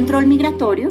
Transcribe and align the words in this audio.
control 0.00 0.28
migratorio, 0.28 0.88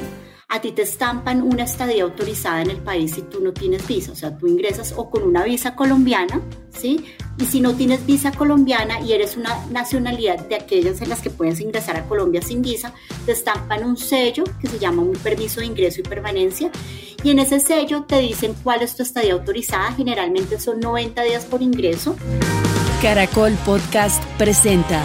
a 0.50 0.62
ti 0.62 0.72
te 0.72 0.84
estampan 0.84 1.42
una 1.42 1.64
estadía 1.64 2.04
autorizada 2.04 2.62
en 2.62 2.70
el 2.70 2.78
país 2.78 3.14
si 3.16 3.24
tú 3.24 3.40
no 3.40 3.54
tienes 3.54 3.88
visa, 3.88 4.12
o 4.12 4.16
sea, 4.16 4.38
tú 4.38 4.46
ingresas 4.46 4.94
o 4.96 5.10
con 5.10 5.24
una 5.24 5.44
visa 5.44 5.76
colombiana, 5.76 6.40
¿sí? 6.78 7.06
Y 7.40 7.46
si 7.46 7.60
no 7.60 7.74
tienes 7.74 8.06
visa 8.06 8.32
colombiana 8.32 9.02
y 9.02 9.14
eres 9.14 9.36
una 9.36 9.66
nacionalidad 9.72 10.48
de 10.48 10.54
aquellas 10.54 11.02
en 11.02 11.10
las 11.10 11.22
que 11.22 11.32
puedes 11.32 11.60
ingresar 11.60 11.98
a 11.98 12.06
Colombia 12.06 12.44
sin 12.44 12.62
visa, 12.62 12.94
te 13.26 13.32
estampan 13.32 13.84
un 13.84 13.98
sello 13.98 14.44
que 14.62 14.68
se 14.68 14.78
llama 14.78 15.02
un 15.02 15.14
permiso 15.14 15.60
de 15.60 15.66
ingreso 15.66 16.02
y 16.02 16.04
permanencia. 16.04 16.70
Y 17.24 17.32
en 17.32 17.40
ese 17.40 17.60
sello 17.60 18.04
te 18.04 18.20
dicen 18.20 18.54
cuál 18.62 18.84
es 18.84 18.96
tu 18.96 19.02
estadía 19.02 19.34
autorizada, 19.34 19.92
generalmente 19.94 20.60
son 20.60 20.82
90 20.82 21.24
días 21.24 21.46
por 21.46 21.64
ingreso. 21.64 22.16
Caracol 23.02 23.54
Podcast 23.66 24.24
presenta. 24.38 25.02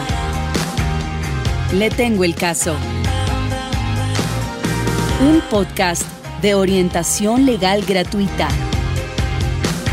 Le 1.73 1.89
tengo 1.89 2.23
el 2.25 2.35
caso 2.35 2.77
un 5.21 5.41
podcast 5.49 6.03
de 6.43 6.57
orientación 6.57 7.47
legal 7.47 7.85
gratuita 7.87 8.49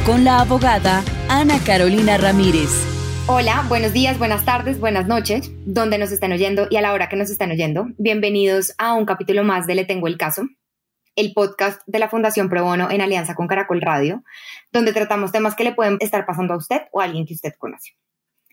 con 0.03 0.23
la 0.23 0.39
abogada 0.39 1.03
Ana 1.29 1.59
Carolina 1.63 2.17
Ramírez. 2.17 2.69
Hola, 3.27 3.63
buenos 3.69 3.93
días, 3.93 4.17
buenas 4.17 4.45
tardes, 4.45 4.79
buenas 4.79 5.07
noches, 5.07 5.51
donde 5.65 5.99
nos 5.99 6.11
están 6.11 6.31
oyendo 6.31 6.67
y 6.71 6.77
a 6.77 6.81
la 6.81 6.91
hora 6.91 7.07
que 7.07 7.17
nos 7.17 7.29
están 7.29 7.51
oyendo. 7.51 7.85
Bienvenidos 7.99 8.73
a 8.79 8.95
un 8.95 9.05
capítulo 9.05 9.43
más 9.43 9.67
de 9.67 9.75
Le 9.75 9.85
Tengo 9.85 10.07
el 10.07 10.17
Caso, 10.17 10.41
el 11.15 11.33
podcast 11.33 11.81
de 11.85 11.99
la 11.99 12.09
Fundación 12.09 12.49
Pro 12.49 12.63
Bono 12.63 12.89
en 12.89 13.01
alianza 13.01 13.35
con 13.35 13.47
Caracol 13.47 13.79
Radio, 13.79 14.23
donde 14.71 14.91
tratamos 14.91 15.31
temas 15.31 15.55
que 15.55 15.63
le 15.63 15.73
pueden 15.73 15.97
estar 15.99 16.25
pasando 16.25 16.55
a 16.55 16.57
usted 16.57 16.81
o 16.91 16.99
a 16.99 17.03
alguien 17.03 17.27
que 17.27 17.35
usted 17.35 17.53
conoce. 17.59 17.91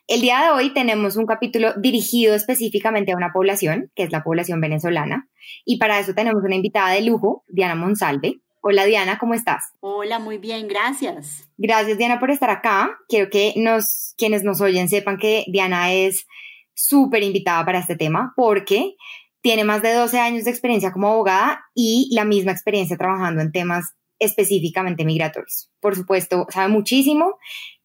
El 0.09 0.23
día 0.23 0.41
de 0.41 0.51
hoy 0.53 0.73
tenemos 0.73 1.17
un 1.17 1.27
capítulo 1.27 1.75
dirigido 1.75 2.35
específicamente 2.35 3.13
a 3.13 3.17
una 3.17 3.31
población, 3.31 3.93
que 3.95 4.05
es 4.05 4.11
la 4.11 4.25
población 4.25 4.59
venezolana, 4.59 5.29
y 5.67 5.77
para 5.77 6.01
eso 6.01 6.15
tenemos 6.15 6.43
una 6.43 6.55
invitada 6.55 6.93
de 6.93 7.03
lujo, 7.03 7.45
Diana 7.47 7.75
Monsalve. 7.75 8.41
Hola 8.63 8.87
Diana, 8.87 9.19
¿cómo 9.19 9.35
estás? 9.35 9.65
Hola, 9.81 10.19
muy 10.19 10.39
bien, 10.39 10.67
gracias. 10.67 11.47
Gracias 11.59 11.99
Diana 11.99 12.19
por 12.19 12.31
estar 12.31 12.49
acá. 12.49 12.97
Quiero 13.07 13.29
que 13.29 13.53
nos, 13.57 14.15
quienes 14.17 14.45
nos 14.45 14.63
oyen 14.63 14.89
sepan 14.89 15.19
que 15.19 15.45
Diana 15.47 15.93
es 15.93 16.27
súper 16.73 17.23
invitada 17.23 17.67
para 17.67 17.81
este 17.81 17.95
tema 17.95 18.33
porque 18.35 18.97
tiene 19.43 19.65
más 19.65 19.83
de 19.83 19.93
12 19.93 20.19
años 20.21 20.45
de 20.45 20.51
experiencia 20.51 20.91
como 20.91 21.09
abogada 21.09 21.67
y 21.75 22.09
la 22.15 22.25
misma 22.25 22.53
experiencia 22.53 22.97
trabajando 22.97 23.43
en 23.43 23.53
temas 23.53 23.85
específicamente 24.19 25.05
migratorios. 25.05 25.71
Por 25.81 25.95
supuesto, 25.97 26.47
sabe 26.49 26.69
muchísimo 26.69 27.35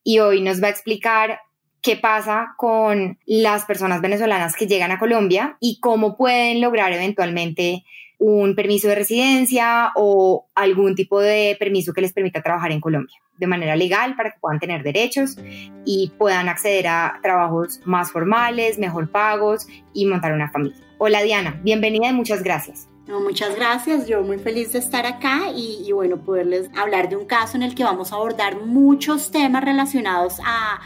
y 0.06 0.20
hoy 0.20 0.40
nos 0.40 0.64
va 0.64 0.68
a 0.68 0.72
explicar 0.72 1.40
qué 1.84 1.98
pasa 1.98 2.56
con 2.58 3.20
las 3.26 3.66
personas 3.66 4.02
venezolanas 4.02 4.56
que 4.56 4.68
llegan 4.68 4.92
a 4.92 4.98
Colombia 4.98 5.58
y 5.60 5.80
cómo 5.82 6.18
pueden 6.18 6.62
lograr 6.62 6.94
eventualmente 6.94 7.84
un 8.18 8.56
permiso 8.56 8.88
de 8.88 8.96
residencia 8.96 9.92
o 9.96 10.48
algún 10.56 10.96
tipo 10.96 11.20
de 11.20 11.58
permiso 11.60 11.94
que 11.94 12.00
les 12.00 12.14
permita 12.14 12.42
trabajar 12.42 12.72
en 12.72 12.80
Colombia 12.80 13.18
de 13.38 13.48
manera 13.48 13.76
legal 13.76 14.16
para 14.16 14.32
que 14.32 14.40
puedan 14.40 14.60
tener 14.60 14.82
derechos 14.82 15.38
y 15.84 16.14
puedan 16.18 16.48
acceder 16.48 16.88
a 16.88 17.20
trabajos 17.22 17.82
más 17.84 18.12
formales, 18.12 18.80
mejor 18.80 19.12
pagos 19.12 19.68
y 19.94 20.06
montar 20.06 20.32
una 20.32 20.50
familia. 20.50 20.78
Hola 21.00 21.22
Diana, 21.22 21.60
bienvenida 21.64 22.08
y 22.08 22.14
muchas 22.14 22.44
gracias. 22.44 22.88
No, 23.08 23.20
muchas 23.20 23.58
gracias, 23.58 24.08
yo 24.08 24.22
muy 24.22 24.40
feliz 24.40 24.72
de 24.72 24.80
estar 24.80 25.06
acá 25.06 25.52
y, 25.54 25.84
y, 25.86 25.92
bueno, 25.92 26.24
poderles 26.24 26.70
hablar 26.78 27.10
de 27.10 27.18
un 27.18 27.26
caso 27.26 27.58
en 27.58 27.64
el 27.64 27.76
que 27.76 27.84
vamos 27.84 28.14
a 28.14 28.16
abordar 28.16 28.62
muchos 28.62 29.30
temas 29.32 29.66
relacionados 29.66 30.40
a 30.46 30.80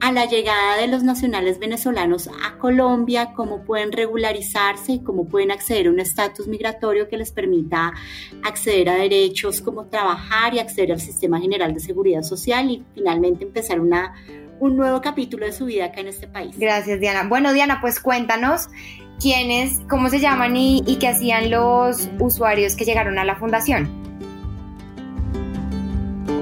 a 0.00 0.12
la 0.12 0.26
llegada 0.26 0.76
de 0.76 0.86
los 0.86 1.02
nacionales 1.02 1.58
venezolanos 1.58 2.28
a 2.28 2.56
Colombia, 2.58 3.32
cómo 3.34 3.64
pueden 3.64 3.92
regularizarse 3.92 4.92
y 4.92 5.02
cómo 5.02 5.26
pueden 5.26 5.50
acceder 5.50 5.88
a 5.88 5.90
un 5.90 6.00
estatus 6.00 6.46
migratorio 6.46 7.08
que 7.08 7.16
les 7.16 7.32
permita 7.32 7.92
acceder 8.42 8.88
a 8.88 8.94
derechos 8.94 9.60
como 9.60 9.86
trabajar 9.86 10.54
y 10.54 10.60
acceder 10.60 10.92
al 10.92 11.00
sistema 11.00 11.40
general 11.40 11.74
de 11.74 11.80
seguridad 11.80 12.22
social 12.22 12.70
y 12.70 12.84
finalmente 12.94 13.44
empezar 13.44 13.80
una, 13.80 14.14
un 14.60 14.76
nuevo 14.76 15.00
capítulo 15.00 15.46
de 15.46 15.52
su 15.52 15.64
vida 15.64 15.86
acá 15.86 16.00
en 16.00 16.08
este 16.08 16.28
país. 16.28 16.56
Gracias, 16.58 17.00
Diana. 17.00 17.28
Bueno, 17.28 17.52
Diana, 17.52 17.80
pues 17.80 17.98
cuéntanos 17.98 18.68
quiénes, 19.20 19.80
cómo 19.88 20.10
se 20.10 20.20
llaman 20.20 20.56
y, 20.56 20.82
y 20.86 20.96
qué 20.96 21.08
hacían 21.08 21.50
los 21.50 22.08
usuarios 22.20 22.76
que 22.76 22.84
llegaron 22.84 23.18
a 23.18 23.24
la 23.24 23.36
fundación. 23.36 24.07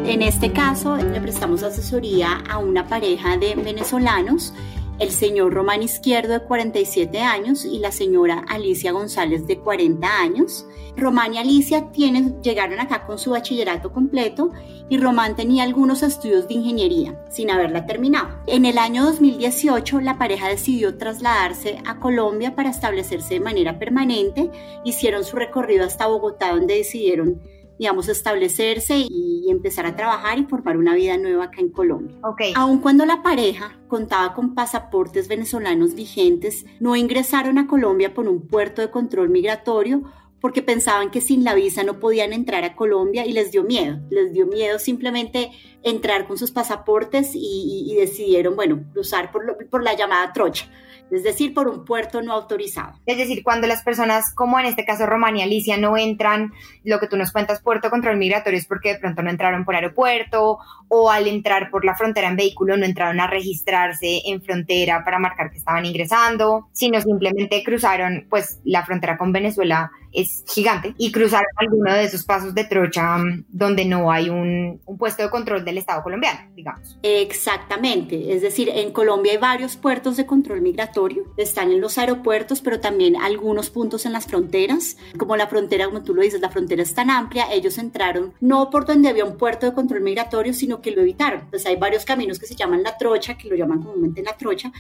En 0.07 0.23
este 0.23 0.53
caso, 0.53 0.97
le 0.97 1.21
prestamos 1.21 1.65
asesoría 1.65 2.45
a 2.49 2.59
una 2.59 2.87
pareja 2.87 3.37
de 3.39 3.57
venezolanos, 3.57 4.55
el 5.01 5.11
señor 5.11 5.53
Román 5.53 5.83
Izquierdo 5.83 6.35
de 6.35 6.45
47 6.45 7.19
años 7.19 7.65
y 7.65 7.81
la 7.81 7.91
señora 7.91 8.45
Alicia 8.49 8.93
González 8.93 9.49
de 9.49 9.59
40 9.59 10.21
años. 10.21 10.65
Román 10.97 11.35
y 11.35 11.39
Alicia 11.39 11.91
tienen, 11.91 12.41
llegaron 12.41 12.79
acá 12.79 13.05
con 13.05 13.19
su 13.19 13.33
bachillerato 13.33 13.93
completo 13.93 14.53
y 14.89 14.97
Román 14.97 15.35
tenía 15.35 15.65
algunos 15.65 16.05
estudios 16.05 16.47
de 16.47 16.55
ingeniería 16.55 17.21
sin 17.29 17.51
haberla 17.51 17.85
terminado. 17.85 18.29
En 18.47 18.65
el 18.65 18.79
año 18.79 19.05
2018 19.05 20.01
la 20.01 20.19
pareja 20.19 20.49
decidió 20.49 20.97
trasladarse 20.97 21.83
a 21.85 21.99
Colombia 21.99 22.55
para 22.55 22.71
establecerse 22.71 23.35
de 23.35 23.41
manera 23.41 23.81
permanente. 23.81 24.53
Hicieron 24.85 25.25
su 25.25 25.35
recorrido 25.35 25.85
hasta 25.85 26.07
Bogotá 26.07 26.53
donde 26.53 26.77
decidieron 26.77 27.43
digamos, 27.79 28.09
establecerse 28.09 28.97
y 28.97 29.47
empezar 29.51 29.87
a 29.87 29.97
trabajar 29.97 30.39
y 30.39 30.45
formar 30.45 30.77
una 30.77 30.95
vida 30.95 31.17
nueva 31.19 31.45
acá 31.45 31.61
en 31.61 31.71
Colombia. 31.71 32.17
Okay. 32.23 32.53
Aun 32.57 32.81
cuando 32.81 33.05
la 33.07 33.23
pareja 33.23 33.79
contaba 33.89 34.35
con 34.35 34.55
pasaportes 34.55 35.29
venezolanos 35.29 35.95
vigentes, 35.95 36.65
no 36.81 36.97
ingresaron 36.97 37.59
a 37.59 37.67
Colombia 37.67 38.15
por 38.15 38.29
un 38.29 38.47
puerto 38.47 38.83
de 38.83 38.91
control 38.91 39.29
migratorio 39.29 40.03
porque 40.41 40.63
pensaban 40.63 41.11
que 41.11 41.21
sin 41.21 41.45
la 41.45 41.55
visa 41.55 41.83
no 41.83 41.99
podían 41.99 42.33
entrar 42.33 42.63
a 42.65 42.77
Colombia 42.77 43.27
y 43.27 43.33
les 43.33 43.51
dio 43.51 43.65
miedo. 43.65 43.99
Les 44.11 44.33
dio 44.33 44.47
miedo 44.47 44.79
simplemente 44.79 45.51
entrar 45.83 46.27
con 46.27 46.39
sus 46.39 46.51
pasaportes 46.51 47.33
y, 47.35 47.87
y, 47.91 47.95
decidieron, 47.95 48.55
bueno, 48.55 48.85
cruzar 48.93 49.33
por, 49.33 49.45
lo, 49.45 49.57
por 49.71 49.83
la 49.83 49.95
llamada 49.95 50.33
trocha 50.33 50.71
es 51.11 51.23
decir, 51.23 51.55
por 51.55 51.69
un 51.69 51.85
puerto 51.85 52.23
no 52.23 52.33
autorizado. 52.33 52.99
Es 53.07 53.17
decir, 53.17 53.43
cuando 53.43 53.67
las 53.67 53.83
personas, 53.83 54.35
como 54.35 54.59
en 54.59 54.67
este 54.67 54.85
caso 54.85 55.07
Román 55.07 55.37
y 55.37 55.43
Alicia, 55.43 55.77
no 55.77 55.97
entran, 55.97 56.53
lo 56.85 56.99
que 56.99 57.07
tú 57.07 57.17
nos 57.17 57.33
cuentas, 57.33 57.63
puerto 57.63 57.91
control 57.91 58.17
migratorio, 58.17 58.59
es 58.59 58.67
porque 58.67 58.95
de 58.95 58.99
pronto 58.99 59.23
no 59.23 59.31
entraron 59.31 59.65
por 59.65 59.75
aeropuerto 59.75 60.59
o 60.89 61.11
al 61.11 61.27
entrar 61.27 61.71
por 61.71 61.85
la 61.85 61.97
frontera 61.97 62.29
en 62.29 62.37
vehículo 62.37 62.77
no 62.77 62.85
entraron 62.85 63.21
a 63.21 63.27
registrarse 63.27 64.21
en 64.27 64.43
frontera 64.43 65.05
para 65.05 65.19
marcar 65.19 65.51
que 65.51 65.59
estaban 65.59 65.85
ingresando, 65.85 66.69
sino 66.73 67.01
simplemente 67.01 67.63
cruzaron, 67.65 68.27
pues 68.29 68.61
la 68.65 68.85
frontera 68.85 69.17
con 69.17 69.33
Venezuela 69.33 69.91
es 70.17 70.45
gigante 70.49 70.95
y 70.97 71.13
cruzaron 71.13 71.47
alguno 71.57 71.93
de 71.93 72.05
esos 72.05 72.25
pasos 72.25 72.55
de 72.55 72.65
trocha 72.65 73.19
mm, 73.19 73.45
donde 73.49 73.85
no 73.85 74.11
hay 74.11 74.31
un, 74.31 74.81
un, 74.85 74.99
puesto 74.99 75.23
de 75.23 75.31
control 75.31 75.65
del 75.65 75.79
Estado 75.79 76.03
colombiano, 76.03 76.41
digamos. 76.55 76.99
Exactamente, 77.03 78.33
es 78.35 78.43
decir, 78.43 78.71
en 78.71 78.93
Colombia 78.93 79.33
hay 79.33 79.39
varios 79.39 79.77
puertos 79.77 80.17
de 80.17 80.27
control 80.27 80.63
migratorio, 80.63 81.25
están 81.37 81.71
en 81.71 81.81
los 81.81 81.99
aeropuertos, 81.99 82.63
pero 82.63 82.81
también 82.81 83.17
algunos 83.17 83.71
puntos 83.71 84.07
en 84.07 84.13
las 84.13 84.27
fronteras, 84.27 84.97
como 85.19 85.37
la 85.37 85.47
frontera, 85.47 85.87
como 85.87 86.03
tú 86.03 86.15
lo 86.15 86.23
dices, 86.23 86.41
la 86.41 86.51
frontera 86.51 86.83
es 86.83 86.95
tan 86.95 87.11
amplia, 87.11 87.53
ellos 87.53 87.77
entraron 87.79 88.33
no 88.41 88.71
por 88.71 88.87
donde 88.87 89.09
había 89.09 89.25
un 89.25 89.37
puerto 89.37 89.67
de 89.67 89.75
control 89.75 90.01
migratorio, 90.01 90.55
sino 90.55 90.81
que 90.81 90.91
lo 90.91 91.03
evitaron. 91.03 91.41
Entonces 91.41 91.67
hay 91.67 91.77
varios 91.77 92.05
caminos 92.05 92.39
que 92.39 92.47
se 92.47 92.55
llaman 92.55 92.83
la 92.83 92.97
trocha, 92.97 93.37
que 93.37 93.49
lo 93.49 93.57
llaman 93.57 93.83
comúnmente 93.83 94.23
la 94.23 94.37
trocha, 94.37 94.73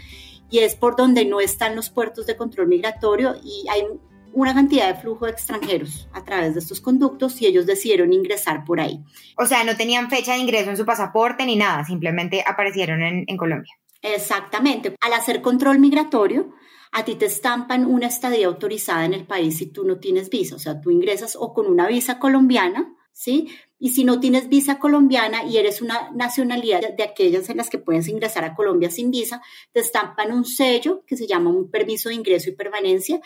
y 0.48 0.60
es 0.60 0.76
por 0.76 0.96
donde 0.96 1.24
no 1.24 1.40
están 1.40 1.74
los 1.74 1.90
puertos 1.90 2.26
de 2.26 2.36
control 2.36 2.68
migratorio 2.68 3.34
y 3.42 3.66
hay 3.68 3.82
una 4.36 4.52
cantidad 4.52 4.88
de 4.88 5.00
flujo 5.00 5.24
de 5.24 5.32
extranjeros 5.32 6.08
a 6.12 6.22
través 6.22 6.52
de 6.52 6.60
estos 6.60 6.82
conductos 6.82 7.40
y 7.40 7.46
ellos 7.46 7.64
decidieron 7.64 8.12
ingresar 8.12 8.64
por 8.64 8.80
ahí. 8.80 9.02
O 9.38 9.46
sea, 9.46 9.64
no 9.64 9.76
tenían 9.78 10.10
fecha 10.10 10.34
de 10.34 10.40
ingreso 10.40 10.68
en 10.68 10.76
su 10.76 10.84
pasaporte 10.84 11.46
ni 11.46 11.56
nada, 11.56 11.82
simplemente 11.84 12.44
aparecieron 12.46 13.00
en, 13.02 13.24
en 13.26 13.36
Colombia. 13.38 13.72
Exactamente. 14.02 14.94
Al 15.00 15.14
hacer 15.14 15.40
control 15.40 15.78
migratorio, 15.78 16.52
a 16.92 17.02
ti 17.02 17.14
te 17.14 17.24
estampan 17.24 17.86
una 17.86 18.08
estadía 18.08 18.46
autorizada 18.46 19.06
en 19.06 19.14
el 19.14 19.26
país 19.26 19.56
si 19.56 19.72
tú 19.72 19.84
no 19.84 19.98
tienes 19.98 20.28
visa. 20.28 20.56
O 20.56 20.58
sea, 20.58 20.82
tú 20.82 20.90
ingresas 20.90 21.34
o 21.34 21.54
con 21.54 21.66
una 21.66 21.86
visa 21.86 22.18
colombiana, 22.18 22.94
¿sí? 23.16 23.48
Y 23.78 23.90
si 23.90 24.04
no 24.04 24.20
tienes 24.20 24.48
visa 24.50 24.78
colombiana 24.78 25.44
y 25.44 25.56
eres 25.56 25.80
una 25.80 26.10
nacionalidad 26.12 26.94
de 26.94 27.02
aquellas 27.02 27.48
en 27.48 27.56
las 27.56 27.70
que 27.70 27.78
puedes 27.78 28.08
ingresar 28.08 28.44
a 28.44 28.54
Colombia 28.54 28.90
sin 28.90 29.10
visa, 29.10 29.42
te 29.72 29.80
estampan 29.80 30.32
un 30.32 30.44
sello 30.44 31.02
que 31.06 31.16
se 31.16 31.26
llama 31.26 31.50
un 31.50 31.70
permiso 31.70 32.10
de 32.10 32.14
ingreso 32.14 32.50
y 32.50 32.54
permanencia. 32.54 33.20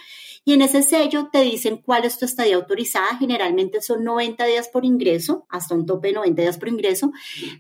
Y 0.45 0.53
en 0.53 0.63
ese 0.63 0.83
sello 0.83 1.29
te 1.33 1.43
dicen 1.43 1.79
cuál 1.79 2.05
es 2.05 2.19
tu 2.19 2.25
estadía 2.25 2.55
autorizada. 2.55 3.17
Generalmente 3.19 3.81
son 3.81 4.05
90 4.05 4.45
días 4.47 4.69
por 4.69 4.85
ingreso, 4.85 5.47
hasta 5.49 5.75
un 5.75 5.87
tope 5.87 6.09
de 6.09 6.15
90 6.15 6.43
días 6.43 6.59
por 6.59 6.69
ingreso, 6.69 7.13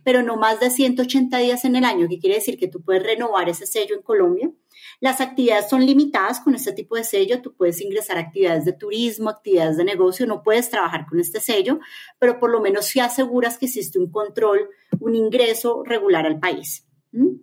pero 0.05 0.23
no 0.23 0.37
más 0.37 0.61
de 0.61 0.71
180 0.71 1.37
días 1.38 1.65
en 1.65 1.75
el 1.75 1.85
año, 1.85 2.09
que 2.09 2.21
quiere 2.21 2.37
decir 2.37 2.59
que 2.59 2.69
tú 2.69 2.81
puedes 2.81 3.03
renovar 3.03 3.49
ese 3.49 3.67
sello 3.67 3.97
en 3.97 4.03
Colombia. 4.03 4.50
Las 5.00 5.20
actividades 5.20 5.69
son 5.70 5.85
limitadas 5.85 6.41
con 6.41 6.55
este 6.55 6.73
tipo 6.73 6.94
de 6.94 7.05
sello. 7.05 7.41
Tú 7.41 7.55
puedes 7.56 7.81
ingresar 7.81 8.19
a 8.19 8.20
actividades 8.20 8.67
de 8.67 8.75
turismo, 8.75 9.31
actividades 9.31 9.79
de 9.79 9.85
negocio, 9.85 10.26
no 10.26 10.43
puedes 10.43 10.69
trabajar 10.69 11.06
con 11.08 11.19
este 11.19 11.41
sello, 11.41 11.81
pero 12.19 12.38
por 12.38 12.50
lo 12.50 12.61
menos 12.61 12.85
si 12.85 13.00
aseguras 13.00 13.58
que 13.58 13.67
existe 13.67 13.99
un 13.99 14.11
control, 14.11 14.69
un 15.00 15.14
ingreso 15.14 15.82
regular 15.85 16.26
al 16.26 16.38
país. 16.38 16.87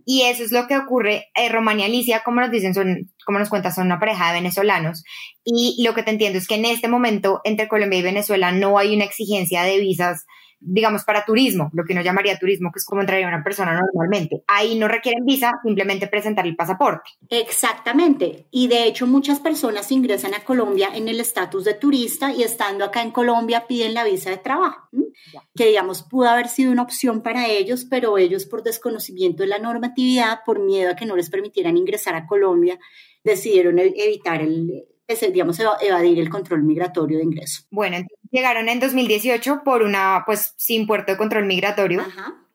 Y 0.05 0.21
eso 0.21 0.43
es 0.43 0.51
lo 0.51 0.67
que 0.67 0.77
ocurre. 0.77 1.27
Eh, 1.35 1.49
y 1.51 1.83
Alicia, 1.83 2.23
como 2.23 2.39
nos 2.39 2.51
dicen, 2.51 2.73
son, 2.73 3.11
como 3.25 3.39
nos 3.39 3.49
cuentas, 3.49 3.75
son 3.75 3.87
una 3.87 3.99
pareja 3.99 4.27
de 4.27 4.35
venezolanos. 4.35 5.03
Y 5.43 5.83
lo 5.83 5.93
que 5.93 6.03
te 6.03 6.11
entiendo 6.11 6.37
es 6.37 6.47
que 6.47 6.55
en 6.55 6.65
este 6.65 6.87
momento 6.87 7.41
entre 7.43 7.67
Colombia 7.67 7.99
y 7.99 8.03
Venezuela 8.03 8.51
no 8.51 8.77
hay 8.77 8.95
una 8.95 9.03
exigencia 9.03 9.63
de 9.63 9.79
visas 9.79 10.25
digamos, 10.59 11.03
para 11.03 11.23
turismo, 11.25 11.69
lo 11.73 11.83
que 11.83 11.93
uno 11.93 12.01
llamaría 12.01 12.37
turismo, 12.37 12.71
que 12.71 12.79
es 12.79 12.85
como 12.85 13.01
entraría 13.01 13.27
una 13.27 13.43
persona 13.43 13.79
normalmente. 13.79 14.43
Ahí 14.47 14.77
no 14.77 14.87
requieren 14.87 15.25
visa, 15.25 15.53
simplemente 15.63 16.07
presentar 16.07 16.45
el 16.47 16.55
pasaporte. 16.55 17.11
Exactamente. 17.29 18.47
Y 18.51 18.67
de 18.67 18.85
hecho 18.85 19.07
muchas 19.07 19.39
personas 19.39 19.91
ingresan 19.91 20.33
a 20.33 20.43
Colombia 20.43 20.89
en 20.93 21.07
el 21.07 21.19
estatus 21.19 21.63
de 21.63 21.75
turista 21.75 22.31
y 22.33 22.43
estando 22.43 22.85
acá 22.85 23.01
en 23.01 23.11
Colombia 23.11 23.65
piden 23.67 23.93
la 23.93 24.03
visa 24.03 24.29
de 24.29 24.37
trabajo, 24.37 24.89
que 25.55 25.67
digamos 25.67 26.03
pudo 26.03 26.29
haber 26.29 26.47
sido 26.47 26.71
una 26.71 26.83
opción 26.83 27.21
para 27.21 27.47
ellos, 27.47 27.85
pero 27.89 28.17
ellos 28.17 28.45
por 28.45 28.63
desconocimiento 28.63 29.43
de 29.43 29.49
la 29.49 29.59
normatividad, 29.59 30.39
por 30.45 30.59
miedo 30.59 30.91
a 30.91 30.95
que 30.95 31.05
no 31.05 31.15
les 31.15 31.29
permitieran 31.29 31.77
ingresar 31.77 32.15
a 32.15 32.25
Colombia, 32.25 32.79
decidieron 33.23 33.79
e-, 33.79 33.93
evitar 33.95 34.41
el 34.41 34.85
digamos, 35.31 35.57
evadir 35.81 36.19
el 36.19 36.29
control 36.29 36.63
migratorio 36.63 37.17
de 37.17 37.23
ingreso. 37.23 37.63
Bueno, 37.71 37.97
llegaron 38.31 38.69
en 38.69 38.79
2018 38.79 39.61
por 39.63 39.81
una, 39.83 40.23
pues, 40.25 40.53
sin 40.57 40.87
puerto 40.87 41.11
de 41.11 41.17
control 41.17 41.45
migratorio. 41.45 42.05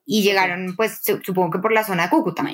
Y 0.05 0.23
llegaron, 0.23 0.75
pues, 0.77 1.01
supongo 1.23 1.51
que 1.51 1.59
por 1.59 1.73
la 1.73 1.85
zona 1.85 2.05
de 2.05 2.11
Cúcuta. 2.11 2.45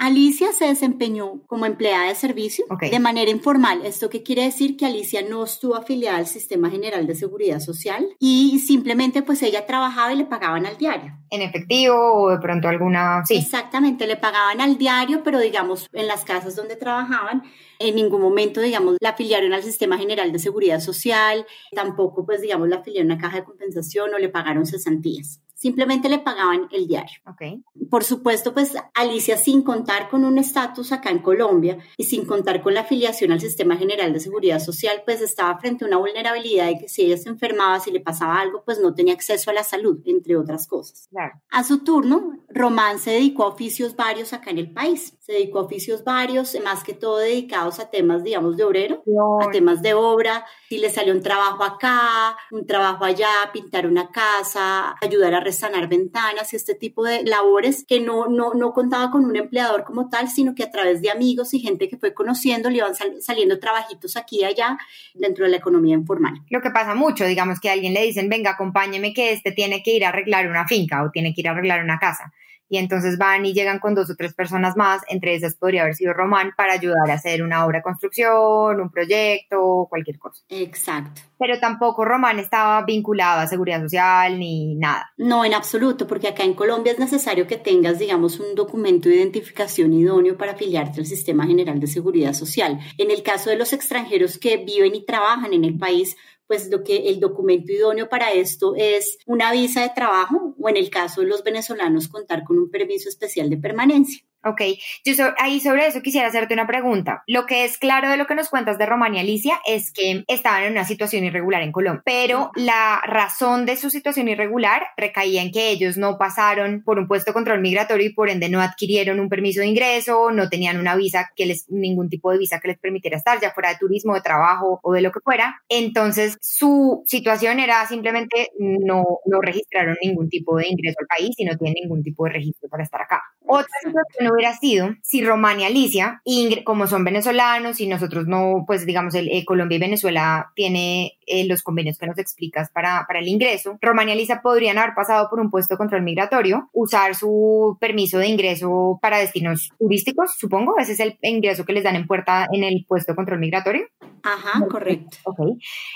Alicia 0.00 0.54
se 0.54 0.64
desempeñó 0.64 1.42
como 1.46 1.66
empleada 1.66 2.08
de 2.08 2.14
servicio 2.14 2.64
de 2.80 2.98
manera 3.00 3.30
informal. 3.30 3.84
¿Esto 3.84 4.08
qué 4.08 4.22
quiere 4.22 4.44
decir? 4.44 4.78
Que 4.78 4.86
Alicia 4.86 5.20
no 5.20 5.44
estuvo 5.44 5.76
afiliada 5.76 6.16
al 6.16 6.26
Sistema 6.26 6.70
General 6.70 7.06
de 7.06 7.14
Seguridad 7.14 7.60
Social 7.60 8.08
y 8.18 8.60
simplemente 8.60 9.20
pues 9.20 9.42
ella 9.42 9.66
trabajaba 9.66 10.14
y 10.14 10.16
le 10.16 10.24
pagaban 10.24 10.64
al 10.64 10.78
diario. 10.78 11.18
En 11.28 11.42
efectivo 11.42 12.14
o 12.14 12.30
de 12.30 12.38
pronto 12.38 12.66
alguna... 12.66 13.22
Sí. 13.26 13.36
Exactamente, 13.36 14.06
le 14.06 14.16
pagaban 14.16 14.62
al 14.62 14.78
diario, 14.78 15.22
pero 15.22 15.38
digamos 15.38 15.86
en 15.92 16.06
las 16.06 16.24
casas 16.24 16.56
donde 16.56 16.76
trabajaban 16.76 17.42
en 17.78 17.94
ningún 17.94 18.22
momento, 18.22 18.62
digamos, 18.62 18.96
la 19.00 19.10
afiliaron 19.10 19.52
al 19.52 19.62
Sistema 19.62 19.98
General 19.98 20.32
de 20.32 20.38
Seguridad 20.38 20.80
Social, 20.80 21.44
tampoco, 21.72 22.24
pues, 22.24 22.40
digamos, 22.40 22.68
la 22.68 22.76
afiliaron 22.76 23.10
a 23.10 23.14
una 23.14 23.22
caja 23.22 23.36
de 23.36 23.44
compensación 23.44 24.14
o 24.14 24.18
le 24.18 24.30
pagaron 24.30 24.64
cesantías 24.64 25.42
simplemente 25.60 26.08
le 26.08 26.18
pagaban 26.18 26.68
el 26.72 26.88
diario. 26.88 27.20
Okay. 27.26 27.62
Por 27.90 28.02
supuesto, 28.02 28.54
pues 28.54 28.76
Alicia, 28.94 29.36
sin 29.36 29.62
contar 29.62 30.08
con 30.08 30.24
un 30.24 30.38
estatus 30.38 30.90
acá 30.90 31.10
en 31.10 31.18
Colombia 31.18 31.76
y 31.98 32.04
sin 32.04 32.24
contar 32.24 32.62
con 32.62 32.72
la 32.72 32.80
afiliación 32.80 33.30
al 33.30 33.40
Sistema 33.40 33.76
General 33.76 34.10
de 34.10 34.20
Seguridad 34.20 34.58
Social, 34.58 35.02
pues 35.04 35.20
estaba 35.20 35.58
frente 35.58 35.84
a 35.84 35.88
una 35.88 35.98
vulnerabilidad 35.98 36.68
de 36.68 36.78
que 36.78 36.88
si 36.88 37.02
ella 37.02 37.18
se 37.18 37.28
enfermaba, 37.28 37.78
si 37.78 37.90
le 37.90 38.00
pasaba 38.00 38.40
algo, 38.40 38.62
pues 38.64 38.80
no 38.80 38.94
tenía 38.94 39.12
acceso 39.12 39.50
a 39.50 39.54
la 39.54 39.62
salud, 39.62 40.00
entre 40.06 40.34
otras 40.38 40.66
cosas. 40.66 41.08
Claro. 41.10 41.34
A 41.50 41.62
su 41.62 41.84
turno, 41.84 42.38
Román 42.48 42.98
se 42.98 43.10
dedicó 43.10 43.44
a 43.44 43.48
oficios 43.48 43.94
varios 43.96 44.32
acá 44.32 44.50
en 44.50 44.58
el 44.58 44.72
país. 44.72 45.14
Se 45.18 45.32
dedicó 45.34 45.58
a 45.58 45.64
oficios 45.64 46.04
varios, 46.04 46.56
más 46.64 46.82
que 46.82 46.94
todo 46.94 47.18
dedicados 47.18 47.80
a 47.80 47.90
temas, 47.90 48.24
digamos, 48.24 48.56
de 48.56 48.64
obrero, 48.64 49.02
a 49.42 49.50
temas 49.50 49.82
de 49.82 49.92
obra. 49.92 50.46
Si 50.70 50.78
le 50.78 50.88
salió 50.88 51.12
un 51.12 51.20
trabajo 51.20 51.62
acá, 51.64 52.36
un 52.50 52.66
trabajo 52.66 53.04
allá, 53.04 53.28
pintar 53.52 53.86
una 53.86 54.10
casa, 54.10 54.96
ayudar 55.02 55.34
a 55.34 55.49
sanar 55.52 55.88
ventanas 55.88 56.52
y 56.52 56.56
este 56.56 56.74
tipo 56.74 57.04
de 57.04 57.24
labores 57.24 57.84
que 57.86 58.00
no, 58.00 58.26
no, 58.26 58.54
no 58.54 58.72
contaba 58.72 59.10
con 59.10 59.24
un 59.24 59.36
empleador 59.36 59.84
como 59.84 60.08
tal, 60.08 60.28
sino 60.28 60.54
que 60.54 60.62
a 60.62 60.70
través 60.70 61.02
de 61.02 61.10
amigos 61.10 61.54
y 61.54 61.60
gente 61.60 61.88
que 61.88 61.96
fue 61.96 62.14
conociendo 62.14 62.70
le 62.70 62.78
iban 62.78 62.92
saliendo 63.20 63.58
trabajitos 63.58 64.16
aquí 64.16 64.40
y 64.40 64.44
allá 64.44 64.78
dentro 65.14 65.44
de 65.44 65.50
la 65.50 65.56
economía 65.58 65.94
informal. 65.94 66.34
Lo 66.50 66.60
que 66.60 66.70
pasa 66.70 66.94
mucho, 66.94 67.24
digamos 67.24 67.60
que 67.60 67.68
a 67.68 67.72
alguien 67.72 67.94
le 67.94 68.04
dicen, 68.04 68.28
venga, 68.28 68.50
acompáñeme 68.52 69.12
que 69.12 69.32
este 69.32 69.52
tiene 69.52 69.82
que 69.82 69.94
ir 69.94 70.04
a 70.04 70.08
arreglar 70.08 70.48
una 70.48 70.66
finca 70.66 71.02
o 71.02 71.10
tiene 71.10 71.34
que 71.34 71.40
ir 71.40 71.48
a 71.48 71.52
arreglar 71.52 71.82
una 71.82 71.98
casa 71.98 72.32
y 72.70 72.78
entonces 72.78 73.18
van 73.18 73.44
y 73.44 73.52
llegan 73.52 73.80
con 73.80 73.96
dos 73.96 74.08
o 74.10 74.14
tres 74.14 74.32
personas 74.32 74.76
más, 74.76 75.02
entre 75.08 75.34
esas 75.34 75.56
podría 75.56 75.82
haber 75.82 75.96
sido 75.96 76.14
Román, 76.14 76.52
para 76.56 76.72
ayudar 76.72 77.10
a 77.10 77.14
hacer 77.14 77.42
una 77.42 77.66
obra 77.66 77.78
de 77.78 77.82
construcción, 77.82 78.80
un 78.80 78.90
proyecto, 78.90 79.88
cualquier 79.90 80.18
cosa. 80.18 80.42
Exacto. 80.48 81.20
Pero 81.36 81.58
tampoco 81.58 82.04
Román 82.04 82.38
estaba 82.38 82.84
vinculado 82.84 83.40
a 83.40 83.46
seguridad 83.48 83.82
social 83.82 84.38
ni 84.38 84.76
nada. 84.76 85.10
No, 85.16 85.44
en 85.44 85.52
absoluto, 85.52 86.06
porque 86.06 86.28
acá 86.28 86.44
en 86.44 86.54
Colombia 86.54 86.92
es 86.92 87.00
necesario 87.00 87.48
que 87.48 87.56
tengas, 87.56 87.98
digamos, 87.98 88.38
un 88.38 88.54
documento 88.54 89.08
de 89.08 89.16
identificación 89.16 89.92
idóneo 89.92 90.36
para 90.36 90.52
afiliarte 90.52 91.00
al 91.00 91.06
Sistema 91.06 91.46
General 91.46 91.80
de 91.80 91.88
Seguridad 91.88 92.34
Social. 92.34 92.78
En 92.98 93.10
el 93.10 93.24
caso 93.24 93.50
de 93.50 93.56
los 93.56 93.72
extranjeros 93.72 94.38
que 94.38 94.58
viven 94.58 94.94
y 94.94 95.04
trabajan 95.04 95.52
en 95.54 95.64
el 95.64 95.76
país, 95.76 96.16
pues 96.50 96.68
lo 96.68 96.82
que 96.82 97.08
el 97.08 97.20
documento 97.20 97.70
idóneo 97.70 98.08
para 98.08 98.32
esto 98.32 98.74
es 98.76 99.18
una 99.24 99.52
visa 99.52 99.82
de 99.82 99.92
trabajo 99.94 100.56
o 100.58 100.68
en 100.68 100.76
el 100.76 100.90
caso 100.90 101.20
de 101.20 101.28
los 101.28 101.44
venezolanos 101.44 102.08
contar 102.08 102.42
con 102.42 102.58
un 102.58 102.68
permiso 102.68 103.08
especial 103.08 103.48
de 103.48 103.56
permanencia. 103.56 104.24
Ok, 104.42 104.62
yo 105.04 105.14
ahí 105.38 105.60
sobre 105.60 105.86
eso 105.86 106.00
quisiera 106.00 106.28
hacerte 106.28 106.54
una 106.54 106.66
pregunta. 106.66 107.22
Lo 107.26 107.44
que 107.44 107.64
es 107.64 107.76
claro 107.76 108.08
de 108.08 108.16
lo 108.16 108.26
que 108.26 108.34
nos 108.34 108.48
cuentas 108.48 108.78
de 108.78 108.86
Román 108.86 109.14
y 109.14 109.18
Alicia 109.18 109.60
es 109.66 109.92
que 109.92 110.24
estaban 110.28 110.62
en 110.62 110.72
una 110.72 110.86
situación 110.86 111.24
irregular 111.24 111.60
en 111.60 111.72
Colombia, 111.72 112.02
pero 112.06 112.50
la 112.54 113.02
razón 113.06 113.66
de 113.66 113.76
su 113.76 113.90
situación 113.90 114.28
irregular 114.28 114.82
recaía 114.96 115.42
en 115.42 115.52
que 115.52 115.68
ellos 115.68 115.98
no 115.98 116.16
pasaron 116.16 116.82
por 116.82 116.98
un 116.98 117.06
puesto 117.06 117.30
de 117.30 117.34
control 117.34 117.60
migratorio 117.60 118.06
y 118.06 118.14
por 118.14 118.30
ende 118.30 118.48
no 118.48 118.62
adquirieron 118.62 119.20
un 119.20 119.28
permiso 119.28 119.60
de 119.60 119.66
ingreso, 119.66 120.30
no 120.30 120.48
tenían 120.48 120.78
una 120.78 120.96
visa 120.96 121.30
que 121.36 121.44
les, 121.44 121.68
ningún 121.68 122.08
tipo 122.08 122.32
de 122.32 122.38
visa 122.38 122.60
que 122.60 122.68
les 122.68 122.78
permitiera 122.78 123.18
estar, 123.18 123.38
ya 123.40 123.50
fuera 123.50 123.68
de 123.68 123.76
turismo, 123.76 124.14
de 124.14 124.22
trabajo 124.22 124.80
o 124.82 124.92
de 124.94 125.02
lo 125.02 125.12
que 125.12 125.20
fuera. 125.20 125.60
Entonces, 125.68 126.38
su 126.40 127.02
situación 127.06 127.60
era 127.60 127.86
simplemente 127.86 128.48
no, 128.58 129.04
no 129.26 129.40
registraron 129.42 129.96
ningún 130.02 130.30
tipo 130.30 130.56
de 130.56 130.68
ingreso 130.68 130.96
al 131.00 131.06
país 131.06 131.34
y 131.36 131.44
no 131.44 131.58
tienen 131.58 131.74
ningún 131.82 132.02
tipo 132.02 132.24
de 132.24 132.30
registro 132.30 132.70
para 132.70 132.84
estar 132.84 133.02
acá. 133.02 133.22
Otra 133.52 133.68
situación 133.82 134.32
hubiera 134.32 134.56
sido 134.56 134.94
si 135.02 135.24
Román 135.24 135.60
y 135.60 135.64
Alicia, 135.64 136.22
como 136.64 136.86
son 136.86 137.04
venezolanos 137.04 137.80
y 137.80 137.88
nosotros 137.88 138.26
no, 138.26 138.64
pues 138.66 138.86
digamos, 138.86 139.14
el, 139.14 139.28
eh, 139.28 139.44
Colombia 139.44 139.76
y 139.76 139.80
Venezuela 139.80 140.52
tiene 140.54 141.18
eh, 141.26 141.46
los 141.46 141.62
convenios 141.62 141.98
que 141.98 142.06
nos 142.06 142.18
explicas 142.18 142.70
para, 142.70 143.04
para 143.08 143.18
el 143.18 143.28
ingreso, 143.28 143.76
Román 143.80 144.08
y 144.08 144.12
Alicia 144.12 144.40
podrían 144.40 144.78
haber 144.78 144.94
pasado 144.94 145.28
por 145.28 145.40
un 145.40 145.50
puesto 145.50 145.74
de 145.74 145.78
control 145.78 146.02
migratorio, 146.02 146.70
usar 146.72 147.14
su 147.14 147.76
permiso 147.80 148.18
de 148.18 148.28
ingreso 148.28 148.98
para 149.02 149.18
destinos 149.18 149.70
turísticos, 149.78 150.30
supongo, 150.38 150.78
ese 150.78 150.92
es 150.92 151.00
el 151.00 151.18
ingreso 151.22 151.64
que 151.64 151.72
les 151.72 151.82
dan 151.82 151.96
en 151.96 152.06
puerta 152.06 152.46
en 152.52 152.62
el 152.62 152.84
puesto 152.86 153.12
de 153.12 153.16
control 153.16 153.40
migratorio. 153.40 153.86
Ajá, 154.22 154.64
correcto. 154.68 155.16
Ok. 155.24 155.38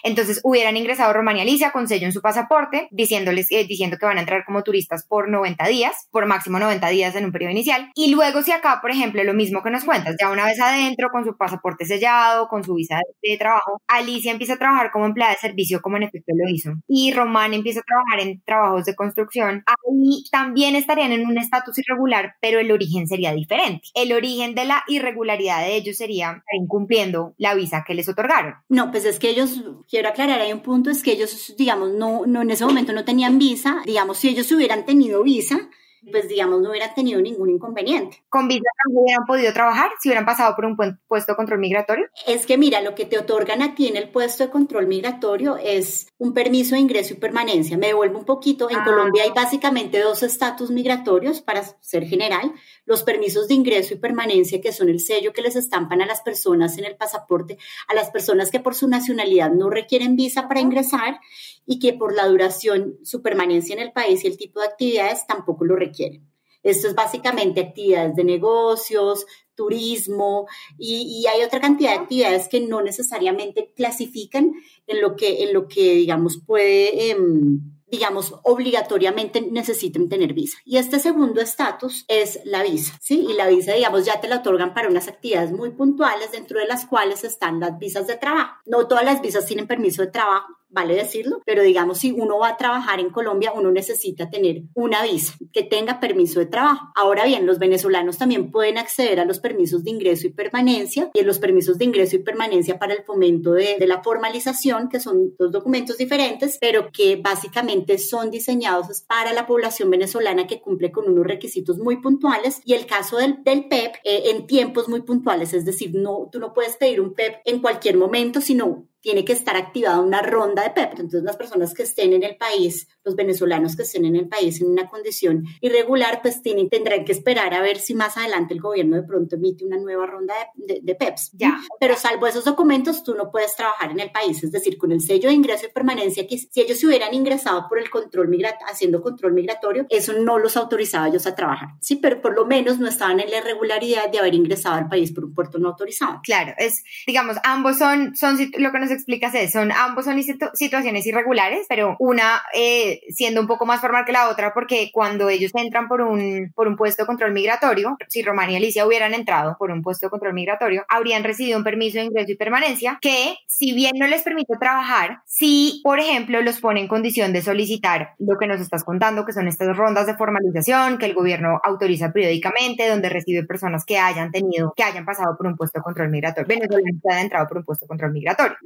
Entonces 0.03 0.41
hubieran 0.45 0.77
ingresado 0.77 1.13
Román 1.13 1.37
y 1.37 1.41
Alicia 1.41 1.73
con 1.73 1.89
sello 1.89 2.07
en 2.07 2.13
su 2.13 2.23
pasaporte, 2.23 2.89
diciéndoles, 2.91 3.51
eh, 3.51 3.67
diciendo 3.67 3.97
que 3.99 4.07
van 4.07 4.17
a 4.17 4.21
entrar 4.21 4.45
como 4.45 4.63
turistas 4.63 5.05
por 5.07 5.29
90 5.29 5.67
días, 5.69 6.09
por 6.11 6.27
máximo 6.27 6.59
90 6.59 6.89
días 6.89 7.15
en 7.17 7.27
un 7.27 7.33
periodo 7.33 7.44
inicial. 7.51 7.91
Y 7.95 8.15
luego 8.15 8.43
si 8.43 8.53
acá, 8.53 8.79
por 8.81 8.91
ejemplo, 8.91 9.23
lo 9.25 9.35
mismo 9.35 9.63
que 9.63 9.71
nos 9.71 9.85
cuentas, 9.85 10.17
ya 10.21 10.31
una 10.31 10.47
vez 10.47 10.61
adentro, 10.61 11.09
con 11.11 11.25
su 11.25 11.37
pasaporte 11.37 11.85
sellado, 11.85 12.49
con 12.49 12.65
su 12.65 12.75
visa 12.75 13.01
de, 13.23 13.37
trabajo, 13.37 13.81
Alicia 13.89 14.33
empieza 14.33 14.55
a 14.55 14.59
trabajar 14.59 14.91
como 14.91 15.07
empleada 15.07 15.33
de 15.33 15.39
servicio, 15.39 15.81
como 15.83 15.97
en 15.97 16.05
efecto 16.05 16.33
lo 16.35 16.49
hizo. 16.49 16.73
Y 16.89 17.13
Román 17.13 17.55
empieza 17.55 17.81
a 17.81 17.83
trabajar 17.83 18.21
en 18.21 18.43
trabajos 18.43 18.85
de 18.85 18.95
construcción. 18.95 19.65
Ahí 19.67 20.25
también 20.31 20.77
estarían 20.77 21.13
en 21.13 21.27
un 21.27 21.39
estatus 21.39 21.79
irregular, 21.79 22.35
pero 22.41 22.61
el 22.61 22.71
origen 22.71 23.07
sería 23.07 23.33
diferente. 23.33 23.89
El 23.95 24.13
origen 24.13 24.55
de 24.55 24.65
la 24.65 24.85
irregularidad 24.89 25.61
de 25.61 25.77
ellos 25.77 25.97
sería 25.97 26.43
incumpliendo 26.53 27.35
la 27.39 27.55
visa 27.55 27.85
que 27.87 27.95
les 27.95 28.09
otorgaron. 28.09 28.55
No, 28.69 28.91
pues 28.91 29.05
es 29.05 29.19
que 29.19 29.31
ellos, 29.31 29.63
quiero 29.89 30.09
aclarar, 30.09 30.41
hay 30.41 30.53
un 30.53 30.61
punto, 30.61 30.91
es 30.91 31.03
que 31.03 31.13
ellos, 31.13 31.55
digamos, 31.59 31.93
no, 31.93 32.23
no 32.27 32.43
en 32.43 32.51
ese 32.51 32.65
momento 32.65 32.93
no 32.93 33.05
tenían 33.05 33.39
visa. 33.39 33.83
Digamos, 33.85 34.19
si 34.19 34.29
ellos 34.29 34.51
hubieran 34.53 34.85
tenido 34.85 35.23
visa, 35.23 35.69
pues 36.11 36.29
digamos 36.29 36.61
no 36.61 36.71
hubieran 36.71 36.95
tenido 36.95 37.21
ningún 37.21 37.51
inconveniente. 37.51 38.23
¿Con 38.29 38.49
visa 38.49 38.69
no 38.89 39.01
hubieran 39.01 39.27
podido 39.27 39.53
trabajar 39.53 39.91
si 40.01 40.09
hubieran 40.09 40.27
pasado 40.27 40.55
por 40.55 40.65
un 40.65 40.77
puesto 41.07 41.33
de 41.33 41.37
control 41.37 41.61
migratorio? 41.61 42.07
Es 42.27 42.47
que 42.47 42.59
mira, 42.59 42.81
lo 42.81 42.95
que 42.95 43.07
te 43.07 43.19
otorgan 43.19 43.63
a 43.63 43.75
ti 43.75 43.89
en 43.89 43.97
el 43.97 44.09
puesto 44.09 44.45
de 44.45 44.51
control 44.51 44.87
migratorio 44.87 45.57
es 45.57 46.09
un 46.17 46.33
permiso 46.33 46.75
de 46.75 46.81
ingreso 46.81 47.15
y 47.15 47.17
permanencia. 47.17 47.77
Me 47.77 47.89
devuelvo 47.89 48.19
un 48.19 48.25
poquito. 48.25 48.71
En 48.71 48.79
ah. 48.79 48.85
Colombia 48.85 49.25
hay 49.25 49.31
básicamente 49.31 50.01
dos 50.01 50.23
estatus 50.23 50.71
migratorios 50.71 51.41
para 51.41 51.65
ser 51.81 52.07
general. 52.07 52.53
Los 52.87 53.03
permisos 53.03 53.49
de 53.49 53.55
ingreso 53.55 53.95
y 53.95 53.99
permanencia, 53.99 54.61
que 54.61 54.73
son 54.73 54.89
el 54.89 55.01
sello 55.01 55.33
que 55.33 55.43
les 55.43 55.57
estampan 55.57 56.03
a 56.03 56.07
las 56.07 56.21
personas 56.23 56.79
en 56.79 56.85
el 56.85 56.97
pasaporte, 56.97 57.59
a 57.89 57.95
las 57.95 58.11
personas 58.11 58.51
que 58.51 58.61
por 58.61 58.75
su 58.75 58.89
nacionalidad 58.89 59.51
no 59.51 59.71
requieren 59.71 60.17
visa 60.17 60.47
para 60.49 60.61
ingresar 60.61 61.19
y 61.67 61.79
que 61.79 61.93
por 61.93 62.15
la 62.15 62.27
duración, 62.27 62.99
su 63.03 63.23
permanencia 63.23 63.75
en 63.75 63.81
el 63.81 63.93
país 63.93 64.25
y 64.25 64.29
el 64.29 64.37
tipo 64.37 64.61
de 64.61 64.67
actividades 64.67 65.27
tampoco 65.27 65.65
lo 65.65 65.77
requieren. 65.77 66.34
Esto 66.65 66.89
es 66.89 66.95
básicamente 66.95 67.61
actividades 67.61 68.17
de 68.17 68.25
negocios, 68.25 69.27
turismo 69.55 70.49
y, 70.79 71.25
hay 71.27 71.43
otra 71.43 71.61
cantidad 71.61 71.91
de 71.91 72.01
actividades 72.01 72.49
que 72.49 72.61
no 72.61 72.83
necesariamente 72.83 73.73
clasifican 73.77 74.53
en 74.87 75.01
lo 75.01 75.15
que, 75.15 75.45
en 75.45 75.53
lo 75.53 75.69
que 75.69 75.95
digamos, 75.95 76.41
puede... 76.45 77.11
Em, 77.11 77.61
digamos, 77.87 78.35
obligatoriamente 78.43 79.41
necesiten 79.41 80.09
tener 80.09 80.33
visa. 80.33 80.59
Y 80.65 80.79
este 80.79 80.99
segundo 80.99 81.41
estatus 81.41 82.05
es 82.09 82.41
la 82.45 82.65
visa, 82.65 82.99
¿sí? 83.01 83.25
Y 83.31 83.35
la 83.35 83.47
visa, 83.47 83.73
digamos, 83.73 84.05
ya 84.05 84.21
te 84.21 84.27
la 84.27 84.39
otorgan 84.39 84.75
para 84.75 84.89
unas 84.89 85.07
actividades 85.07 85.53
muy 85.53 85.71
puntuales, 85.71 86.33
dentro 86.33 86.59
de 86.59 86.67
las 86.67 86.87
cuales 86.87 87.23
están 87.23 87.61
las 87.61 87.79
visas 87.79 88.09
de 88.09 88.17
trabajo. 88.17 88.57
No 88.67 88.89
todas 88.89 89.05
las 89.05 89.23
visas 89.23 89.47
tienen 89.47 89.69
permiso 89.69 90.03
de 90.03 90.09
trabajo, 90.11 90.49
vale 90.75 90.95
decirlo, 90.95 91.41
pero 91.47 91.63
digamos, 91.63 91.99
si 91.99 92.11
uno 92.13 92.39
va 92.39 92.49
a 92.49 92.57
trabajar 92.57 93.01
en 93.01 93.11
Colombia, 93.11 93.53
uno 93.55 93.71
necesita 93.71 94.29
tener 94.29 94.63
una 94.75 95.03
visa 95.03 95.35
que 95.53 95.63
tenga 95.63 96.01
permiso 96.01 96.41
de 96.41 96.47
trabajo. 96.47 96.89
Ahora 96.95 97.25
bien, 97.25 97.47
los 97.47 97.59
venezolanos 97.59 98.19
también 98.19 98.51
pueden 98.51 98.77
acceder 98.77 99.21
a 99.21 99.25
los 99.25 99.39
permisos 99.39 99.85
de 99.85 99.91
ingreso 99.91 100.27
y 100.27 100.31
permanencia 100.31 101.11
y 101.15 101.21
en 101.21 101.27
los 101.27 101.39
permisos 101.39 101.79
de 101.79 101.85
ingreso 101.85 102.17
y 102.17 102.19
permanencia 102.19 102.79
para 102.79 102.93
el 102.93 103.05
fomento 103.05 103.53
de, 103.53 103.85
la 103.85 104.03
formalización, 104.03 104.89
que 104.89 104.99
son 104.99 105.35
dos 105.39 105.53
documentos 105.53 105.99
diferentes, 105.99 106.59
pero 106.61 106.91
que 106.91 107.17
básicamente 107.17 107.99
son 107.99 108.31
diseñados 108.31 109.03
para 109.03 109.33
la 109.33 109.47
población 109.47 109.91
venezolana 109.91 110.47
que 110.47 110.61
cumple 110.61 110.91
con 110.91 111.09
unos 111.09 111.27
requisitos 111.27 111.79
muy 111.79 112.01
puntuales 112.01 112.61
y 112.65 112.73
el 112.73 112.87
caso 112.87 113.19
del, 113.19 113.43
PEP 113.45 113.97
eh, 114.05 114.31
en 114.31 114.47
tiempos 114.47 114.89
muy 114.89 115.03
puntuales, 115.03 115.53
es 115.53 115.65
decir, 115.65 115.93
no, 115.95 116.29
tú 116.33 116.41
no 116.41 116.55
puedes 116.55 116.77
pedir 116.77 117.01
un 117.01 117.15
PEP 117.15 117.37
en 117.45 117.61
cualquier 117.61 117.97
momento, 117.97 118.41
sino 118.41 118.89
tiene 119.05 119.23
que 119.23 119.35
estar 119.35 119.55
activada 119.55 120.01
una 120.01 120.23
ronda 120.23 120.63
de 120.63 120.71
PEP. 120.71 120.93
Entonces, 120.93 121.23
las 121.25 121.37
personas 121.37 121.75
que 121.75 121.83
estén 121.83 122.15
en 122.15 122.23
el 122.23 122.39
país, 122.39 122.89
los 123.05 123.17
venezolanos 123.17 123.77
que 123.77 123.83
estén 123.83 124.05
en 124.05 124.17
el 124.17 124.29
país 124.29 124.61
en 124.61 124.69
una 124.69 124.89
condición 124.89 125.45
irregular, 125.61 126.21
pues 126.23 126.43
tienen, 126.43 126.69
tendrán 126.69 127.05
que 127.05 127.13
esperar 127.13 127.55
a 127.55 127.61
ver 127.61 127.79
si 127.79 127.95
más 127.95 128.17
adelante 128.17 128.55
el 128.55 128.61
gobierno 128.61 128.97
de 128.97 129.03
pronto 129.03 129.37
emite 129.37 129.65
una 129.65 129.77
nueva 129.77 130.07
ronda 130.07 130.35
de, 130.55 130.81
de, 130.83 130.95
PEPs. 130.95 131.33
Ya. 131.35 131.61
Pero 131.81 131.97
salvo 131.97 132.27
esos 132.27 132.45
documentos, 132.45 133.03
tú 133.03 133.15
no 133.15 133.31
puedes 133.31 133.55
trabajar 133.57 133.91
en 133.91 134.01
el 134.01 134.11
país. 134.11 134.43
Es 134.43 134.53
decir, 134.53 134.79
con 134.79 134.93
el 134.93 135.01
sello 135.01 135.29
de 135.29 135.35
ingreso 135.35 135.67
y 135.67 135.73
permanencia, 135.73 136.27
que 136.27 136.39
si 136.39 136.61
ellos 136.61 136.79
se 136.79 136.87
hubieran 136.87 137.13
ingresado 137.15 137.67
por 137.69 137.79
el 137.79 137.91
control 137.91 138.29
migratorio, 138.29 138.67
haciendo 138.71 139.03
control 139.03 139.33
migratorio, 139.33 139.87
eso 139.91 140.13
no 140.13 140.39
los 140.39 140.57
autorizaba 140.57 141.07
a 141.07 141.09
ellos 141.09 141.27
a 141.27 141.35
trabajar. 141.35 141.71
Sí, 141.81 141.97
pero 141.97 142.21
por 142.21 142.35
lo 142.35 142.47
menos 142.47 142.79
no 142.79 142.89
estaban 142.89 143.21
en 143.21 143.31
la 143.31 143.39
irregularidad 143.39 144.11
de 144.11 144.19
haber 144.19 144.35
ingresado 144.35 144.77
al 144.77 144.89
país 144.89 145.13
por 145.13 145.25
un 145.25 145.35
puerto 145.35 145.59
no 145.59 145.69
autorizado. 145.69 146.21
Claro, 146.23 146.53
es, 146.59 146.85
digamos, 147.07 147.37
ambos 147.45 147.79
son, 147.79 148.17
son 148.17 148.39
lo 148.59 148.73
que 148.73 148.79
nos 148.79 148.91
explicas 148.91 149.35
es, 149.35 149.53
son, 149.53 149.73
ambos 149.73 150.05
son 150.05 150.21
situaciones 150.55 151.07
irregulares, 151.07 151.67
pero 151.69 151.97
una 151.99 152.43
eh, 152.55 152.94
siendo 153.09 153.41
un 153.41 153.47
poco 153.47 153.67
más 153.67 153.81
formal 153.81 154.05
que 154.05 154.13
la 154.13 154.29
otra, 154.29 154.53
porque 154.55 154.91
cuando 154.93 155.29
ellos 155.29 155.53
entran 155.55 155.89
por 155.89 156.01
un, 156.01 156.53
por 156.55 156.69
un 156.69 156.77
puesto 156.77 157.03
de 157.03 157.07
control 157.07 157.33
migratorio, 157.33 157.97
si 158.09 158.23
Román 158.23 158.51
y 158.51 158.57
Alicia 158.57 158.87
hubieran 158.87 159.15
entrado 159.15 159.57
por 159.59 159.71
un 159.71 159.83
puesto 159.83 160.07
de 160.07 160.11
control 160.11 160.35
migratorio, 160.35 160.85
habrían 160.89 161.25
recibido 161.25 161.59
un 161.59 161.65
permiso 161.65 161.99
de 161.99 162.05
ingreso 162.05 162.33
y 162.33 162.37
permanencia 162.37 162.99
que, 163.01 163.37
si 163.47 163.73
bien 163.75 163.93
no 163.99 164.07
les 164.07 164.23
permite 164.23 164.57
trabajar, 164.59 165.21
si, 165.27 165.81
por 165.85 166.01
ejemplo, 166.01 166.41
los 166.43 166.61
pone 166.61 166.81
en 166.81 166.89
condición 166.89 167.33
de 167.33 167.43
solicitar 167.43 168.15
lo 168.19 168.37
que 168.39 168.47
nos 168.47 168.61
estás 168.61 168.85
contando, 168.85 169.25
que 169.25 169.33
son 169.33 169.49
estas 169.49 169.77
rondas 169.77 170.07
de 170.07 170.15
formalización 170.15 170.99
que 170.99 171.07
el 171.07 171.15
gobierno 171.15 171.61
autoriza 171.63 172.13
periódicamente, 172.13 172.89
donde 172.89 173.09
recibe 173.09 173.45
personas 173.45 173.85
que 173.85 173.99
hayan 173.99 174.31
tenido, 174.31 174.73
que 174.77 174.83
hayan 174.83 175.05
pasado 175.05 175.37
por 175.37 175.47
un 175.47 175.57
puesto 175.57 175.79
de 175.79 175.83
control 175.83 176.11
migratorio. 176.11 176.47
Venezuela 176.47 176.89
hayan 177.07 177.23
entrado 177.23 177.47
por 177.47 177.59
un 177.59 177.65
puesto 177.65 177.85
de 177.85 177.89
control 177.89 178.13
migratorio. 178.13 178.57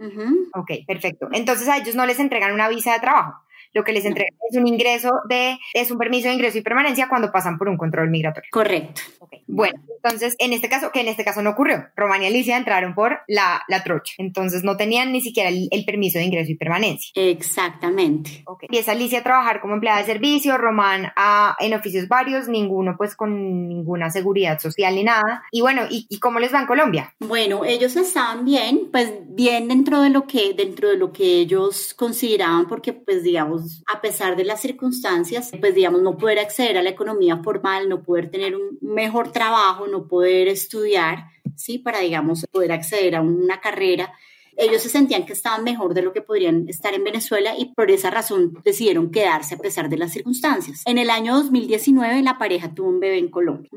Ok, 0.54 0.70
perfecto. 0.86 1.28
Entonces 1.32 1.68
a 1.68 1.78
ellos 1.78 1.94
no 1.94 2.06
les 2.06 2.18
entregan 2.18 2.52
una 2.52 2.68
visa 2.68 2.92
de 2.92 3.00
trabajo. 3.00 3.34
Lo 3.72 3.84
que 3.84 3.92
les 3.92 4.04
entregan 4.04 4.34
es 4.50 4.56
un 4.56 4.66
ingreso 4.66 5.10
de, 5.28 5.58
es 5.74 5.90
un 5.90 5.98
permiso 5.98 6.28
de 6.28 6.34
ingreso 6.34 6.58
y 6.58 6.62
permanencia 6.62 7.08
cuando 7.08 7.30
pasan 7.32 7.58
por 7.58 7.68
un 7.68 7.76
control 7.76 8.10
migratorio. 8.10 8.48
Correcto. 8.52 9.02
Okay. 9.20 9.42
Bueno, 9.46 9.80
entonces, 10.02 10.36
en 10.38 10.52
este 10.52 10.68
caso, 10.68 10.90
que 10.92 11.00
en 11.00 11.08
este 11.08 11.24
caso 11.24 11.42
no 11.42 11.50
ocurrió. 11.50 11.86
Román 11.96 12.22
y 12.22 12.26
Alicia 12.26 12.56
entraron 12.56 12.94
por 12.94 13.20
la, 13.26 13.62
la 13.68 13.82
trocha. 13.82 14.14
Entonces, 14.18 14.64
no 14.64 14.76
tenían 14.76 15.12
ni 15.12 15.20
siquiera 15.20 15.50
el, 15.50 15.84
permiso 15.84 16.18
de 16.18 16.24
ingreso 16.24 16.52
y 16.52 16.56
permanencia. 16.56 17.10
Exactamente. 17.14 18.42
Okay. 18.44 18.66
Empieza 18.66 18.92
Alicia 18.92 19.20
a 19.20 19.22
trabajar 19.22 19.60
como 19.60 19.74
empleada 19.74 19.98
de 19.98 20.04
servicio, 20.04 20.58
Román 20.58 21.12
a, 21.16 21.56
en 21.60 21.74
oficios 21.74 22.08
varios, 22.08 22.48
ninguno 22.48 22.96
pues 22.96 23.16
con 23.16 23.68
ninguna 23.68 24.10
seguridad 24.10 24.58
social 24.60 24.94
ni 24.94 25.04
nada. 25.04 25.44
Y 25.50 25.60
bueno, 25.60 25.82
¿y, 25.88 26.06
¿y 26.08 26.18
cómo 26.18 26.40
les 26.40 26.52
va 26.52 26.60
en 26.60 26.66
Colombia? 26.66 27.14
Bueno, 27.18 27.64
ellos 27.64 27.96
estaban 27.96 28.44
bien, 28.44 28.88
pues 28.92 29.12
bien 29.28 29.68
dentro 29.68 30.02
de 30.02 30.10
lo 30.10 30.26
que, 30.26 30.52
dentro 30.54 30.90
de 30.90 30.96
lo 30.96 31.12
que 31.12 31.24
ellos 31.24 31.94
consideraban, 31.94 32.66
porque 32.66 32.92
pues 32.92 33.22
digamos, 33.22 33.57
a 33.92 34.00
pesar 34.00 34.36
de 34.36 34.44
las 34.44 34.60
circunstancias, 34.60 35.50
pues 35.60 35.74
digamos, 35.74 36.02
no 36.02 36.16
poder 36.16 36.38
acceder 36.38 36.78
a 36.78 36.82
la 36.82 36.90
economía 36.90 37.38
formal, 37.38 37.88
no 37.88 38.02
poder 38.02 38.30
tener 38.30 38.56
un 38.56 38.78
mejor 38.80 39.32
trabajo, 39.32 39.86
no 39.86 40.06
poder 40.08 40.48
estudiar, 40.48 41.26
¿sí? 41.56 41.78
Para, 41.78 42.00
digamos, 42.00 42.46
poder 42.50 42.72
acceder 42.72 43.16
a 43.16 43.22
una 43.22 43.60
carrera. 43.60 44.12
Ellos 44.60 44.82
se 44.82 44.88
sentían 44.88 45.24
que 45.24 45.32
estaban 45.32 45.62
mejor 45.62 45.94
de 45.94 46.02
lo 46.02 46.12
que 46.12 46.20
podrían 46.20 46.68
estar 46.68 46.92
en 46.92 47.04
Venezuela 47.04 47.54
y 47.56 47.72
por 47.74 47.92
esa 47.92 48.10
razón 48.10 48.58
decidieron 48.64 49.12
quedarse 49.12 49.54
a 49.54 49.58
pesar 49.58 49.88
de 49.88 49.96
las 49.96 50.12
circunstancias. 50.12 50.82
En 50.84 50.98
el 50.98 51.10
año 51.10 51.36
2019 51.36 52.22
la 52.22 52.38
pareja 52.38 52.74
tuvo 52.74 52.88
un 52.88 52.98
bebé 52.98 53.18
en 53.18 53.30
Colombia. 53.30 53.70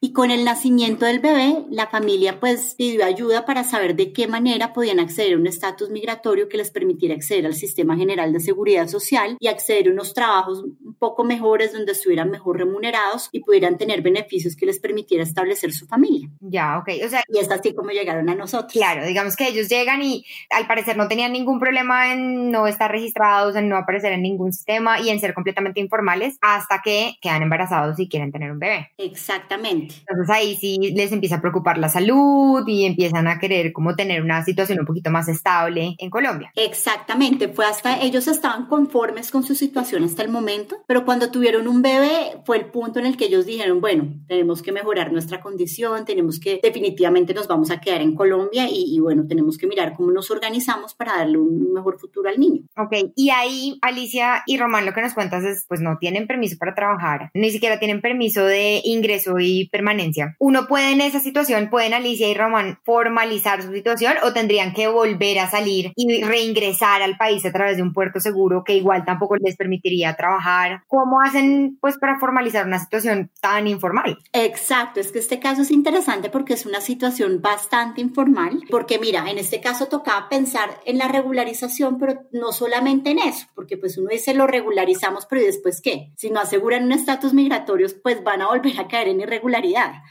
Y 0.00 0.12
con 0.12 0.30
el 0.30 0.44
nacimiento 0.44 1.04
del 1.04 1.18
bebé, 1.18 1.64
la 1.68 1.88
familia 1.88 2.40
pues 2.40 2.74
pidió 2.76 3.04
ayuda 3.04 3.44
para 3.44 3.64
saber 3.64 3.96
de 3.96 4.12
qué 4.12 4.26
manera 4.26 4.72
podían 4.72 4.98
acceder 4.98 5.34
a 5.34 5.36
un 5.36 5.46
estatus 5.46 5.90
migratorio 5.90 6.48
que 6.48 6.56
les 6.56 6.70
permitiera 6.70 7.14
acceder 7.14 7.44
al 7.44 7.54
sistema 7.54 7.96
general 7.96 8.32
de 8.32 8.40
seguridad 8.40 8.88
social 8.88 9.36
y 9.38 9.48
acceder 9.48 9.88
a 9.88 9.90
unos 9.90 10.14
trabajos 10.14 10.62
un 10.62 10.94
poco 10.98 11.24
mejores 11.24 11.72
donde 11.72 11.92
estuvieran 11.92 12.30
mejor 12.30 12.58
remunerados 12.58 13.28
y 13.32 13.40
pudieran 13.40 13.76
tener 13.76 14.00
beneficios 14.00 14.56
que 14.56 14.64
les 14.64 14.78
permitiera 14.78 15.22
establecer 15.22 15.72
su 15.72 15.86
familia. 15.86 16.30
Ya, 16.40 16.78
ok. 16.78 16.88
O 17.04 17.08
sea, 17.08 17.22
y 17.28 17.38
es 17.38 17.50
así 17.50 17.74
como 17.74 17.90
llegaron 17.90 18.28
a 18.30 18.34
nosotros. 18.34 18.72
Claro, 18.72 19.04
digamos 19.04 19.36
que 19.36 19.48
ellos 19.48 19.68
llegan 19.68 20.02
y 20.02 20.13
al 20.50 20.66
parecer 20.66 20.96
no 20.96 21.08
tenían 21.08 21.32
ningún 21.32 21.58
problema 21.58 22.12
en 22.12 22.50
no 22.50 22.66
estar 22.66 22.90
registrados, 22.90 23.56
en 23.56 23.68
no 23.68 23.76
aparecer 23.76 24.12
en 24.12 24.22
ningún 24.22 24.52
sistema 24.52 25.00
y 25.00 25.10
en 25.10 25.20
ser 25.20 25.34
completamente 25.34 25.80
informales 25.80 26.38
hasta 26.40 26.80
que 26.82 27.16
quedan 27.20 27.42
embarazados 27.42 27.98
y 27.98 28.08
quieren 28.08 28.32
tener 28.32 28.52
un 28.52 28.58
bebé. 28.58 28.90
Exactamente. 28.98 29.94
Entonces 30.08 30.30
ahí 30.34 30.56
sí 30.56 30.92
les 30.94 31.12
empieza 31.12 31.36
a 31.36 31.40
preocupar 31.40 31.78
la 31.78 31.88
salud 31.88 32.62
y 32.66 32.84
empiezan 32.84 33.26
a 33.28 33.38
querer 33.38 33.72
como 33.72 33.94
tener 33.96 34.22
una 34.22 34.44
situación 34.44 34.80
un 34.80 34.86
poquito 34.86 35.10
más 35.10 35.28
estable 35.28 35.94
en 35.98 36.10
Colombia. 36.10 36.52
Exactamente, 36.56 37.48
fue 37.48 37.66
hasta 37.66 38.00
ellos 38.00 38.28
estaban 38.28 38.66
conformes 38.66 39.30
con 39.30 39.44
su 39.44 39.54
situación 39.54 40.04
hasta 40.04 40.22
el 40.22 40.30
momento, 40.30 40.76
pero 40.86 41.04
cuando 41.04 41.30
tuvieron 41.30 41.68
un 41.68 41.82
bebé 41.82 42.38
fue 42.44 42.58
el 42.58 42.66
punto 42.66 42.98
en 42.98 43.06
el 43.06 43.16
que 43.16 43.26
ellos 43.26 43.46
dijeron, 43.46 43.80
bueno, 43.80 44.08
tenemos 44.26 44.62
que 44.62 44.72
mejorar 44.72 45.12
nuestra 45.12 45.40
condición, 45.40 46.04
tenemos 46.04 46.40
que 46.40 46.60
definitivamente 46.62 47.34
nos 47.34 47.48
vamos 47.48 47.70
a 47.70 47.80
quedar 47.80 48.00
en 48.00 48.14
Colombia 48.14 48.68
y, 48.68 48.94
y 48.94 49.00
bueno, 49.00 49.26
tenemos 49.26 49.58
que 49.58 49.66
mirar 49.66 49.94
cómo 49.94 50.03
nos 50.10 50.30
organizamos 50.30 50.94
para 50.94 51.18
darle 51.18 51.38
un 51.38 51.72
mejor 51.72 51.98
futuro 51.98 52.28
al 52.28 52.38
niño. 52.38 52.62
Ok, 52.76 53.12
y 53.14 53.30
ahí 53.30 53.78
Alicia 53.82 54.42
y 54.46 54.56
Román 54.56 54.86
lo 54.86 54.92
que 54.92 55.02
nos 55.02 55.14
cuentas 55.14 55.44
es, 55.44 55.64
pues 55.68 55.80
no 55.80 55.98
tienen 55.98 56.26
permiso 56.26 56.56
para 56.58 56.74
trabajar, 56.74 57.30
ni 57.34 57.50
siquiera 57.50 57.78
tienen 57.78 58.00
permiso 58.00 58.44
de 58.44 58.80
ingreso 58.84 59.38
y 59.38 59.68
permanencia. 59.68 60.36
Uno 60.38 60.66
puede 60.66 60.92
en 60.92 61.00
esa 61.00 61.20
situación, 61.20 61.70
pueden 61.70 61.94
Alicia 61.94 62.28
y 62.28 62.34
Román 62.34 62.78
formalizar 62.84 63.62
su 63.62 63.72
situación 63.72 64.14
o 64.22 64.32
tendrían 64.32 64.72
que 64.72 64.88
volver 64.88 65.38
a 65.38 65.50
salir 65.50 65.92
y 65.96 66.22
reingresar 66.22 67.02
al 67.02 67.16
país 67.16 67.44
a 67.44 67.52
través 67.52 67.76
de 67.76 67.82
un 67.82 67.92
puerto 67.92 68.20
seguro 68.20 68.64
que 68.64 68.74
igual 68.74 69.04
tampoco 69.04 69.36
les 69.36 69.56
permitiría 69.56 70.14
trabajar. 70.14 70.82
¿Cómo 70.86 71.20
hacen 71.20 71.78
pues 71.80 71.98
para 71.98 72.18
formalizar 72.18 72.66
una 72.66 72.78
situación 72.78 73.30
tan 73.40 73.66
informal? 73.66 74.18
Exacto, 74.32 75.00
es 75.00 75.12
que 75.12 75.18
este 75.18 75.40
caso 75.40 75.62
es 75.62 75.70
interesante 75.70 76.30
porque 76.30 76.54
es 76.54 76.66
una 76.66 76.80
situación 76.80 77.40
bastante 77.40 78.00
informal, 78.00 78.62
porque 78.70 78.98
mira, 78.98 79.30
en 79.30 79.38
este 79.38 79.60
caso 79.60 79.83
tocaba 79.86 80.28
pensar 80.28 80.80
en 80.84 80.98
la 80.98 81.08
regularización, 81.08 81.98
pero 81.98 82.22
no 82.32 82.52
solamente 82.52 83.10
en 83.10 83.18
eso, 83.18 83.46
porque 83.54 83.76
pues 83.76 83.98
uno 83.98 84.08
dice 84.10 84.34
lo 84.34 84.46
regularizamos, 84.46 85.26
pero 85.26 85.42
¿y 85.42 85.46
después 85.46 85.80
qué? 85.80 86.12
Si 86.16 86.30
no 86.30 86.40
aseguran 86.40 86.84
un 86.84 86.92
estatus 86.92 87.32
migratorio, 87.34 87.88
pues 88.02 88.22
van 88.22 88.42
a 88.42 88.48
volver 88.48 88.78
a 88.80 88.88
caer 88.88 89.08
en 89.08 89.20
irregularidad 89.20 89.44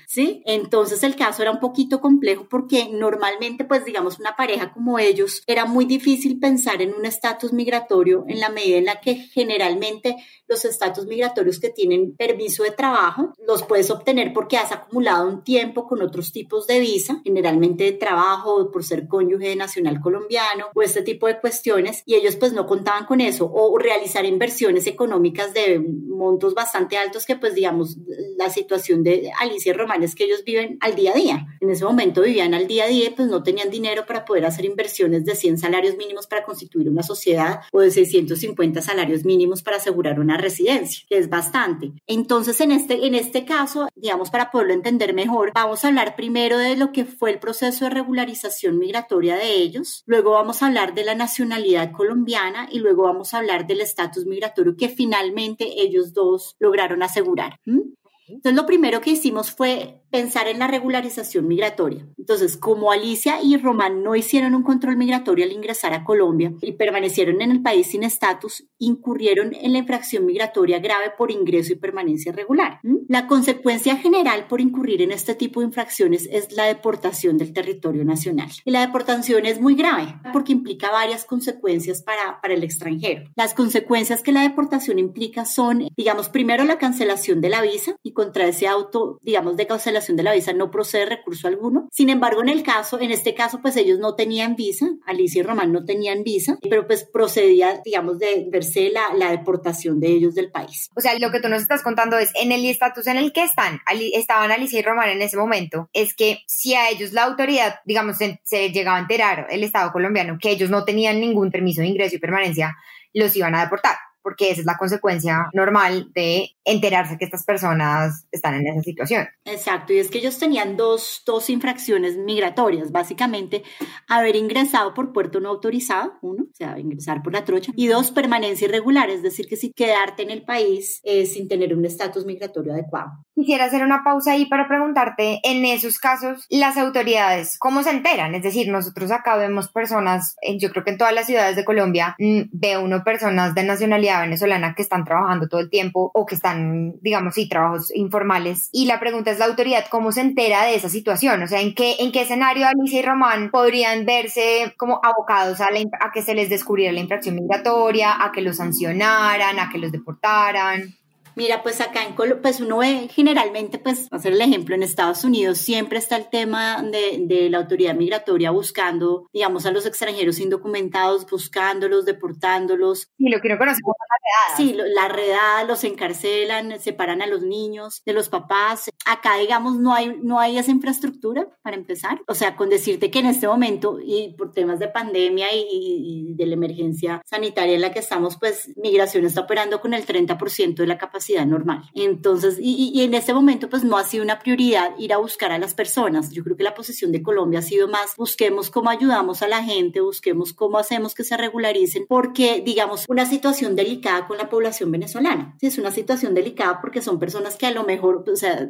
¿sí? 0.07 0.43
Entonces 0.45 1.03
el 1.03 1.15
caso 1.15 1.41
era 1.41 1.51
un 1.51 1.59
poquito 1.59 2.01
complejo 2.01 2.47
porque 2.49 2.89
normalmente, 2.91 3.65
pues 3.65 3.85
digamos, 3.85 4.19
una 4.19 4.35
pareja 4.35 4.73
como 4.73 4.99
ellos, 4.99 5.43
era 5.47 5.65
muy 5.65 5.85
difícil 5.85 6.39
pensar 6.39 6.81
en 6.81 6.93
un 6.93 7.05
estatus 7.05 7.53
migratorio 7.53 8.25
en 8.27 8.39
la 8.39 8.49
medida 8.49 8.77
en 8.77 8.85
la 8.85 8.99
que 8.99 9.15
generalmente 9.15 10.15
los 10.47 10.65
estatus 10.65 11.05
migratorios 11.05 11.59
que 11.59 11.69
tienen 11.69 12.15
permiso 12.15 12.63
de 12.63 12.71
trabajo 12.71 13.33
los 13.45 13.63
puedes 13.63 13.89
obtener 13.89 14.33
porque 14.33 14.57
has 14.57 14.71
acumulado 14.71 15.27
un 15.27 15.43
tiempo 15.43 15.87
con 15.87 16.01
otros 16.01 16.31
tipos 16.31 16.67
de 16.67 16.79
visa, 16.79 17.21
generalmente 17.23 17.85
de 17.85 17.93
trabajo, 17.93 18.71
por 18.71 18.83
ser 18.83 19.07
cónyuge 19.07 19.55
nacional 19.63 19.99
colombiano 20.01 20.67
o 20.73 20.81
este 20.81 21.01
tipo 21.01 21.27
de 21.27 21.39
cuestiones, 21.39 22.03
y 22.05 22.15
ellos 22.15 22.35
pues 22.35 22.53
no 22.53 22.65
contaban 22.65 23.05
con 23.05 23.21
eso 23.21 23.49
o 23.51 23.77
realizar 23.77 24.25
inversiones 24.25 24.87
económicas 24.87 25.53
de 25.53 25.79
montos 25.79 26.53
bastante 26.53 26.97
altos 26.97 27.25
que 27.25 27.35
pues 27.35 27.55
digamos 27.55 27.97
la 28.37 28.49
situación 28.49 29.03
de 29.03 29.31
Alicia 29.39 29.71
y 29.71 29.73
Román 29.73 30.03
es 30.03 30.15
que 30.15 30.25
ellos 30.25 30.43
viven 30.43 30.77
al 30.81 30.95
día 30.95 31.11
a 31.11 31.15
día. 31.15 31.47
En 31.59 31.69
ese 31.69 31.85
momento 31.85 32.21
vivían 32.21 32.53
al 32.53 32.67
día 32.67 32.85
a 32.85 32.87
día, 32.87 33.11
pues 33.15 33.27
no 33.27 33.43
tenían 33.43 33.69
dinero 33.69 34.05
para 34.05 34.25
poder 34.25 34.45
hacer 34.45 34.65
inversiones 34.65 35.25
de 35.25 35.35
100 35.35 35.57
salarios 35.57 35.97
mínimos 35.97 36.27
para 36.27 36.43
constituir 36.43 36.89
una 36.89 37.03
sociedad 37.03 37.61
o 37.71 37.79
de 37.79 37.91
650 37.91 38.81
salarios 38.81 39.25
mínimos 39.25 39.63
para 39.63 39.77
asegurar 39.77 40.19
una 40.19 40.37
residencia, 40.37 41.05
que 41.07 41.17
es 41.17 41.29
bastante. 41.29 41.91
Entonces, 42.07 42.59
en 42.61 42.71
este, 42.71 43.05
en 43.05 43.15
este 43.15 43.45
caso, 43.45 43.87
digamos, 43.95 44.29
para 44.29 44.51
poderlo 44.51 44.73
entender 44.73 45.13
mejor, 45.13 45.51
vamos 45.53 45.83
a 45.83 45.87
hablar 45.87 46.15
primero 46.15 46.57
de 46.57 46.75
lo 46.75 46.91
que 46.91 47.05
fue 47.05 47.31
el 47.31 47.39
proceso 47.39 47.85
de 47.85 47.91
regularización 47.91 48.77
migratoria 48.77 49.35
de 49.35 49.52
ellos, 49.55 50.03
luego 50.05 50.31
vamos 50.31 50.61
a 50.61 50.67
hablar 50.67 50.93
de 50.93 51.03
la 51.03 51.15
nacionalidad 51.15 51.91
colombiana 51.91 52.67
y 52.71 52.79
luego 52.79 53.03
vamos 53.03 53.33
a 53.33 53.37
hablar 53.37 53.65
del 53.67 53.81
estatus 53.81 54.25
migratorio 54.25 54.75
que 54.75 54.89
finalmente 54.89 55.81
ellos 55.81 56.13
dos 56.13 56.55
lograron 56.59 57.03
asegurar. 57.03 57.59
Entonces, 57.65 58.53
lo 58.55 58.65
primero 58.65 59.01
que 59.01 59.11
hicimos 59.11 59.51
fue 59.51 60.02
pensar 60.13 60.47
en 60.47 60.59
la 60.59 60.67
regularización 60.67 61.47
migratoria. 61.47 62.05
Entonces, 62.19 62.55
como 62.55 62.91
Alicia 62.91 63.41
y 63.41 63.57
Román 63.57 64.03
no 64.03 64.15
hicieron 64.15 64.53
un 64.53 64.61
control 64.61 64.95
migratorio 64.95 65.43
al 65.43 65.51
ingresar 65.51 65.91
a 65.95 66.03
Colombia 66.03 66.53
y 66.61 66.73
permanecieron 66.73 67.41
en 67.41 67.49
el 67.49 67.63
país 67.63 67.87
sin 67.87 68.03
estatus, 68.03 68.63
incurrieron 68.77 69.55
en 69.55 69.71
la 69.71 69.79
infracción 69.79 70.27
migratoria 70.27 70.77
grave 70.77 71.13
por 71.17 71.31
ingreso 71.31 71.73
y 71.73 71.77
permanencia 71.77 72.31
irregular. 72.31 72.79
La 73.09 73.25
consecuencia 73.25 73.97
general 73.97 74.45
por 74.47 74.61
incurrir 74.61 75.01
en 75.01 75.11
este 75.11 75.33
tipo 75.33 75.61
de 75.61 75.65
infracciones 75.65 76.29
es 76.31 76.51
la 76.51 76.65
deportación 76.65 77.39
del 77.39 77.51
territorio 77.51 78.05
nacional. 78.05 78.51
Y 78.65 78.69
la 78.69 78.81
deportación 78.81 79.47
es 79.47 79.59
muy 79.59 79.73
grave 79.73 80.13
porque 80.31 80.51
implica 80.51 80.91
varias 80.91 81.25
consecuencias 81.25 82.03
para, 82.03 82.39
para 82.39 82.53
el 82.53 82.63
extranjero. 82.63 83.23
Las 83.35 83.55
consecuencias 83.55 84.21
que 84.21 84.31
la 84.31 84.43
deportación 84.43 84.99
implica 84.99 85.45
son, 85.45 85.87
digamos, 85.97 86.29
primero 86.29 86.65
la 86.65 86.77
cancelación 86.77 87.41
de 87.41 87.49
la 87.49 87.63
visa 87.63 87.95
y 88.03 88.13
contra 88.13 88.45
ese 88.45 88.67
auto, 88.67 89.17
digamos, 89.23 89.57
de 89.57 89.65
cancelación 89.65 90.02
de 90.07 90.23
la 90.23 90.33
visa 90.33 90.53
no 90.53 90.71
procede 90.71 91.05
recurso 91.05 91.47
alguno. 91.47 91.87
Sin 91.91 92.09
embargo, 92.09 92.41
en 92.41 92.49
el 92.49 92.63
caso, 92.63 92.99
en 92.99 93.11
este 93.11 93.33
caso, 93.33 93.59
pues 93.61 93.75
ellos 93.77 93.99
no 93.99 94.15
tenían 94.15 94.55
visa, 94.55 94.87
Alicia 95.05 95.39
y 95.39 95.43
Román 95.43 95.71
no 95.71 95.85
tenían 95.85 96.23
visa, 96.23 96.57
pero 96.69 96.85
pues 96.87 97.03
procedía, 97.11 97.81
digamos, 97.83 98.19
de 98.19 98.47
verse 98.49 98.89
la, 98.89 99.13
la 99.15 99.31
deportación 99.31 99.99
de 99.99 100.07
ellos 100.07 100.35
del 100.35 100.51
país. 100.51 100.89
O 100.95 101.01
sea, 101.01 101.17
lo 101.17 101.31
que 101.31 101.39
tú 101.39 101.49
nos 101.49 101.61
estás 101.61 101.83
contando 101.83 102.17
es 102.17 102.31
en 102.35 102.51
el 102.51 102.65
estatus 102.65 103.07
en 103.07 103.17
el 103.17 103.31
que 103.31 103.43
están, 103.43 103.79
estaban 104.13 104.51
Alicia 104.51 104.79
y 104.79 104.81
Román 104.81 105.09
en 105.09 105.21
ese 105.21 105.37
momento, 105.37 105.89
es 105.93 106.13
que 106.15 106.39
si 106.47 106.73
a 106.73 106.89
ellos 106.89 107.13
la 107.13 107.23
autoridad, 107.23 107.75
digamos, 107.85 108.17
se, 108.17 108.39
se 108.43 108.71
llegaba 108.71 108.97
a 108.97 109.01
enterar 109.01 109.47
el 109.49 109.63
Estado 109.63 109.91
colombiano 109.91 110.37
que 110.41 110.49
ellos 110.49 110.69
no 110.69 110.83
tenían 110.83 111.19
ningún 111.19 111.51
permiso 111.51 111.81
de 111.81 111.87
ingreso 111.87 112.15
y 112.15 112.19
permanencia, 112.19 112.75
los 113.13 113.35
iban 113.35 113.55
a 113.55 113.61
deportar 113.61 113.95
porque 114.23 114.49
esa 114.49 114.61
es 114.61 114.65
la 114.65 114.77
consecuencia 114.77 115.49
normal 115.53 116.11
de 116.15 116.51
enterarse 116.65 117.17
que 117.17 117.25
estas 117.25 117.43
personas 117.43 118.25
están 118.31 118.55
en 118.55 118.67
esa 118.67 118.81
situación. 118.81 119.27
Exacto, 119.45 119.93
y 119.93 119.99
es 119.99 120.09
que 120.09 120.19
ellos 120.19 120.39
tenían 120.39 120.77
dos, 120.77 121.21
dos 121.25 121.49
infracciones 121.49 122.17
migratorias, 122.17 122.91
básicamente 122.91 123.63
haber 124.07 124.35
ingresado 124.35 124.93
por 124.93 125.11
puerto 125.11 125.39
no 125.39 125.49
autorizado, 125.49 126.13
uno, 126.21 126.43
o 126.43 126.55
sea, 126.55 126.79
ingresar 126.79 127.21
por 127.21 127.33
la 127.33 127.43
trocha, 127.43 127.71
y 127.75 127.87
dos, 127.87 128.11
permanencia 128.11 128.67
irregular, 128.67 129.09
es 129.09 129.21
decir, 129.21 129.47
que 129.47 129.57
si 129.57 129.73
quedarte 129.73 130.23
en 130.23 130.31
el 130.31 130.43
país 130.43 131.01
eh, 131.03 131.25
sin 131.25 131.47
tener 131.47 131.75
un 131.75 131.85
estatus 131.85 132.25
migratorio 132.25 132.73
adecuado. 132.73 133.11
Quisiera 133.35 133.65
hacer 133.65 133.83
una 133.83 134.03
pausa 134.03 134.31
ahí 134.31 134.45
para 134.45 134.67
preguntarte, 134.67 135.39
en 135.43 135.65
esos 135.65 135.99
casos, 135.99 136.45
las 136.49 136.77
autoridades, 136.77 137.57
¿cómo 137.59 137.83
se 137.83 137.89
enteran? 137.89 138.35
Es 138.35 138.43
decir, 138.43 138.69
nosotros 138.69 139.11
acá 139.11 139.35
vemos 139.35 139.69
personas, 139.69 140.35
yo 140.59 140.69
creo 140.71 140.83
que 140.83 140.91
en 140.91 140.97
todas 140.97 141.13
las 141.13 141.25
ciudades 141.25 141.55
de 141.55 141.65
Colombia, 141.65 142.15
mm, 142.19 142.43
ve 142.51 142.77
uno 142.77 143.03
personas 143.03 143.53
de 143.55 143.63
nacionalidad 143.63 144.12
venezolana 144.21 144.75
que 144.75 144.81
están 144.81 145.03
trabajando 145.05 145.47
todo 145.47 145.61
el 145.61 145.69
tiempo 145.69 146.11
o 146.13 146.25
que 146.25 146.35
están, 146.35 146.95
digamos, 147.01 147.35
sí, 147.35 147.47
trabajos 147.47 147.93
informales. 147.95 148.69
Y 148.71 148.85
la 148.85 148.99
pregunta 148.99 149.31
es 149.31 149.39
la 149.39 149.45
autoridad, 149.45 149.85
¿cómo 149.89 150.11
se 150.11 150.21
entera 150.21 150.63
de 150.63 150.75
esa 150.75 150.89
situación? 150.89 151.41
O 151.43 151.47
sea, 151.47 151.61
¿en 151.61 151.75
qué, 151.75 151.95
en 151.99 152.11
qué 152.11 152.21
escenario 152.21 152.67
Alicia 152.67 152.99
y 152.99 153.03
Román 153.03 153.51
podrían 153.51 154.05
verse 154.05 154.73
como 154.77 154.99
abocados 155.03 155.61
a, 155.61 155.67
a 155.99 156.11
que 156.11 156.21
se 156.21 156.35
les 156.35 156.49
descubriera 156.49 156.93
la 156.93 156.99
infracción 156.99 157.35
migratoria, 157.35 158.23
a 158.23 158.31
que 158.31 158.41
los 158.41 158.57
sancionaran, 158.57 159.59
a 159.59 159.69
que 159.69 159.77
los 159.77 159.91
deportaran? 159.91 160.95
Mira, 161.35 161.63
pues 161.63 161.81
acá 161.81 162.03
en 162.03 162.13
Colombia, 162.13 162.41
pues 162.41 162.59
uno 162.59 162.77
ve 162.77 163.09
generalmente, 163.11 163.79
pues, 163.79 164.07
a 164.11 164.17
hacer 164.17 164.33
el 164.33 164.41
ejemplo, 164.41 164.75
en 164.75 164.83
Estados 164.83 165.23
Unidos 165.23 165.57
siempre 165.57 165.97
está 165.97 166.15
el 166.15 166.29
tema 166.29 166.81
de, 166.83 167.19
de, 167.21 167.49
la 167.49 167.57
autoridad 167.59 167.95
migratoria 167.95 168.51
buscando, 168.51 169.29
digamos, 169.33 169.65
a 169.65 169.71
los 169.71 169.85
extranjeros 169.85 170.39
indocumentados, 170.39 171.29
buscándolos, 171.29 172.05
deportándolos. 172.05 173.09
Y 173.17 173.29
lo 173.29 173.41
que 173.41 173.49
no 173.49 173.57
conocemos 173.57 173.95
la 173.99 174.17
redada. 174.23 174.57
Sí, 174.57 174.77
la 174.93 175.07
redada, 175.07 175.63
los 175.63 175.83
encarcelan, 175.83 176.79
separan 176.79 177.21
a 177.21 177.27
los 177.27 177.41
niños 177.41 178.03
de 178.05 178.13
los 178.13 178.29
papás. 178.29 178.91
Acá, 179.05 179.37
digamos, 179.37 179.77
no 179.77 179.93
hay, 179.93 180.19
no 180.21 180.39
hay 180.39 180.57
esa 180.57 180.71
infraestructura 180.71 181.47
para 181.63 181.75
empezar. 181.75 182.21
O 182.27 182.35
sea, 182.35 182.55
con 182.55 182.69
decirte 182.69 183.09
que 183.09 183.19
en 183.19 183.27
este 183.27 183.47
momento, 183.47 183.99
y 184.03 184.35
por 184.37 184.51
temas 184.51 184.79
de 184.79 184.87
pandemia 184.87 185.53
y, 185.53 185.65
y 185.71 186.33
de 186.35 186.45
la 186.45 186.53
emergencia 186.53 187.21
sanitaria 187.25 187.75
en 187.75 187.81
la 187.81 187.91
que 187.91 187.99
estamos, 187.99 188.37
pues, 188.37 188.71
migración 188.77 189.25
está 189.25 189.41
operando 189.41 189.81
con 189.81 189.93
el 189.93 190.05
30% 190.05 190.75
de 190.75 190.87
la 190.87 190.97
capacidad 190.97 191.22
normal. 191.45 191.89
Entonces, 191.93 192.57
y, 192.59 192.91
y, 192.93 193.01
en 193.01 193.13
este 193.13 193.33
momento, 193.33 193.69
pues 193.69 193.83
no 193.83 193.97
ha 193.97 194.03
sido 194.03 194.23
una 194.23 194.39
prioridad 194.39 194.91
ir 194.97 195.13
a 195.13 195.17
buscar 195.17 195.51
a 195.51 195.57
las 195.57 195.73
personas. 195.73 196.31
Yo 196.31 196.43
creo 196.43 196.57
que 196.57 196.63
la 196.63 196.73
posición 196.73 197.11
de 197.11 197.23
Colombia 197.23 197.59
ha 197.59 197.63
sido 197.63 197.87
más, 197.87 198.15
busquemos 198.17 198.69
cómo 198.69 198.89
ayudamos 198.89 199.41
a 199.41 199.47
la 199.47 199.63
gente, 199.63 200.01
busquemos 200.01 200.53
cómo 200.53 200.77
hacemos 200.77 201.13
que 201.13 201.23
se 201.23 201.37
regularicen, 201.37 202.05
porque, 202.07 202.61
digamos, 202.65 203.05
una 203.07 203.25
situación 203.25 203.75
delicada 203.75 204.27
con 204.27 204.37
la 204.37 204.49
población 204.49 204.91
venezolana. 204.91 205.55
Sí, 205.59 205.67
es 205.67 205.77
una 205.77 205.91
situación 205.91 206.33
delicada 206.33 206.79
porque 206.81 207.01
son 207.01 207.19
personas 207.19 207.55
que 207.55 207.65
a 207.65 207.71
lo 207.71 207.83
mejor, 207.83 208.23
o 208.31 208.35
sea, 208.35 208.69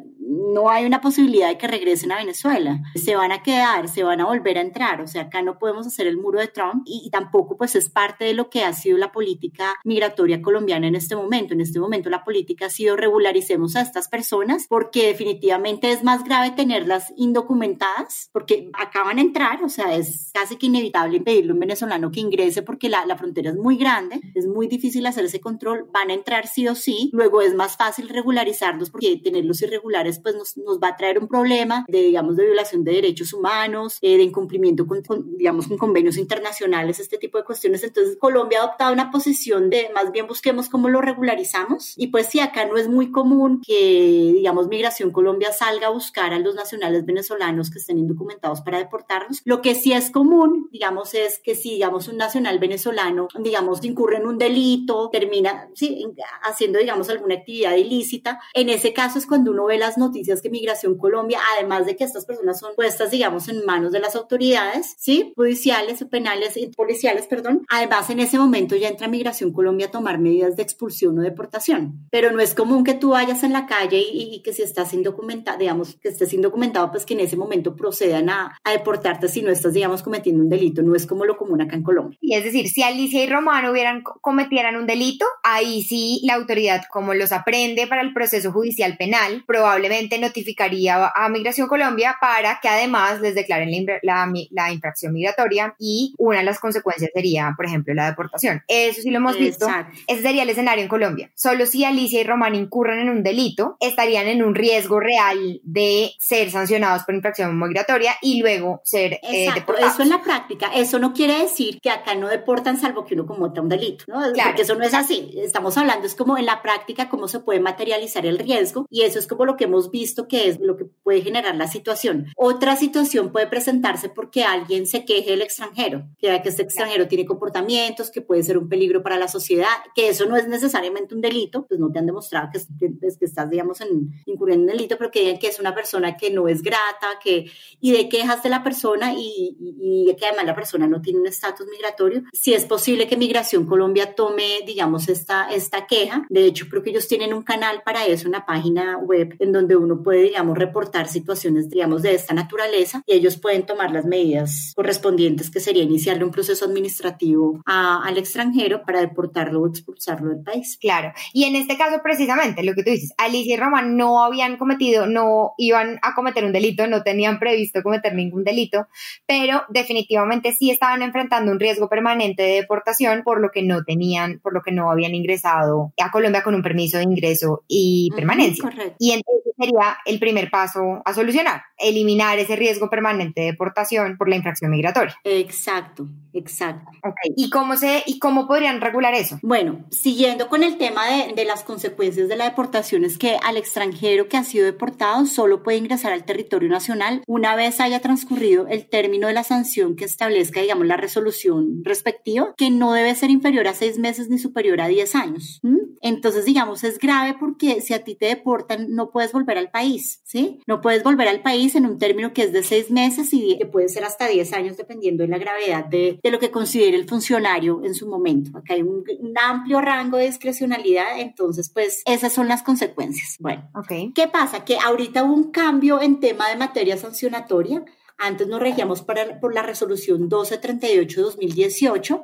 no 0.53 0.69
hay 0.69 0.85
una 0.85 1.01
posibilidad 1.01 1.47
de 1.47 1.57
que 1.57 1.67
regresen 1.67 2.11
a 2.11 2.17
Venezuela. 2.17 2.81
Se 2.95 3.15
van 3.15 3.31
a 3.31 3.43
quedar, 3.43 3.87
se 3.87 4.03
van 4.03 4.21
a 4.21 4.25
volver 4.25 4.57
a 4.57 4.61
entrar. 4.61 5.01
O 5.01 5.07
sea, 5.07 5.23
acá 5.23 5.41
no 5.41 5.57
podemos 5.57 5.87
hacer 5.87 6.07
el 6.07 6.17
muro 6.17 6.39
de 6.39 6.47
Trump 6.47 6.83
y, 6.85 7.03
y 7.05 7.09
tampoco, 7.09 7.57
pues, 7.57 7.75
es 7.75 7.89
parte 7.89 8.25
de 8.25 8.33
lo 8.33 8.49
que 8.49 8.63
ha 8.63 8.73
sido 8.73 8.97
la 8.97 9.11
política 9.11 9.75
migratoria 9.83 10.41
colombiana 10.41 10.87
en 10.87 10.95
este 10.95 11.15
momento. 11.15 11.53
En 11.53 11.61
este 11.61 11.79
momento, 11.79 12.09
la 12.09 12.23
política 12.23 12.42
ha 12.61 12.69
sido 12.69 12.95
regularicemos 12.95 13.75
a 13.75 13.81
estas 13.81 14.07
personas 14.07 14.67
porque 14.67 15.07
definitivamente 15.07 15.91
es 15.91 16.03
más 16.03 16.23
grave 16.23 16.51
tenerlas 16.51 17.13
indocumentadas 17.17 18.29
porque 18.31 18.69
acaban 18.73 19.17
de 19.17 19.23
entrar, 19.23 19.63
o 19.63 19.69
sea, 19.69 19.95
es 19.95 20.31
casi 20.33 20.57
que 20.57 20.67
inevitable 20.67 21.19
pedirle 21.21 21.51
a 21.51 21.53
un 21.53 21.59
venezolano 21.59 22.11
que 22.11 22.19
ingrese 22.19 22.61
porque 22.61 22.89
la, 22.89 23.05
la 23.05 23.17
frontera 23.17 23.49
es 23.49 23.57
muy 23.57 23.77
grande, 23.77 24.21
es 24.35 24.47
muy 24.47 24.67
difícil 24.67 25.05
hacer 25.05 25.25
ese 25.25 25.39
control, 25.39 25.87
van 25.91 26.09
a 26.09 26.13
entrar 26.13 26.47
sí 26.47 26.67
o 26.67 26.75
sí, 26.75 27.09
luego 27.13 27.41
es 27.41 27.53
más 27.53 27.77
fácil 27.77 28.09
regularizarlos 28.09 28.89
porque 28.89 29.17
tenerlos 29.17 29.61
irregulares 29.61 30.19
pues 30.19 30.35
nos, 30.35 30.57
nos 30.57 30.79
va 30.79 30.89
a 30.89 30.97
traer 30.97 31.19
un 31.19 31.27
problema 31.27 31.85
de, 31.87 32.01
digamos, 32.01 32.35
de 32.35 32.45
violación 32.45 32.83
de 32.83 32.93
derechos 32.93 33.33
humanos, 33.33 33.97
eh, 34.01 34.17
de 34.17 34.23
incumplimiento 34.23 34.85
con, 34.87 35.01
con, 35.03 35.37
digamos, 35.37 35.67
con 35.67 35.77
convenios 35.77 36.17
internacionales, 36.17 36.99
este 36.99 37.17
tipo 37.17 37.37
de 37.37 37.43
cuestiones. 37.43 37.83
Entonces, 37.83 38.17
Colombia 38.17 38.59
ha 38.59 38.63
adoptado 38.63 38.93
una 38.93 39.11
posición 39.11 39.69
de 39.69 39.89
más 39.93 40.11
bien 40.11 40.27
busquemos 40.27 40.69
cómo 40.69 40.89
lo 40.89 41.01
regularizamos 41.01 41.93
y 41.97 42.07
pues 42.07 42.27
sí, 42.27 42.32
acá 42.39 42.65
no 42.65 42.77
es 42.77 42.87
muy 42.87 43.11
común 43.11 43.61
que, 43.65 44.31
digamos, 44.33 44.67
Migración 44.67 45.11
Colombia 45.11 45.51
salga 45.51 45.87
a 45.87 45.91
buscar 45.91 46.33
a 46.33 46.39
los 46.39 46.55
nacionales 46.55 47.05
venezolanos 47.05 47.69
que 47.69 47.79
estén 47.79 47.99
indocumentados 47.99 48.61
para 48.61 48.77
deportarlos. 48.77 49.41
Lo 49.45 49.61
que 49.61 49.75
sí 49.75 49.93
es 49.93 50.11
común, 50.11 50.69
digamos, 50.71 51.13
es 51.13 51.39
que 51.39 51.55
si, 51.55 51.71
digamos, 51.71 52.07
un 52.07 52.17
nacional 52.17 52.59
venezolano, 52.59 53.27
digamos, 53.39 53.83
incurre 53.83 54.17
en 54.17 54.27
un 54.27 54.37
delito, 54.37 55.09
termina 55.09 55.69
sí, 55.73 56.05
haciendo, 56.41 56.79
digamos, 56.79 57.09
alguna 57.09 57.35
actividad 57.35 57.75
ilícita, 57.75 58.39
en 58.53 58.69
ese 58.69 58.93
caso 58.93 59.19
es 59.19 59.25
cuando 59.25 59.51
uno 59.51 59.65
ve 59.65 59.77
las 59.77 59.97
noticias 59.97 60.41
que 60.41 60.49
Migración 60.49 60.97
Colombia, 60.97 61.39
además 61.55 61.85
de 61.85 61.95
que 61.95 62.03
estas 62.03 62.25
personas 62.25 62.59
son 62.59 62.75
puestas, 62.75 63.11
digamos, 63.11 63.47
en 63.49 63.65
manos 63.65 63.91
de 63.91 63.99
las 63.99 64.15
autoridades, 64.15 64.95
¿sí? 64.97 65.33
Judiciales 65.35 66.01
o 66.01 66.09
penales, 66.09 66.57
policiales, 66.75 67.27
perdón. 67.27 67.65
Además, 67.69 68.09
en 68.09 68.19
ese 68.19 68.37
momento 68.37 68.75
ya 68.75 68.89
entra 68.89 69.07
Migración 69.07 69.51
Colombia 69.51 69.87
a 69.87 69.91
tomar 69.91 70.19
medidas 70.19 70.55
de 70.55 70.63
expulsión 70.63 71.17
o 71.19 71.21
deportación. 71.21 72.07
No 72.31 72.39
es 72.39 72.53
común 72.53 72.83
que 72.83 72.93
tú 72.93 73.09
vayas 73.09 73.43
en 73.43 73.53
la 73.53 73.65
calle 73.65 73.97
y, 73.97 74.35
y 74.35 74.41
que 74.41 74.53
si 74.53 74.61
estás 74.61 74.93
indocumentado, 74.93 75.57
digamos, 75.57 75.95
que 75.95 76.09
estés 76.09 76.33
indocumentado, 76.33 76.91
pues 76.91 77.05
que 77.05 77.13
en 77.13 77.21
ese 77.21 77.37
momento 77.37 77.75
procedan 77.75 78.29
a, 78.29 78.57
a, 78.63 78.71
deportarte 78.71 79.27
si 79.27 79.41
no 79.41 79.51
estás, 79.51 79.73
digamos, 79.73 80.03
cometiendo 80.03 80.43
un 80.43 80.49
delito. 80.49 80.81
No 80.81 80.95
es 80.95 81.05
como 81.05 81.25
lo 81.25 81.37
común 81.37 81.61
acá 81.61 81.75
en 81.75 81.83
Colombia. 81.83 82.17
Y 82.21 82.35
es 82.35 82.43
decir, 82.43 82.67
si 82.69 82.83
Alicia 82.83 83.23
y 83.23 83.29
Romano 83.29 83.71
hubieran 83.71 84.03
cometieran 84.03 84.75
un 84.75 84.87
delito, 84.87 85.25
ahí 85.43 85.83
sí 85.83 86.21
la 86.23 86.35
autoridad, 86.35 86.83
como 86.91 87.13
los 87.13 87.31
aprende 87.31 87.87
para 87.87 88.01
el 88.01 88.13
proceso 88.13 88.51
judicial 88.51 88.97
penal, 88.97 89.43
probablemente 89.45 90.19
notificaría 90.19 91.11
a 91.13 91.29
Migración 91.29 91.67
Colombia 91.67 92.15
para 92.19 92.59
que 92.61 92.67
además 92.67 93.21
les 93.21 93.35
declaren 93.35 93.85
la, 93.85 93.99
la, 94.01 94.33
la 94.51 94.71
infracción 94.71 95.13
migratoria 95.13 95.75
y 95.79 96.13
una 96.17 96.39
de 96.39 96.43
las 96.43 96.59
consecuencias 96.59 97.11
sería, 97.13 97.53
por 97.55 97.65
ejemplo, 97.65 97.93
la 97.93 98.07
deportación. 98.07 98.63
Eso 98.67 99.01
sí 99.01 99.09
lo 99.09 99.17
hemos 99.17 99.37
visto. 99.37 99.65
Exacto. 99.65 99.97
Ese 100.07 100.21
sería 100.21 100.43
el 100.43 100.49
escenario 100.49 100.83
en 100.83 100.89
Colombia. 100.89 101.31
Solo 101.35 101.65
si 101.65 101.83
Alicia 101.83 102.12
y 102.19 102.23
Román 102.23 102.55
incurran 102.55 102.99
en 102.99 103.09
un 103.09 103.23
delito, 103.23 103.77
estarían 103.79 104.27
en 104.27 104.43
un 104.43 104.55
riesgo 104.55 104.99
real 104.99 105.61
de 105.63 106.11
ser 106.19 106.51
sancionados 106.51 107.03
por 107.03 107.15
infracción 107.15 107.57
migratoria 107.57 108.13
y 108.21 108.41
luego 108.41 108.81
ser 108.83 109.19
eh, 109.23 109.49
deportados. 109.53 109.93
Eso 109.93 110.03
en 110.03 110.09
la 110.09 110.21
práctica, 110.21 110.71
eso 110.75 110.99
no 110.99 111.13
quiere 111.13 111.39
decir 111.39 111.79
que 111.81 111.89
acá 111.89 112.15
no 112.15 112.27
deportan 112.27 112.79
salvo 112.79 113.05
que 113.05 113.15
uno 113.15 113.25
cometa 113.25 113.61
un 113.61 113.69
delito, 113.69 114.05
¿no? 114.07 114.21
Claro. 114.33 114.49
Porque 114.49 114.63
eso 114.63 114.75
no 114.75 114.83
es 114.83 114.93
así. 114.93 115.33
Estamos 115.37 115.77
hablando, 115.77 116.05
es 116.05 116.15
como 116.15 116.37
en 116.37 116.45
la 116.45 116.61
práctica 116.61 117.09
cómo 117.09 117.27
se 117.27 117.39
puede 117.39 117.59
materializar 117.59 118.25
el 118.25 118.39
riesgo 118.39 118.85
y 118.89 119.01
eso 119.03 119.19
es 119.19 119.27
como 119.27 119.45
lo 119.45 119.55
que 119.55 119.65
hemos 119.65 119.91
visto 119.91 120.27
que 120.27 120.49
es 120.49 120.59
lo 120.59 120.77
que 120.77 120.85
puede 120.85 121.21
generar 121.21 121.55
la 121.55 121.67
situación. 121.67 122.27
Otra 122.35 122.75
situación 122.75 123.31
puede 123.31 123.47
presentarse 123.47 124.09
porque 124.09 124.43
alguien 124.43 124.87
se 124.87 125.05
queje 125.05 125.31
del 125.31 125.41
extranjero, 125.41 126.05
que 126.17 126.33
que 126.41 126.49
este 126.49 126.63
extranjero 126.63 127.07
tiene 127.07 127.25
comportamientos 127.25 128.11
que 128.11 128.21
puede 128.21 128.43
ser 128.43 128.57
un 128.57 128.69
peligro 128.69 129.03
para 129.03 129.17
la 129.17 129.27
sociedad, 129.27 129.67
que 129.95 130.09
eso 130.09 130.25
no 130.25 130.35
es 130.35 130.47
necesariamente 130.47 131.13
un 131.13 131.21
delito, 131.21 131.65
pues 131.67 131.79
no 131.79 131.91
te 131.91 131.99
hayan 132.03 132.05
demostrado 132.05 132.49
que, 132.51 132.89
pues, 132.89 133.17
que 133.17 133.25
estás, 133.25 133.49
digamos, 133.49 133.81
en, 133.81 134.11
incurriendo 134.25 134.71
en 134.71 134.77
delito, 134.77 134.97
pero 134.97 135.11
que 135.11 135.21
digan 135.21 135.39
que 135.39 135.47
es 135.47 135.59
una 135.59 135.73
persona 135.73 136.17
que 136.17 136.31
no 136.31 136.47
es 136.47 136.61
grata, 136.61 137.19
que, 137.23 137.49
y 137.79 137.91
de 137.91 138.09
quejas 138.09 138.43
de 138.43 138.49
la 138.49 138.63
persona 138.63 139.13
y, 139.13 139.57
y, 139.59 140.15
que 140.15 140.25
además 140.25 140.45
la 140.45 140.55
persona 140.55 140.87
no 140.87 141.01
tiene 141.01 141.19
un 141.19 141.27
estatus 141.27 141.67
migratorio. 141.67 142.23
Si 142.33 142.53
es 142.53 142.65
posible 142.65 143.07
que 143.07 143.17
Migración 143.17 143.65
Colombia 143.65 144.15
tome, 144.15 144.59
digamos, 144.65 145.09
esta, 145.09 145.49
esta 145.49 145.87
queja, 145.87 146.25
de 146.29 146.45
hecho 146.45 146.67
creo 146.69 146.83
que 146.83 146.91
ellos 146.91 147.07
tienen 147.07 147.33
un 147.33 147.43
canal 147.43 147.81
para 147.83 148.05
eso, 148.05 148.27
una 148.27 148.45
página 148.45 148.97
web 148.97 149.35
en 149.39 149.51
donde 149.51 149.75
uno 149.75 150.01
puede, 150.03 150.23
digamos, 150.23 150.57
reportar 150.57 151.07
situaciones, 151.07 151.69
digamos, 151.69 152.01
de 152.01 152.13
esta 152.13 152.33
naturaleza 152.33 153.03
y 153.05 153.13
ellos 153.13 153.37
pueden 153.37 153.65
tomar 153.65 153.91
las 153.91 154.05
medidas 154.05 154.73
correspondientes 154.75 155.49
que 155.49 155.59
sería 155.59 155.83
iniciarle 155.83 156.23
un 156.23 156.31
proceso 156.31 156.65
administrativo 156.65 157.61
al 157.65 158.17
extranjero 158.17 158.83
para 158.85 159.01
deportarlo 159.01 159.61
o 159.61 159.67
expulsarlo 159.67 160.29
del 160.29 160.43
país. 160.43 160.77
Claro. 160.79 161.13
Y 161.33 161.45
en 161.45 161.55
este 161.55 161.77
caso, 161.77 161.82
precisamente, 162.01 162.63
lo 162.63 162.73
que 162.73 162.83
tú 162.83 162.91
dices, 162.91 163.13
Alicia 163.17 163.55
y 163.55 163.57
Román 163.57 163.97
no 163.97 164.23
habían 164.23 164.57
cometido, 164.57 165.07
no 165.07 165.53
iban 165.57 165.99
a 166.01 166.13
cometer 166.15 166.45
un 166.45 166.53
delito, 166.53 166.87
no 166.87 167.03
tenían 167.03 167.39
previsto 167.39 167.83
cometer 167.83 168.13
ningún 168.15 168.43
delito, 168.43 168.87
pero 169.25 169.63
definitivamente 169.69 170.53
sí 170.53 170.71
estaban 170.71 171.01
enfrentando 171.01 171.51
un 171.51 171.59
riesgo 171.59 171.89
permanente 171.89 172.43
de 172.43 172.53
deportación 172.61 173.23
por 173.23 173.41
lo 173.41 173.51
que 173.51 173.63
no 173.63 173.83
tenían, 173.83 174.39
por 174.39 174.53
lo 174.53 174.61
que 174.61 174.71
no 174.71 174.91
habían 174.91 175.15
ingresado 175.15 175.93
a 176.01 176.11
Colombia 176.11 176.43
con 176.43 176.55
un 176.55 176.63
permiso 176.63 176.97
de 176.97 177.03
ingreso 177.03 177.63
y 177.67 178.09
permanencia. 178.15 178.63
correcto. 178.63 178.95
Y 178.99 179.11
entonces 179.11 179.53
sería 179.57 179.97
el 180.05 180.19
primer 180.19 180.49
paso 180.49 181.01
a 181.05 181.13
solucionar, 181.13 181.63
eliminar 181.77 182.39
ese 182.39 182.55
riesgo 182.55 182.89
permanente 182.89 183.41
de 183.41 183.47
deportación 183.47 184.17
por 184.17 184.29
la 184.29 184.35
infracción 184.35 184.71
migratoria. 184.71 185.15
Exacto, 185.23 186.07
exacto. 186.33 186.91
Okay. 186.99 187.33
¿Y 187.35 187.49
cómo 187.49 187.75
se 187.75 188.03
y 188.05 188.19
cómo 188.19 188.47
podrían 188.47 188.81
regular 188.81 189.13
eso? 189.13 189.39
Bueno, 189.41 189.85
siguiendo 189.89 190.49
con 190.49 190.63
el 190.63 190.77
tema 190.77 191.07
de, 191.07 191.33
de 191.33 191.45
las 191.45 191.63
consecuencias 191.63 191.72
de 191.81 192.35
la 192.35 192.45
deportación 192.45 193.03
es 193.03 193.17
que 193.17 193.37
al 193.43 193.57
extranjero 193.57 194.27
que 194.27 194.37
ha 194.37 194.43
sido 194.43 194.65
deportado 194.65 195.25
solo 195.25 195.63
puede 195.63 195.79
ingresar 195.79 196.13
al 196.13 196.23
territorio 196.23 196.69
nacional 196.69 197.23
una 197.27 197.55
vez 197.55 197.79
haya 197.79 197.99
transcurrido 197.99 198.67
el 198.67 198.87
término 198.87 199.27
de 199.27 199.33
la 199.33 199.43
sanción 199.43 199.95
que 199.95 200.05
establezca, 200.05 200.61
digamos, 200.61 200.85
la 200.85 200.97
resolución 200.97 201.83
respectiva, 201.83 202.53
que 202.57 202.69
no 202.69 202.93
debe 202.93 203.15
ser 203.15 203.31
inferior 203.31 203.67
a 203.67 203.73
seis 203.73 203.97
meses 203.97 204.29
ni 204.29 204.37
superior 204.37 204.81
a 204.81 204.87
diez 204.87 205.15
años. 205.15 205.61
Entonces, 206.01 206.45
digamos, 206.45 206.83
es 206.83 206.99
grave 206.99 207.35
porque 207.39 207.81
si 207.81 207.93
a 207.93 208.03
ti 208.03 208.15
te 208.15 208.25
deportan, 208.27 208.87
no 208.89 209.09
puedes 209.09 209.31
volver 209.31 209.57
al 209.57 209.71
país, 209.71 210.21
¿sí? 210.23 210.59
No 210.67 210.81
puedes 210.81 211.01
volver 211.01 211.27
al 211.27 211.41
país 211.41 211.75
en 211.75 211.85
un 211.85 211.97
término 211.97 212.33
que 212.33 212.43
es 212.43 212.51
de 212.51 212.61
seis 212.61 212.91
meses 212.91 213.33
y 213.33 213.57
que 213.57 213.65
puede 213.65 213.87
ser 213.87 214.03
hasta 214.03 214.27
diez 214.27 214.53
años 214.53 214.77
dependiendo 214.77 215.23
de 215.23 215.29
la 215.29 215.37
gravedad 215.37 215.85
de, 215.85 216.19
de 216.21 216.31
lo 216.31 216.39
que 216.39 216.51
considere 216.51 216.97
el 216.97 217.07
funcionario 217.07 217.81
en 217.83 217.95
su 217.95 218.07
momento. 218.07 218.57
Acá 218.57 218.73
hay 218.73 218.81
un, 218.81 219.03
amplio 219.41 219.81
rango 219.81 220.17
de 220.17 220.25
discrecionalidad, 220.25 221.19
entonces, 221.19 221.62
pues 221.69 222.01
esas 222.05 222.33
son 222.33 222.47
las 222.47 222.63
consecuencias. 222.63 223.37
Bueno, 223.39 223.69
okay. 223.75 224.11
¿qué 224.13 224.27
pasa? 224.27 224.65
Que 224.65 224.77
ahorita 224.77 225.23
hubo 225.23 225.33
un 225.33 225.51
cambio 225.51 226.01
en 226.01 226.19
tema 226.19 226.49
de 226.49 226.55
materia 226.55 226.97
sancionatoria. 226.97 227.83
Antes 228.17 228.47
nos 228.47 228.59
regíamos 228.59 229.01
para, 229.01 229.39
por 229.39 229.53
la 229.53 229.61
resolución 229.61 230.29
1238-2018 230.29 232.23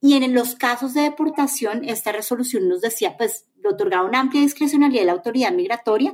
y 0.00 0.14
en 0.14 0.34
los 0.34 0.56
casos 0.56 0.94
de 0.94 1.02
deportación, 1.02 1.84
esta 1.84 2.10
resolución 2.10 2.68
nos 2.68 2.80
decía, 2.80 3.16
pues, 3.16 3.46
le 3.62 3.68
otorgaba 3.68 4.04
una 4.08 4.18
amplia 4.20 4.42
discrecionalidad 4.42 5.04
a 5.04 5.06
la 5.06 5.12
autoridad 5.12 5.52
migratoria 5.52 6.12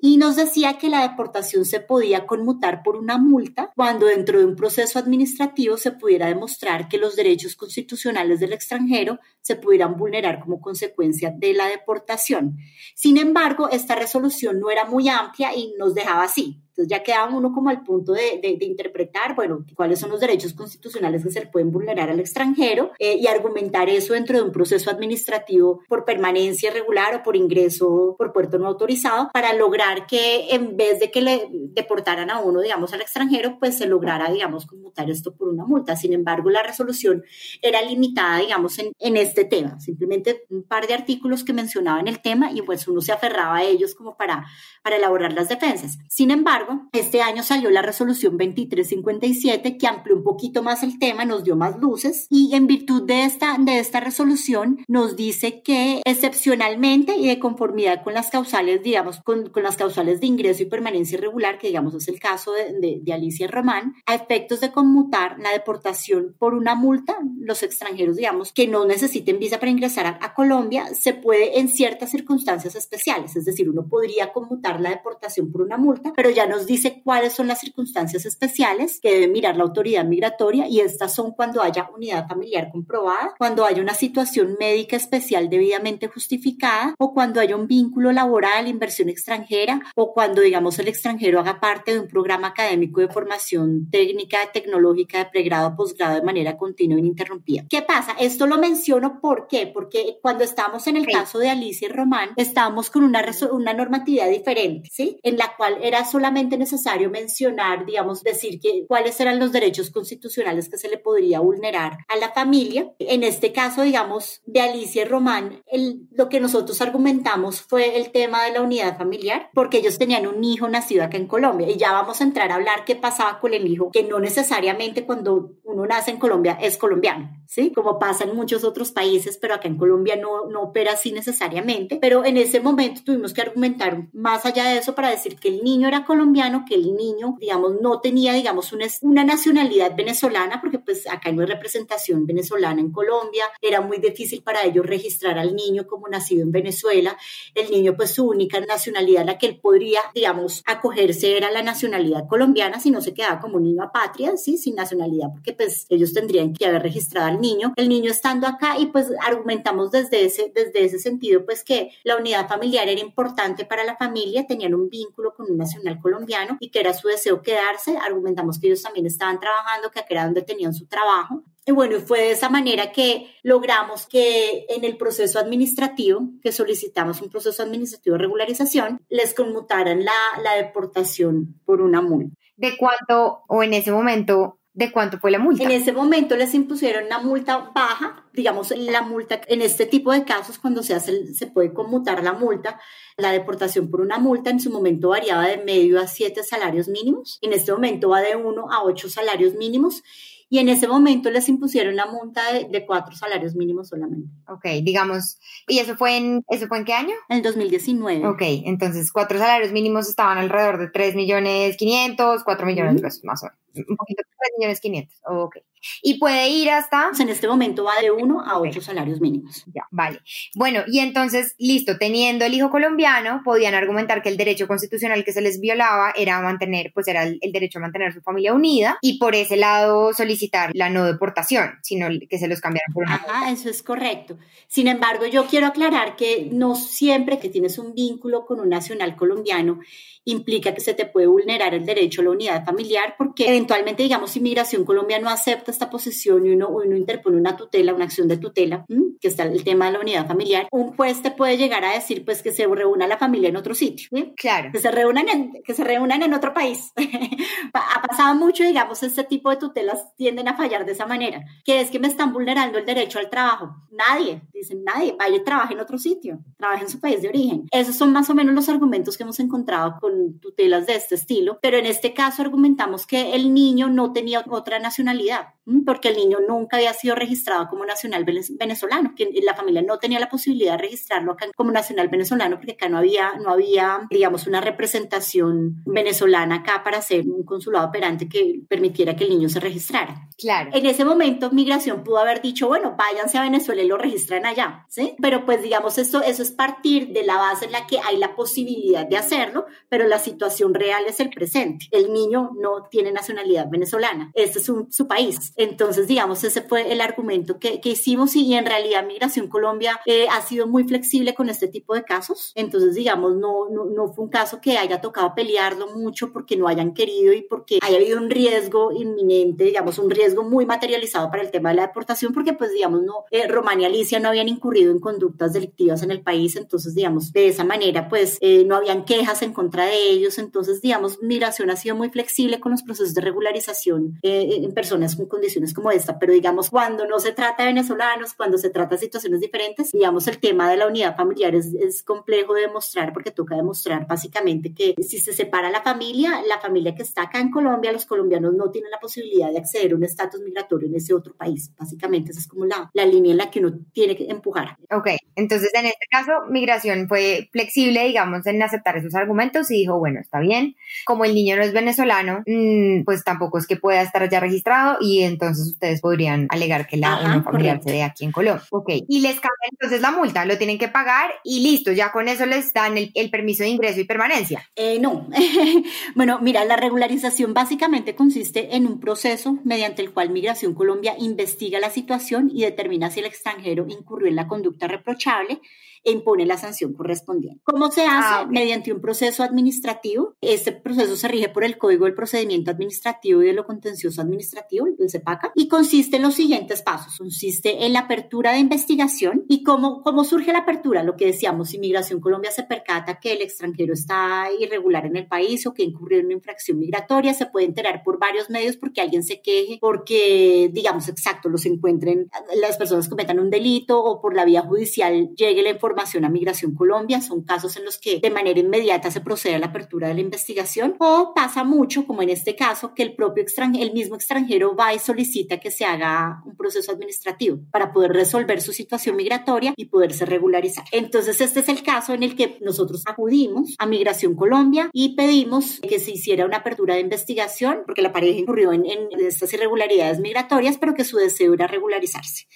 y 0.00 0.16
nos 0.16 0.36
decía 0.36 0.78
que 0.78 0.88
la 0.88 1.02
deportación 1.02 1.64
se 1.64 1.80
podía 1.80 2.26
conmutar 2.26 2.82
por 2.82 2.96
una 2.96 3.18
multa 3.18 3.70
cuando 3.76 4.06
dentro 4.06 4.38
de 4.38 4.46
un 4.46 4.56
proceso 4.56 4.98
administrativo 4.98 5.76
se 5.76 5.92
pudiera 5.92 6.26
demostrar 6.26 6.88
que 6.88 6.98
los 6.98 7.16
derechos 7.16 7.56
constitucionales 7.56 8.40
del 8.40 8.52
extranjero 8.52 9.18
se 9.40 9.56
pudieran 9.56 9.96
vulnerar 9.96 10.40
como 10.40 10.60
consecuencia 10.60 11.32
de 11.36 11.54
la 11.54 11.66
deportación. 11.66 12.58
Sin 12.94 13.18
embargo, 13.18 13.68
esta 13.70 13.94
resolución 13.94 14.60
no 14.60 14.70
era 14.70 14.84
muy 14.84 15.08
amplia 15.08 15.54
y 15.54 15.74
nos 15.78 15.94
dejaba 15.94 16.24
así. 16.24 16.62
Entonces 16.80 16.96
ya 16.96 17.02
quedaba 17.02 17.34
uno 17.36 17.52
como 17.52 17.68
al 17.68 17.82
punto 17.82 18.12
de, 18.12 18.40
de, 18.42 18.64
interpretar, 18.64 19.34
bueno, 19.34 19.66
cuáles 19.74 19.98
son 19.98 20.10
los 20.10 20.20
derechos 20.20 20.54
constitucionales 20.54 21.22
que 21.22 21.30
se 21.30 21.46
pueden 21.46 21.70
vulnerar 21.70 22.08
al 22.08 22.20
extranjero 22.20 22.92
eh, 22.98 23.16
y 23.18 23.26
argumentar 23.26 23.90
eso 23.90 24.14
dentro 24.14 24.38
de 24.38 24.44
un 24.44 24.52
proceso 24.52 24.90
administrativo 24.90 25.82
por 25.88 26.06
permanencia 26.06 26.70
irregular 26.70 27.16
o 27.16 27.22
por 27.22 27.36
ingreso 27.36 28.14
por 28.16 28.32
puerto 28.32 28.58
no 28.58 28.66
autorizado 28.66 29.28
para 29.32 29.52
lograr 29.52 30.06
que 30.06 30.54
en 30.54 30.76
vez 30.76 31.00
de 31.00 31.10
que 31.10 31.20
le 31.20 31.48
deportaran 31.50 32.30
a 32.30 32.40
uno, 32.40 32.60
digamos, 32.60 32.94
al 32.94 33.02
extranjero, 33.02 33.58
pues 33.58 33.76
se 33.76 33.86
lograra, 33.86 34.30
digamos, 34.30 34.64
conmutar 34.64 35.10
esto 35.10 35.34
por 35.34 35.48
una 35.48 35.66
multa. 35.66 35.96
Sin 35.96 36.14
embargo, 36.14 36.48
la 36.48 36.62
resolución 36.62 37.24
era 37.60 37.82
limitada, 37.82 38.38
digamos, 38.38 38.78
en, 38.78 38.92
en 38.98 39.16
este 39.18 39.44
tema. 39.44 39.78
Simplemente 39.80 40.46
un 40.48 40.62
par 40.62 40.86
de 40.86 40.94
artículos 40.94 41.44
que 41.44 41.52
mencionaban 41.52 42.08
el 42.08 42.22
tema 42.22 42.50
y 42.52 42.62
pues 42.62 42.88
uno 42.88 43.02
se 43.02 43.12
aferraba 43.12 43.56
a 43.56 43.64
ellos 43.64 43.94
como 43.94 44.16
para, 44.16 44.46
para 44.82 44.96
elaborar 44.96 45.34
las 45.34 45.48
defensas. 45.50 45.98
Sin 46.08 46.30
embargo, 46.30 46.69
este 46.92 47.22
año 47.22 47.42
salió 47.42 47.70
la 47.70 47.82
resolución 47.82 48.32
2357 48.38 49.78
que 49.78 49.86
amplió 49.86 50.16
un 50.16 50.24
poquito 50.24 50.62
más 50.62 50.82
el 50.82 50.98
tema, 50.98 51.24
nos 51.24 51.44
dio 51.44 51.56
más 51.56 51.78
luces 51.78 52.26
y 52.30 52.54
en 52.54 52.66
virtud 52.66 53.02
de 53.06 53.24
esta, 53.24 53.56
de 53.58 53.78
esta 53.78 54.00
resolución 54.00 54.84
nos 54.88 55.16
dice 55.16 55.62
que 55.62 56.02
excepcionalmente 56.04 57.16
y 57.16 57.28
de 57.28 57.38
conformidad 57.38 58.02
con 58.02 58.14
las 58.14 58.30
causales, 58.30 58.82
digamos, 58.82 59.20
con, 59.20 59.50
con 59.50 59.62
las 59.62 59.76
causales 59.76 60.20
de 60.20 60.26
ingreso 60.26 60.62
y 60.62 60.66
permanencia 60.66 61.18
irregular, 61.18 61.58
que 61.58 61.68
digamos 61.68 61.94
es 61.94 62.08
el 62.08 62.20
caso 62.20 62.52
de, 62.52 62.72
de, 62.78 63.00
de 63.02 63.12
Alicia 63.12 63.48
Román, 63.48 63.94
a 64.06 64.14
efectos 64.14 64.60
de 64.60 64.72
conmutar 64.72 65.38
la 65.38 65.50
deportación 65.50 66.34
por 66.38 66.54
una 66.54 66.74
multa, 66.74 67.16
los 67.38 67.62
extranjeros, 67.62 68.16
digamos, 68.16 68.52
que 68.52 68.68
no 68.68 68.84
necesiten 68.84 69.38
visa 69.38 69.58
para 69.58 69.70
ingresar 69.70 70.06
a, 70.06 70.18
a 70.20 70.34
Colombia, 70.34 70.94
se 70.94 71.14
puede 71.14 71.58
en 71.58 71.68
ciertas 71.68 72.10
circunstancias 72.10 72.74
especiales, 72.74 73.36
es 73.36 73.44
decir, 73.44 73.68
uno 73.68 73.86
podría 73.88 74.32
conmutar 74.32 74.80
la 74.80 74.90
deportación 74.90 75.50
por 75.50 75.62
una 75.62 75.76
multa, 75.76 76.12
pero 76.14 76.30
ya 76.30 76.46
nos 76.50 76.66
dice 76.66 77.00
cuáles 77.04 77.32
son 77.32 77.46
las 77.46 77.60
circunstancias 77.60 78.26
especiales 78.26 78.98
que 79.00 79.12
debe 79.12 79.28
mirar 79.28 79.56
la 79.56 79.62
autoridad 79.62 80.04
migratoria 80.04 80.66
y 80.66 80.80
estas 80.80 81.14
son 81.14 81.30
cuando 81.30 81.62
haya 81.62 81.88
unidad 81.94 82.26
familiar 82.26 82.70
comprobada, 82.72 83.34
cuando 83.38 83.64
haya 83.64 83.80
una 83.80 83.94
situación 83.94 84.56
médica 84.58 84.96
especial 84.96 85.48
debidamente 85.48 86.08
justificada 86.08 86.94
o 86.98 87.14
cuando 87.14 87.40
haya 87.40 87.54
un 87.56 87.68
vínculo 87.68 88.10
laboral, 88.10 88.66
inversión 88.66 89.08
extranjera 89.08 89.80
o 89.94 90.12
cuando, 90.12 90.42
digamos, 90.42 90.78
el 90.80 90.88
extranjero 90.88 91.38
haga 91.38 91.60
parte 91.60 91.92
de 91.92 92.00
un 92.00 92.08
programa 92.08 92.48
académico 92.48 93.00
de 93.00 93.08
formación 93.08 93.88
técnica, 93.88 94.38
tecnológica 94.52 95.18
de 95.18 95.26
pregrado 95.26 95.76
posgrado 95.76 96.16
de 96.16 96.22
manera 96.22 96.56
continua 96.56 96.96
e 96.96 97.00
ininterrumpida. 97.00 97.64
¿Qué 97.70 97.82
pasa? 97.82 98.16
Esto 98.18 98.48
lo 98.48 98.58
menciono 98.58 99.20
¿por 99.20 99.46
qué? 99.46 99.68
porque 99.68 100.18
cuando 100.20 100.42
estamos 100.42 100.88
en 100.88 100.96
el 100.96 101.06
caso 101.06 101.38
de 101.38 101.48
Alicia 101.48 101.86
y 101.86 101.92
Román, 101.92 102.30
estábamos 102.36 102.90
con 102.90 103.04
una, 103.04 103.24
una 103.52 103.72
normatividad 103.72 104.28
diferente, 104.28 104.88
¿sí? 104.92 105.20
En 105.22 105.36
la 105.36 105.54
cual 105.56 105.78
era 105.82 106.04
solamente 106.04 106.39
necesario 106.44 107.10
mencionar, 107.10 107.86
digamos, 107.86 108.22
decir 108.22 108.60
que 108.60 108.84
cuáles 108.86 109.20
eran 109.20 109.38
los 109.38 109.52
derechos 109.52 109.90
constitucionales 109.90 110.68
que 110.68 110.78
se 110.78 110.88
le 110.88 110.98
podría 110.98 111.40
vulnerar 111.40 111.98
a 112.08 112.16
la 112.16 112.32
familia. 112.32 112.92
En 112.98 113.22
este 113.22 113.52
caso, 113.52 113.82
digamos, 113.82 114.42
de 114.46 114.60
Alicia 114.60 115.02
y 115.02 115.04
Román, 115.04 115.62
el, 115.66 116.08
lo 116.12 116.28
que 116.28 116.40
nosotros 116.40 116.80
argumentamos 116.80 117.60
fue 117.62 117.96
el 117.96 118.10
tema 118.12 118.44
de 118.44 118.52
la 118.52 118.62
unidad 118.62 118.96
familiar, 118.96 119.50
porque 119.54 119.78
ellos 119.78 119.98
tenían 119.98 120.26
un 120.26 120.42
hijo 120.42 120.68
nacido 120.68 121.04
acá 121.04 121.16
en 121.16 121.26
Colombia 121.26 121.68
y 121.70 121.76
ya 121.76 121.92
vamos 121.92 122.20
a 122.20 122.24
entrar 122.24 122.50
a 122.50 122.56
hablar 122.56 122.84
qué 122.84 122.96
pasaba 122.96 123.40
con 123.40 123.54
el 123.54 123.66
hijo, 123.66 123.90
que 123.90 124.02
no 124.02 124.20
necesariamente 124.20 125.04
cuando 125.04 125.52
uno 125.64 125.86
nace 125.86 126.10
en 126.10 126.18
Colombia 126.18 126.58
es 126.60 126.76
colombiano, 126.76 127.30
¿sí? 127.46 127.72
Como 127.72 127.98
pasa 127.98 128.24
en 128.24 128.34
muchos 128.34 128.64
otros 128.64 128.92
países, 128.92 129.38
pero 129.38 129.54
acá 129.54 129.68
en 129.68 129.76
Colombia 129.76 130.16
no, 130.16 130.46
no 130.46 130.62
opera 130.62 130.92
así 130.92 131.12
necesariamente. 131.12 131.98
Pero 132.00 132.24
en 132.24 132.36
ese 132.36 132.60
momento 132.60 133.02
tuvimos 133.04 133.32
que 133.32 133.42
argumentar 133.42 134.08
más 134.12 134.46
allá 134.46 134.64
de 134.64 134.78
eso 134.78 134.94
para 134.94 135.10
decir 135.10 135.36
que 135.36 135.48
el 135.48 135.62
niño 135.62 135.88
era 135.88 136.04
colombiano 136.04 136.29
que 136.68 136.74
el 136.74 136.94
niño, 136.96 137.36
digamos, 137.38 137.80
no 137.80 138.00
tenía, 138.00 138.32
digamos, 138.32 138.72
una, 138.72 138.86
una 139.02 139.24
nacionalidad 139.24 139.94
venezolana, 139.96 140.60
porque 140.60 140.78
pues 140.78 141.06
acá 141.06 141.32
no 141.32 141.42
hay 141.42 141.48
representación 141.48 142.26
venezolana 142.26 142.80
en 142.80 142.92
Colombia, 142.92 143.44
era 143.60 143.80
muy 143.80 143.98
difícil 143.98 144.42
para 144.42 144.64
ellos 144.64 144.86
registrar 144.86 145.38
al 145.38 145.54
niño 145.54 145.86
como 145.86 146.08
nacido 146.08 146.42
en 146.42 146.52
Venezuela, 146.52 147.16
el 147.54 147.70
niño 147.70 147.96
pues 147.96 148.12
su 148.12 148.28
única 148.28 148.60
nacionalidad, 148.60 149.24
la 149.24 149.38
que 149.38 149.46
él 149.46 149.58
podría, 149.60 150.00
digamos, 150.14 150.62
acogerse 150.66 151.36
era 151.36 151.50
la 151.50 151.62
nacionalidad 151.62 152.26
colombiana, 152.28 152.80
si 152.80 152.90
no 152.90 153.00
se 153.00 153.14
quedaba 153.14 153.40
como 153.40 153.56
un 153.56 153.64
niño 153.64 153.82
apatria, 153.82 154.36
sí, 154.36 154.56
sin 154.56 154.74
nacionalidad, 154.74 155.28
porque 155.32 155.52
pues 155.52 155.86
ellos 155.88 156.12
tendrían 156.12 156.52
que 156.52 156.66
haber 156.66 156.82
registrado 156.82 157.28
al 157.28 157.40
niño, 157.40 157.72
el 157.76 157.88
niño 157.88 158.10
estando 158.10 158.46
acá 158.46 158.78
y 158.78 158.86
pues 158.86 159.08
argumentamos 159.26 159.90
desde 159.90 160.24
ese, 160.24 160.52
desde 160.54 160.84
ese 160.84 160.98
sentido 160.98 161.44
pues 161.44 161.64
que 161.64 161.90
la 162.04 162.16
unidad 162.16 162.48
familiar 162.48 162.88
era 162.88 163.00
importante 163.00 163.64
para 163.64 163.84
la 163.84 163.96
familia, 163.96 164.46
tenían 164.46 164.74
un 164.74 164.88
vínculo 164.88 165.34
con 165.34 165.50
un 165.50 165.56
nacional 165.56 166.00
colombiano, 166.00 166.19
y 166.60 166.70
que 166.70 166.80
era 166.80 166.94
su 166.94 167.08
deseo 167.08 167.42
quedarse. 167.42 167.96
Argumentamos 167.96 168.58
que 168.58 168.68
ellos 168.68 168.82
también 168.82 169.06
estaban 169.06 169.40
trabajando, 169.40 169.90
que 169.90 170.04
era 170.08 170.24
donde 170.24 170.42
tenían 170.42 170.74
su 170.74 170.86
trabajo. 170.86 171.42
Y 171.66 171.72
bueno, 171.72 172.00
fue 172.00 172.20
de 172.20 172.30
esa 172.32 172.48
manera 172.48 172.92
que 172.92 173.32
logramos 173.42 174.06
que 174.06 174.66
en 174.68 174.84
el 174.84 174.96
proceso 174.96 175.38
administrativo, 175.38 176.30
que 176.42 176.52
solicitamos 176.52 177.20
un 177.20 177.28
proceso 177.28 177.62
administrativo 177.62 178.16
de 178.16 178.22
regularización, 178.22 179.00
les 179.08 179.34
conmutaran 179.34 180.04
la, 180.04 180.12
la 180.42 180.54
deportación 180.54 181.60
por 181.64 181.80
una 181.80 182.00
multa. 182.00 182.34
¿De 182.56 182.76
cuánto 182.76 183.44
o 183.48 183.62
en 183.62 183.74
ese 183.74 183.90
momento 183.90 184.59
¿De 184.80 184.90
cuánto 184.90 185.18
fue 185.18 185.30
la 185.30 185.38
multa? 185.38 185.62
En 185.62 185.72
ese 185.72 185.92
momento 185.92 186.38
les 186.38 186.54
impusieron 186.54 187.04
una 187.04 187.18
multa 187.18 187.70
baja, 187.74 188.24
digamos, 188.32 188.70
la 188.74 189.02
multa 189.02 189.38
en 189.46 189.60
este 189.60 189.84
tipo 189.84 190.10
de 190.10 190.24
casos 190.24 190.58
cuando 190.58 190.82
se 190.82 190.94
hace, 190.94 191.34
se 191.34 191.48
puede 191.48 191.74
conmutar 191.74 192.24
la 192.24 192.32
multa, 192.32 192.80
la 193.18 193.30
deportación 193.30 193.90
por 193.90 194.00
una 194.00 194.18
multa 194.18 194.48
en 194.48 194.58
su 194.58 194.70
momento 194.70 195.10
variaba 195.10 195.46
de 195.46 195.58
medio 195.58 196.00
a 196.00 196.06
siete 196.06 196.42
salarios 196.42 196.88
mínimos, 196.88 197.38
en 197.42 197.52
este 197.52 197.72
momento 197.72 198.08
va 198.08 198.22
de 198.22 198.36
uno 198.36 198.72
a 198.72 198.82
ocho 198.82 199.10
salarios 199.10 199.54
mínimos 199.54 200.02
y 200.48 200.60
en 200.60 200.70
ese 200.70 200.88
momento 200.88 201.30
les 201.30 201.48
impusieron 201.50 201.92
una 201.92 202.06
multa 202.06 202.40
de, 202.52 202.86
cuatro 202.86 203.14
salarios 203.14 203.54
mínimos 203.54 203.88
solamente. 203.88 204.30
Ok, 204.48 204.64
digamos, 204.82 205.38
¿y 205.68 205.78
eso 205.78 205.94
fue 205.94 206.16
en, 206.16 206.42
eso 206.48 206.66
fue 206.68 206.78
en 206.78 206.84
qué 206.86 206.94
año? 206.94 207.14
En 207.28 207.36
el 207.36 207.42
2019. 207.42 208.26
Ok, 208.26 208.42
entonces 208.64 209.12
cuatro 209.12 209.38
salarios 209.38 209.72
mínimos 209.72 210.08
estaban 210.08 210.38
alrededor 210.38 210.78
de 210.78 210.88
3 210.88 211.14
millones 211.16 211.76
500, 211.76 212.42
4 212.42 212.66
millones 212.66 212.96
de 212.96 213.02
pesos 213.02 213.24
más 213.24 213.42
o 213.42 213.46
menos. 213.46 213.60
Un 213.74 213.96
poquito, 213.96 214.22
3 214.22 214.52
millones 214.58 214.80
500, 214.80 215.20
ok. 215.26 215.56
Y 216.02 216.18
puede 216.18 216.48
ir 216.48 216.70
hasta... 216.70 217.08
Pues 217.08 217.20
en 217.20 217.28
este 217.28 217.48
momento 217.48 217.84
va 217.84 218.00
de 218.00 218.10
uno 218.10 218.42
a 218.44 218.58
ocho 218.58 218.80
salarios 218.80 219.20
mínimos. 219.20 219.64
Ya, 219.74 219.86
vale. 219.90 220.20
Bueno, 220.54 220.80
y 220.86 220.98
entonces, 220.98 221.54
listo, 221.58 221.98
teniendo 221.98 222.44
el 222.44 222.54
hijo 222.54 222.70
colombiano, 222.70 223.40
podían 223.44 223.74
argumentar 223.74 224.22
que 224.22 224.28
el 224.28 224.36
derecho 224.36 224.66
constitucional 224.68 225.24
que 225.24 225.32
se 225.32 225.40
les 225.40 225.60
violaba 225.60 226.12
era 226.16 226.40
mantener, 226.40 226.92
pues 226.92 227.08
era 227.08 227.24
el, 227.24 227.38
derecho 227.52 227.78
a 227.78 227.82
mantener 227.82 228.12
su 228.12 228.20
familia 228.20 228.52
unida 228.52 228.98
y 229.00 229.18
por 229.18 229.34
ese 229.34 229.56
lado 229.56 230.12
solicitar 230.12 230.70
la 230.74 230.90
no 230.90 231.04
deportación, 231.04 231.78
sino 231.82 232.08
que 232.28 232.38
se 232.38 232.48
los 232.48 232.60
cambiaran 232.60 232.92
por 232.92 233.04
una... 233.04 233.14
Ajá, 233.16 233.50
eso 233.50 233.70
es 233.70 233.82
correcto. 233.82 234.38
Sin 234.68 234.88
embargo, 234.88 235.26
yo 235.26 235.46
quiero 235.46 235.66
aclarar 235.66 236.16
que 236.16 236.48
no 236.52 236.74
siempre 236.74 237.38
que 237.38 237.48
tienes 237.48 237.78
un 237.78 237.94
vínculo 237.94 238.44
con 238.44 238.60
un 238.60 238.68
nacional 238.68 239.16
colombiano 239.16 239.80
implica 240.24 240.74
que 240.74 240.80
se 240.80 240.94
te 240.94 241.06
puede 241.06 241.26
vulnerar 241.26 241.74
el 241.74 241.84
derecho 241.84 242.20
a 242.20 242.24
la 242.24 242.30
unidad 242.30 242.64
familiar 242.64 243.14
porque 243.16 243.56
eventualmente, 243.60 244.02
digamos, 244.02 244.34
Inmigración 244.36 244.84
Colombia 244.84 245.18
no 245.20 245.28
acepta 245.28 245.70
esta 245.70 245.90
posición 245.90 246.46
y 246.46 246.50
uno, 246.50 246.68
uno 246.68 246.96
interpone 246.96 247.36
una 247.36 247.56
tutela, 247.56 247.92
una 247.92 248.06
acción 248.06 248.26
de 248.26 248.38
tutela, 248.38 248.86
que 249.20 249.28
está 249.28 249.42
el 249.42 249.62
tema 249.64 249.86
de 249.86 249.92
la 249.92 250.00
unidad 250.00 250.26
familiar, 250.26 250.66
un 250.70 250.96
juez 250.96 251.20
te 251.20 251.30
puede 251.30 251.58
llegar 251.58 251.84
a 251.84 251.92
decir 251.92 252.24
pues 252.24 252.42
que 252.42 252.52
se 252.52 252.66
reúna 252.66 253.06
la 253.06 253.18
familia 253.18 253.50
en 253.50 253.56
otro 253.56 253.74
sitio. 253.74 254.08
Claro. 254.36 254.70
Que 254.72 254.78
se 254.78 254.90
reúnan 254.90 255.28
en, 255.28 255.62
que 255.62 255.74
se 255.74 255.84
reúnan 255.84 256.22
en 256.22 256.32
otro 256.32 256.54
país. 256.54 256.92
ha 257.74 258.02
pasado 258.02 258.34
mucho, 258.34 258.64
digamos, 258.64 259.02
este 259.02 259.24
tipo 259.24 259.50
de 259.50 259.56
tutelas 259.56 260.14
tienden 260.16 260.48
a 260.48 260.56
fallar 260.56 260.86
de 260.86 260.92
esa 260.92 261.06
manera, 261.06 261.44
que 261.64 261.80
es 261.80 261.90
que 261.90 261.98
me 261.98 262.08
están 262.08 262.32
vulnerando 262.32 262.78
el 262.78 262.86
derecho 262.86 263.18
al 263.18 263.28
trabajo. 263.28 263.76
Nadie, 263.90 264.42
dicen 264.54 264.82
nadie, 264.84 265.14
vaya 265.18 265.36
y 265.36 265.44
trabaje 265.44 265.74
en 265.74 265.80
otro 265.80 265.98
sitio, 265.98 266.38
trabaje 266.56 266.84
en 266.84 266.90
su 266.90 266.98
país 266.98 267.20
de 267.20 267.28
origen. 267.28 267.66
Esos 267.70 267.96
son 267.96 268.12
más 268.12 268.30
o 268.30 268.34
menos 268.34 268.54
los 268.54 268.68
argumentos 268.70 269.16
que 269.16 269.24
hemos 269.24 269.38
encontrado 269.40 269.96
con 270.00 270.40
tutelas 270.40 270.86
de 270.86 270.94
este 270.94 271.16
estilo, 271.16 271.58
pero 271.60 271.76
en 271.76 271.86
este 271.86 272.14
caso 272.14 272.40
argumentamos 272.42 273.06
que 273.06 273.34
el 273.34 273.49
niño 273.54 273.88
no 273.88 274.12
tenía 274.12 274.44
otra 274.48 274.78
nacionalidad, 274.78 275.54
porque 275.84 276.08
el 276.08 276.16
niño 276.16 276.38
nunca 276.46 276.76
había 276.76 276.92
sido 276.94 277.14
registrado 277.14 277.68
como 277.68 277.84
nacional 277.84 278.24
venezolano, 278.24 279.14
que 279.16 279.30
la 279.42 279.54
familia 279.54 279.82
no 279.82 279.98
tenía 279.98 280.20
la 280.20 280.28
posibilidad 280.28 280.72
de 280.72 280.82
registrarlo 280.82 281.32
acá 281.32 281.46
como 281.54 281.70
nacional 281.70 282.08
venezolano, 282.08 282.56
porque 282.56 282.72
acá 282.72 282.88
no 282.88 282.98
había, 282.98 283.34
no 283.34 283.50
había, 283.50 284.00
digamos, 284.10 284.46
una 284.46 284.60
representación 284.60 285.82
venezolana 285.86 286.56
acá 286.56 286.82
para 286.82 287.00
ser 287.02 287.26
un 287.26 287.44
consulado 287.44 287.86
operante 287.88 288.28
que 288.28 288.62
permitiera 288.68 289.16
que 289.16 289.24
el 289.24 289.30
niño 289.30 289.48
se 289.48 289.60
registrara. 289.60 290.28
Claro. 290.38 290.70
En 290.72 290.86
ese 290.86 291.04
momento, 291.04 291.50
migración 291.50 292.02
pudo 292.02 292.18
haber 292.18 292.40
dicho, 292.40 292.68
bueno, 292.68 292.96
váyanse 292.96 293.38
a 293.38 293.42
Venezuela 293.42 293.82
y 293.82 293.86
lo 293.86 293.98
registran 293.98 294.46
allá, 294.46 294.86
¿sí? 294.88 295.14
Pero 295.20 295.44
pues 295.44 295.62
digamos, 295.62 295.98
eso, 295.98 296.22
eso 296.22 296.42
es 296.42 296.50
partir 296.50 297.08
de 297.12 297.24
la 297.24 297.36
base 297.36 297.66
en 297.66 297.72
la 297.72 297.86
que 297.86 297.98
hay 297.98 298.16
la 298.16 298.34
posibilidad 298.34 299.06
de 299.06 299.16
hacerlo, 299.16 299.66
pero 299.88 300.06
la 300.06 300.18
situación 300.18 300.74
real 300.74 301.04
es 301.06 301.20
el 301.20 301.30
presente. 301.30 301.86
El 301.90 302.12
niño 302.12 302.50
no 302.58 302.88
tiene 302.90 303.12
nacionalidad 303.12 303.39
venezolana, 303.70 304.30
este 304.34 304.58
es 304.58 304.64
su 304.64 305.06
país. 305.06 305.52
Entonces, 305.56 306.06
digamos, 306.06 306.44
ese 306.44 306.62
fue 306.62 306.92
el 306.92 307.00
argumento 307.00 307.58
que, 307.58 307.80
que 307.80 307.90
hicimos 307.90 308.36
y, 308.36 308.54
en 308.54 308.66
realidad 308.66 309.06
Migración 309.06 309.48
Colombia 309.48 310.00
eh, 310.06 310.26
ha 310.30 310.40
sido 310.42 310.66
muy 310.66 310.84
flexible 310.84 311.34
con 311.34 311.48
este 311.48 311.68
tipo 311.68 311.94
de 311.94 312.04
casos. 312.04 312.52
Entonces, 312.54 312.94
digamos, 312.94 313.36
no, 313.36 313.68
no, 313.70 313.84
no 313.86 314.12
fue 314.12 314.24
un 314.24 314.30
caso 314.30 314.60
que 314.60 314.78
haya 314.78 315.00
tocado 315.00 315.34
pelearlo 315.34 315.88
mucho 315.94 316.32
porque 316.32 316.56
no 316.56 316.68
hayan 316.68 316.94
querido 316.94 317.32
y 317.32 317.42
porque 317.42 317.78
haya 317.82 317.96
habido 317.96 318.18
un 318.18 318.30
riesgo 318.30 318.92
inminente, 318.92 319.64
digamos, 319.64 319.98
un 319.98 320.10
riesgo 320.10 320.42
muy 320.42 320.66
materializado 320.66 321.30
para 321.30 321.42
el 321.42 321.50
tema 321.50 321.70
de 321.70 321.76
la 321.76 321.86
deportación, 321.86 322.32
porque 322.32 322.52
pues, 322.52 322.72
digamos, 322.72 323.02
no, 323.02 323.24
eh, 323.30 323.48
y 323.78 323.84
Alicia 323.84 324.18
no 324.20 324.28
habían 324.28 324.48
incurrido 324.48 324.90
en 324.90 325.00
conductas 325.00 325.52
delictivas 325.52 326.02
en 326.02 326.10
el 326.10 326.22
país, 326.22 326.56
entonces, 326.56 326.94
digamos, 326.94 327.32
de 327.32 327.48
esa 327.48 327.64
manera, 327.64 328.08
pues, 328.08 328.36
eh, 328.40 328.64
no 328.66 328.76
habían 328.76 329.04
quejas 329.04 329.42
en 329.42 329.52
contra 329.52 329.86
de 329.86 330.10
ellos, 330.10 330.38
entonces, 330.38 330.80
digamos, 330.80 331.22
migración 331.22 331.70
ha 331.70 331.76
sido 331.76 331.94
muy 331.94 332.10
flexible 332.10 332.60
con 332.60 332.72
los 332.72 332.82
procesos 332.82 333.14
de 333.14 333.20
regularización 333.30 334.18
eh, 334.22 334.60
en 334.62 334.72
personas 334.72 335.16
con 335.16 335.26
condiciones 335.26 335.72
como 335.72 335.90
esta, 335.90 336.18
pero 336.18 336.32
digamos, 336.32 336.70
cuando 336.70 337.06
no 337.06 337.18
se 337.20 337.32
trata 337.32 337.62
de 337.62 337.70
venezolanos, 337.70 338.34
cuando 338.34 338.58
se 338.58 338.70
trata 338.70 338.96
de 338.96 339.00
situaciones 339.00 339.40
diferentes, 339.40 339.92
digamos, 339.92 340.26
el 340.26 340.38
tema 340.38 340.70
de 340.70 340.76
la 340.76 340.86
unidad 340.86 341.16
familiar 341.16 341.54
es, 341.54 341.72
es 341.74 342.02
complejo 342.02 342.54
de 342.54 342.62
demostrar 342.62 343.12
porque 343.12 343.30
toca 343.30 343.56
demostrar 343.56 344.06
básicamente 344.06 344.74
que 344.74 344.94
si 345.02 345.18
se 345.18 345.32
separa 345.32 345.70
la 345.70 345.82
familia, 345.82 346.42
la 346.46 346.58
familia 346.60 346.94
que 346.94 347.02
está 347.02 347.22
acá 347.22 347.40
en 347.40 347.50
Colombia, 347.50 347.92
los 347.92 348.06
colombianos 348.06 348.54
no 348.54 348.70
tienen 348.70 348.90
la 348.90 349.00
posibilidad 349.00 349.50
de 349.50 349.58
acceder 349.58 349.92
a 349.92 349.96
un 349.96 350.04
estatus 350.04 350.40
migratorio 350.40 350.88
en 350.88 350.96
ese 350.96 351.14
otro 351.14 351.34
país. 351.34 351.72
Básicamente 351.78 352.32
esa 352.32 352.40
es 352.40 352.48
como 352.48 352.66
la, 352.66 352.90
la 352.92 353.06
línea 353.06 353.32
en 353.32 353.38
la 353.38 353.50
que 353.50 353.60
uno 353.60 353.78
tiene 353.92 354.16
que 354.16 354.26
empujar. 354.26 354.76
Ok, 354.90 355.08
entonces 355.36 355.70
en 355.74 355.86
este 355.86 356.06
caso, 356.10 356.32
migración 356.48 357.08
fue 357.08 357.48
flexible, 357.52 358.06
digamos, 358.06 358.46
en 358.46 358.62
aceptar 358.62 358.96
esos 358.96 359.14
argumentos 359.14 359.70
y 359.70 359.78
dijo, 359.78 359.98
bueno, 359.98 360.20
está 360.20 360.40
bien. 360.40 360.76
Como 361.04 361.24
el 361.24 361.34
niño 361.34 361.56
no 361.56 361.62
es 361.62 361.72
venezolano, 361.72 362.42
mm, 362.46 363.04
pues 363.20 363.24
tampoco 363.24 363.58
es 363.58 363.66
que 363.66 363.76
pueda 363.76 364.00
estar 364.00 364.28
ya 364.30 364.40
registrado 364.40 364.96
y 365.00 365.22
entonces 365.22 365.66
ustedes 365.66 366.00
podrían 366.00 366.46
alegar 366.48 366.86
que 366.86 366.96
la 366.96 367.14
Ajá, 367.14 367.42
familiar 367.42 367.80
se 367.82 367.90
dé 367.90 368.02
aquí 368.02 368.24
en 368.24 368.32
Colombia. 368.32 368.64
Ok, 368.70 368.90
y 369.08 369.20
les 369.20 369.34
cambian 369.34 369.70
entonces 369.72 370.00
la 370.00 370.10
multa, 370.10 370.44
lo 370.46 370.56
tienen 370.56 370.78
que 370.78 370.88
pagar 370.88 371.30
y 371.44 371.60
listo, 371.60 371.92
ya 371.92 372.12
con 372.12 372.28
eso 372.28 372.46
les 372.46 372.72
dan 372.72 372.96
el, 372.96 373.10
el 373.14 373.30
permiso 373.30 373.62
de 373.62 373.68
ingreso 373.68 374.00
y 374.00 374.04
permanencia. 374.04 374.66
Eh, 374.74 374.98
no, 375.00 375.28
bueno, 376.14 376.38
mira, 376.40 376.64
la 376.64 376.76
regularización 376.76 377.52
básicamente 377.52 378.14
consiste 378.14 378.74
en 378.74 378.86
un 378.86 379.00
proceso 379.00 379.58
mediante 379.64 380.00
el 380.00 380.12
cual 380.12 380.30
Migración 380.30 380.74
Colombia 380.74 381.14
investiga 381.18 381.78
la 381.78 381.90
situación 381.90 382.50
y 382.52 382.62
determina 382.62 383.10
si 383.10 383.20
el 383.20 383.26
extranjero 383.26 383.86
incurrió 383.88 384.28
en 384.28 384.36
la 384.36 384.48
conducta 384.48 384.88
reprochable 384.88 385.60
e 386.02 386.12
impone 386.12 386.46
la 386.46 386.56
sanción 386.56 386.94
correspondiente. 386.94 387.60
¿Cómo 387.64 387.90
se 387.90 388.02
hace? 388.02 388.10
Ah, 388.10 388.42
okay. 388.44 388.52
Mediante 388.58 388.92
un 388.92 389.00
proceso 389.00 389.42
administrativo. 389.42 390.34
Este 390.40 390.72
proceso 390.72 391.16
se 391.16 391.28
rige 391.28 391.48
por 391.48 391.64
el 391.64 391.78
Código 391.78 392.06
del 392.06 392.14
Procedimiento 392.14 392.70
Administrativo 392.70 393.42
y 393.42 393.46
de 393.46 393.52
lo 393.52 393.66
Contencioso 393.66 394.22
Administrativo, 394.22 394.86
el 394.86 395.10
CEPACA, 395.10 395.52
y 395.54 395.68
consiste 395.68 396.16
en 396.16 396.22
los 396.22 396.34
siguientes 396.34 396.82
pasos. 396.82 397.18
Consiste 397.18 397.84
en 397.84 397.92
la 397.92 398.00
apertura 398.00 398.52
de 398.52 398.58
investigación 398.58 399.44
y 399.48 399.62
cómo, 399.62 400.02
cómo 400.02 400.24
surge 400.24 400.52
la 400.52 400.60
apertura, 400.60 401.02
lo 401.02 401.16
que 401.16 401.26
decíamos, 401.26 401.74
Inmigración 401.74 402.20
Colombia 402.20 402.50
se 402.50 402.62
percata 402.64 403.20
que 403.20 403.32
el 403.32 403.42
extranjero 403.42 403.92
está 403.92 404.48
irregular 404.58 405.06
en 405.06 405.16
el 405.16 405.26
país 405.26 405.66
o 405.66 405.74
que 405.74 405.82
incurrió 405.82 406.18
en 406.18 406.26
una 406.26 406.34
infracción 406.34 406.78
migratoria, 406.78 407.34
se 407.34 407.46
puede 407.46 407.66
enterar 407.66 408.02
por 408.02 408.18
varios 408.18 408.50
medios 408.50 408.76
porque 408.76 409.00
alguien 409.00 409.22
se 409.22 409.40
queje, 409.40 409.78
porque, 409.80 410.70
digamos, 410.72 411.08
exacto, 411.08 411.48
los 411.48 411.66
encuentren, 411.66 412.30
las 412.60 412.76
personas 412.76 413.08
cometan 413.08 413.38
un 413.38 413.50
delito 413.50 414.02
o 414.02 414.20
por 414.20 414.34
la 414.34 414.44
vía 414.44 414.62
judicial 414.62 415.30
llegue 415.34 415.62
la 415.62 415.70
información 415.70 415.89
a 415.98 416.28
Migración 416.28 416.74
Colombia. 416.74 417.20
Son 417.20 417.42
casos 417.42 417.76
en 417.76 417.84
los 417.84 417.98
que 417.98 418.20
de 418.20 418.30
manera 418.30 418.58
inmediata 418.58 419.10
se 419.10 419.20
procede 419.20 419.56
a 419.56 419.58
la 419.58 419.66
apertura 419.66 420.08
de 420.08 420.14
la 420.14 420.20
investigación 420.20 420.96
o 420.98 421.32
pasa 421.34 421.64
mucho, 421.64 422.06
como 422.06 422.22
en 422.22 422.30
este 422.30 422.56
caso, 422.56 422.94
que 422.94 423.02
el 423.02 423.14
propio 423.14 423.42
extranjero, 423.42 423.84
el 423.84 423.92
mismo 423.92 424.14
extranjero 424.14 424.74
va 424.74 424.94
y 424.94 424.98
solicita 424.98 425.58
que 425.58 425.70
se 425.70 425.84
haga 425.84 426.42
un 426.46 426.56
proceso 426.56 426.92
administrativo 426.92 427.60
para 427.70 427.92
poder 427.92 428.12
resolver 428.12 428.60
su 428.60 428.72
situación 428.72 429.16
migratoria 429.16 429.74
y 429.76 429.86
poderse 429.86 430.24
regularizar. 430.24 430.84
Entonces, 430.92 431.40
este 431.40 431.60
es 431.60 431.68
el 431.68 431.82
caso 431.82 432.14
en 432.14 432.22
el 432.22 432.36
que 432.36 432.58
nosotros 432.60 433.02
acudimos 433.06 433.74
a 433.78 433.86
Migración 433.86 434.34
Colombia 434.34 434.90
y 434.92 435.16
pedimos 435.16 435.80
que 435.80 435.98
se 435.98 436.12
hiciera 436.12 436.46
una 436.46 436.58
apertura 436.58 436.94
de 436.94 437.00
investigación 437.00 437.82
porque 437.86 438.02
la 438.02 438.12
pareja 438.12 438.38
incurrió 438.38 438.72
en, 438.72 438.86
en 438.86 439.08
estas 439.20 439.52
irregularidades 439.52 440.20
migratorias, 440.20 440.78
pero 440.78 440.94
que 440.94 441.04
su 441.04 441.16
deseo 441.16 441.54
era 441.54 441.66
regularizarse. 441.66 442.46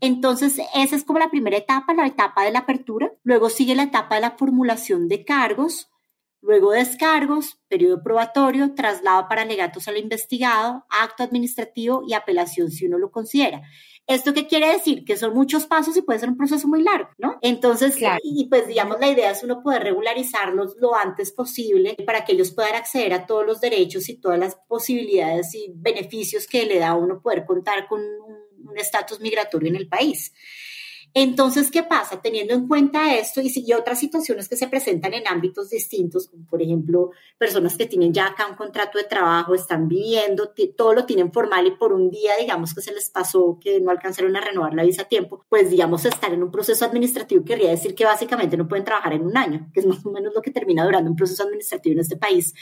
Entonces, 0.00 0.60
esa 0.74 0.96
es 0.96 1.04
como 1.04 1.18
la 1.18 1.30
primera 1.30 1.56
etapa, 1.56 1.94
la 1.94 2.06
etapa 2.06 2.44
de 2.44 2.52
la 2.52 2.60
apertura. 2.60 3.12
Luego 3.22 3.50
sigue 3.50 3.74
la 3.74 3.84
etapa 3.84 4.14
de 4.14 4.22
la 4.22 4.32
formulación 4.32 5.08
de 5.08 5.24
cargos, 5.24 5.90
luego 6.40 6.72
descargos, 6.72 7.60
periodo 7.68 8.02
probatorio, 8.02 8.74
traslado 8.74 9.28
para 9.28 9.42
alegatos 9.42 9.88
al 9.88 9.98
investigado, 9.98 10.86
acto 10.88 11.22
administrativo 11.22 12.02
y 12.06 12.14
apelación 12.14 12.70
si 12.70 12.86
uno 12.86 12.98
lo 12.98 13.10
considera. 13.10 13.62
¿Esto 14.06 14.34
qué 14.34 14.46
quiere 14.48 14.72
decir? 14.72 15.04
Que 15.04 15.16
son 15.16 15.34
muchos 15.34 15.66
pasos 15.66 15.96
y 15.96 16.02
puede 16.02 16.18
ser 16.18 16.30
un 16.30 16.36
proceso 16.36 16.66
muy 16.66 16.82
largo, 16.82 17.10
¿no? 17.18 17.38
Entonces, 17.42 17.94
claro. 17.96 18.18
y 18.24 18.48
pues 18.48 18.66
digamos, 18.66 18.98
la 18.98 19.08
idea 19.08 19.30
es 19.30 19.44
uno 19.44 19.62
poder 19.62 19.84
regularizarlos 19.84 20.74
lo 20.78 20.96
antes 20.96 21.30
posible 21.30 21.96
para 22.06 22.24
que 22.24 22.32
ellos 22.32 22.50
puedan 22.50 22.74
acceder 22.74 23.12
a 23.12 23.26
todos 23.26 23.46
los 23.46 23.60
derechos 23.60 24.08
y 24.08 24.18
todas 24.18 24.38
las 24.38 24.56
posibilidades 24.66 25.54
y 25.54 25.72
beneficios 25.76 26.48
que 26.48 26.66
le 26.66 26.80
da 26.80 26.88
a 26.88 26.96
uno 26.96 27.20
poder 27.22 27.44
contar 27.44 27.86
con 27.86 28.00
un 28.00 28.49
estatus 28.76 29.20
migratorio 29.20 29.68
en 29.68 29.76
el 29.76 29.88
país. 29.88 30.32
Entonces, 31.12 31.72
¿qué 31.72 31.82
pasa? 31.82 32.22
Teniendo 32.22 32.54
en 32.54 32.68
cuenta 32.68 33.16
esto 33.16 33.40
y, 33.40 33.52
y, 33.52 33.72
otras 33.72 33.98
situaciones 33.98 34.48
que 34.48 34.56
se 34.56 34.68
presentan 34.68 35.12
en 35.12 35.26
ámbitos 35.26 35.68
distintos, 35.70 36.28
como 36.28 36.46
por 36.46 36.62
ejemplo, 36.62 37.10
personas 37.36 37.76
que 37.76 37.86
tienen 37.86 38.12
ya 38.12 38.28
acá 38.28 38.46
un 38.46 38.54
contrato 38.54 38.96
de 38.96 39.04
trabajo, 39.04 39.54
están 39.54 39.88
viviendo, 39.88 40.52
todo 40.76 40.94
lo 40.94 41.06
tienen 41.06 41.32
formal 41.32 41.66
y 41.66 41.72
por 41.72 41.92
un 41.92 42.10
día, 42.10 42.34
digamos 42.38 42.74
que 42.74 42.80
se 42.80 42.92
les 42.92 43.10
pasó 43.10 43.58
que 43.60 43.80
no 43.80 43.90
alcanzaron 43.90 44.36
a 44.36 44.40
renovar 44.40 44.72
la 44.74 44.84
visa 44.84 45.02
a 45.02 45.08
tiempo, 45.08 45.44
pues 45.48 45.68
digamos, 45.68 46.04
estar 46.04 46.32
en 46.32 46.44
un 46.44 46.52
proceso 46.52 46.84
administrativo 46.84 47.44
querría 47.44 47.70
decir 47.70 47.96
que 47.96 48.04
básicamente 48.04 48.56
no 48.56 48.68
pueden 48.68 48.84
trabajar 48.84 49.12
en 49.14 49.22
un 49.22 49.36
año, 49.36 49.68
que 49.74 49.80
es 49.80 49.86
más 49.86 50.06
o 50.06 50.10
menos 50.12 50.32
lo 50.32 50.42
que 50.42 50.52
termina 50.52 50.84
durando 50.84 51.10
un 51.10 51.16
proceso 51.16 51.42
administrativo 51.42 51.94
en 51.94 52.00
este 52.00 52.16
país. 52.16 52.54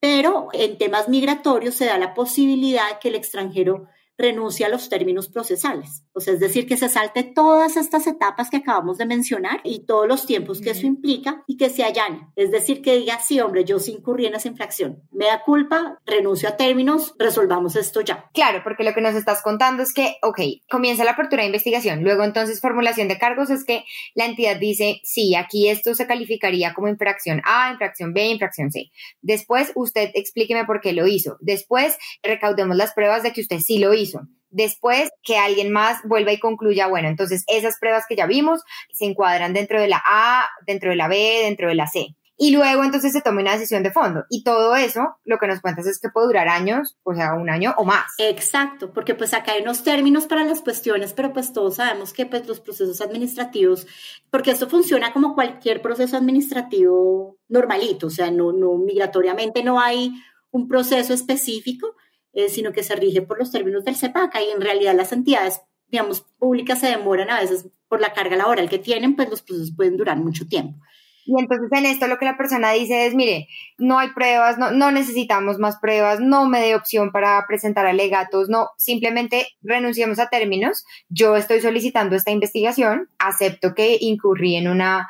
Pero 0.00 0.48
en 0.52 0.78
temas 0.78 1.08
migratorios 1.08 1.74
se 1.74 1.86
da 1.86 1.98
la 1.98 2.14
posibilidad 2.14 3.00
que 3.00 3.08
el 3.08 3.16
extranjero 3.16 3.88
renuncia 4.18 4.66
a 4.66 4.70
los 4.70 4.88
términos 4.88 5.28
procesales. 5.28 6.02
O 6.12 6.20
sea, 6.20 6.34
es 6.34 6.40
decir, 6.40 6.66
que 6.66 6.76
se 6.76 6.88
salte 6.88 7.22
todas 7.22 7.76
estas 7.76 8.06
etapas 8.08 8.50
que 8.50 8.58
acabamos 8.58 8.98
de 8.98 9.06
mencionar 9.06 9.60
y 9.62 9.86
todos 9.86 10.08
los 10.08 10.26
tiempos 10.26 10.60
que 10.60 10.70
eso 10.70 10.86
implica 10.86 11.44
y 11.46 11.56
que 11.56 11.70
se 11.70 11.84
allane. 11.84 12.28
Es 12.34 12.50
decir, 12.50 12.82
que 12.82 12.96
diga, 12.96 13.20
sí, 13.20 13.40
hombre, 13.40 13.64
yo 13.64 13.78
sí 13.78 13.92
incurrí 13.92 14.26
en 14.26 14.34
esa 14.34 14.48
infracción. 14.48 15.02
Me 15.12 15.26
da 15.26 15.42
culpa, 15.44 16.00
renuncio 16.04 16.48
a 16.48 16.56
términos, 16.56 17.14
resolvamos 17.18 17.76
esto 17.76 18.00
ya. 18.00 18.28
Claro, 18.34 18.60
porque 18.64 18.82
lo 18.82 18.92
que 18.92 19.00
nos 19.00 19.14
estás 19.14 19.40
contando 19.40 19.84
es 19.84 19.94
que, 19.94 20.16
ok, 20.22 20.40
comienza 20.68 21.04
la 21.04 21.12
apertura 21.12 21.42
de 21.42 21.46
investigación, 21.46 22.02
luego 22.02 22.24
entonces 22.24 22.60
formulación 22.60 23.06
de 23.06 23.18
cargos 23.18 23.50
es 23.50 23.64
que 23.64 23.84
la 24.14 24.26
entidad 24.26 24.58
dice, 24.58 25.00
sí, 25.04 25.36
aquí 25.36 25.68
esto 25.68 25.94
se 25.94 26.06
calificaría 26.08 26.74
como 26.74 26.88
infracción 26.88 27.40
A, 27.44 27.70
infracción 27.70 28.12
B, 28.12 28.26
infracción 28.26 28.72
C. 28.72 28.90
Después, 29.22 29.70
usted 29.76 30.10
explíqueme 30.14 30.64
por 30.64 30.80
qué 30.80 30.92
lo 30.92 31.06
hizo. 31.06 31.36
Después, 31.40 31.96
recaudemos 32.22 32.76
las 32.76 32.92
pruebas 32.94 33.22
de 33.22 33.32
que 33.32 33.42
usted 33.42 33.60
sí 33.60 33.78
lo 33.78 33.94
hizo 33.94 34.07
Después 34.50 35.10
que 35.22 35.36
alguien 35.36 35.70
más 35.70 35.98
vuelva 36.04 36.32
y 36.32 36.38
concluya, 36.38 36.86
bueno, 36.86 37.08
entonces 37.08 37.44
esas 37.48 37.78
pruebas 37.78 38.04
que 38.08 38.16
ya 38.16 38.26
vimos 38.26 38.62
se 38.92 39.04
encuadran 39.04 39.52
dentro 39.52 39.80
de 39.80 39.88
la 39.88 40.02
A, 40.04 40.46
dentro 40.66 40.90
de 40.90 40.96
la 40.96 41.08
B, 41.08 41.40
dentro 41.42 41.68
de 41.68 41.74
la 41.74 41.86
C. 41.86 42.16
Y 42.40 42.52
luego 42.52 42.84
entonces 42.84 43.12
se 43.12 43.20
toma 43.20 43.40
una 43.40 43.54
decisión 43.54 43.82
de 43.82 43.90
fondo. 43.90 44.24
Y 44.30 44.44
todo 44.44 44.76
eso, 44.76 45.16
lo 45.24 45.38
que 45.38 45.48
nos 45.48 45.60
cuentas 45.60 45.86
es 45.86 45.98
que 45.98 46.08
puede 46.08 46.28
durar 46.28 46.48
años, 46.48 46.96
o 47.02 47.12
sea, 47.12 47.34
un 47.34 47.50
año 47.50 47.74
o 47.76 47.84
más. 47.84 48.14
Exacto, 48.18 48.92
porque 48.92 49.16
pues 49.16 49.34
acá 49.34 49.52
hay 49.52 49.62
unos 49.62 49.82
términos 49.82 50.26
para 50.26 50.44
las 50.44 50.60
cuestiones, 50.60 51.14
pero 51.14 51.32
pues 51.32 51.52
todos 51.52 51.74
sabemos 51.74 52.12
que 52.12 52.26
pues 52.26 52.46
los 52.46 52.60
procesos 52.60 53.00
administrativos, 53.00 53.88
porque 54.30 54.52
esto 54.52 54.68
funciona 54.68 55.12
como 55.12 55.34
cualquier 55.34 55.82
proceso 55.82 56.16
administrativo 56.16 57.36
normalito, 57.48 58.06
o 58.06 58.10
sea, 58.10 58.30
no, 58.30 58.52
no 58.52 58.78
migratoriamente 58.78 59.64
no 59.64 59.80
hay 59.80 60.12
un 60.52 60.68
proceso 60.68 61.12
específico, 61.12 61.96
eh, 62.32 62.48
sino 62.48 62.72
que 62.72 62.82
se 62.82 62.96
rige 62.96 63.22
por 63.22 63.38
los 63.38 63.50
términos 63.50 63.84
del 63.84 63.96
CEPACA 63.96 64.42
y 64.42 64.50
en 64.50 64.60
realidad 64.60 64.94
las 64.94 65.12
entidades, 65.12 65.60
digamos, 65.88 66.22
públicas 66.38 66.80
se 66.80 66.88
demoran 66.88 67.30
a 67.30 67.40
veces 67.40 67.68
por 67.88 68.00
la 68.00 68.12
carga 68.12 68.36
laboral 68.36 68.68
que 68.68 68.78
tienen, 68.78 69.16
pues 69.16 69.30
los 69.30 69.42
procesos 69.42 69.74
pueden 69.74 69.96
durar 69.96 70.18
mucho 70.18 70.46
tiempo. 70.46 70.78
Y 71.28 71.38
entonces 71.38 71.68
en 71.72 71.84
esto 71.84 72.06
lo 72.06 72.16
que 72.16 72.24
la 72.24 72.38
persona 72.38 72.72
dice 72.72 73.06
es, 73.06 73.14
mire, 73.14 73.48
no 73.76 73.98
hay 73.98 74.08
pruebas, 74.12 74.56
no, 74.56 74.70
no 74.70 74.90
necesitamos 74.90 75.58
más 75.58 75.78
pruebas, 75.78 76.20
no 76.20 76.48
me 76.48 76.58
dé 76.58 76.74
opción 76.74 77.12
para 77.12 77.44
presentar 77.46 77.86
alegatos, 77.86 78.48
no, 78.48 78.70
simplemente 78.78 79.46
renunciamos 79.60 80.18
a 80.20 80.30
términos, 80.30 80.86
yo 81.10 81.36
estoy 81.36 81.60
solicitando 81.60 82.16
esta 82.16 82.30
investigación, 82.30 83.10
acepto 83.18 83.74
que 83.74 83.98
incurrí 84.00 84.56
en 84.56 84.68
una 84.68 85.06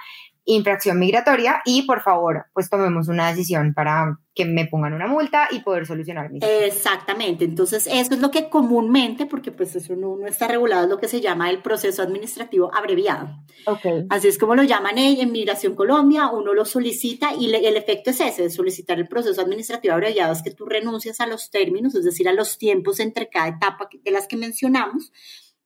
infracción 0.49 0.99
migratoria 0.99 1.61
y 1.67 1.83
por 1.83 2.01
favor, 2.01 2.47
pues 2.55 2.71
tomemos 2.71 3.09
una 3.09 3.29
decisión 3.29 3.75
para 3.75 4.19
que 4.35 4.47
me 4.47 4.67
pongan 4.67 4.95
una 4.95 5.07
multa 5.07 5.47
y 5.51 5.61
poder 5.61 5.87
solucionar 5.87 6.31
mi 6.31 6.41
Exactamente, 6.43 7.45
entonces 7.45 7.87
eso 7.87 8.15
es 8.15 8.21
lo 8.21 8.31
que 8.31 8.49
comúnmente, 8.49 9.27
porque 9.27 9.53
pues 9.53 9.77
eso 9.77 9.95
no, 9.95 10.17
no 10.17 10.27
está 10.27 10.49
regulado, 10.49 10.85
es 10.85 10.89
lo 10.89 10.99
que 10.99 11.07
se 11.07 11.21
llama 11.21 11.51
el 11.51 11.61
proceso 11.61 12.03
administrativo 12.03 12.75
abreviado. 12.75 13.29
Okay. 13.67 14.07
Así 14.09 14.29
es 14.29 14.39
como 14.39 14.55
lo 14.55 14.63
llaman 14.63 14.97
en 14.97 15.31
Migración 15.33 15.75
Colombia, 15.75 16.29
uno 16.29 16.55
lo 16.55 16.65
solicita 16.65 17.35
y 17.39 17.55
el 17.55 17.77
efecto 17.77 18.11
es 18.11 18.21
ese, 18.21 18.45
de 18.45 18.51
solicitar 18.51 18.99
el 18.99 19.07
proceso 19.07 19.43
administrativo 19.43 19.93
abreviado, 19.93 20.33
es 20.33 20.43
que 20.43 20.53
tú 20.53 20.65
renuncias 20.65 21.21
a 21.21 21.27
los 21.27 21.51
términos, 21.51 21.95
es 21.95 22.05
decir, 22.05 22.27
a 22.27 22.33
los 22.33 22.57
tiempos 22.57 23.01
entre 23.01 23.29
cada 23.29 23.49
etapa 23.49 23.91
de 23.93 24.11
las 24.11 24.27
que 24.27 24.39
mencionamos, 24.39 25.13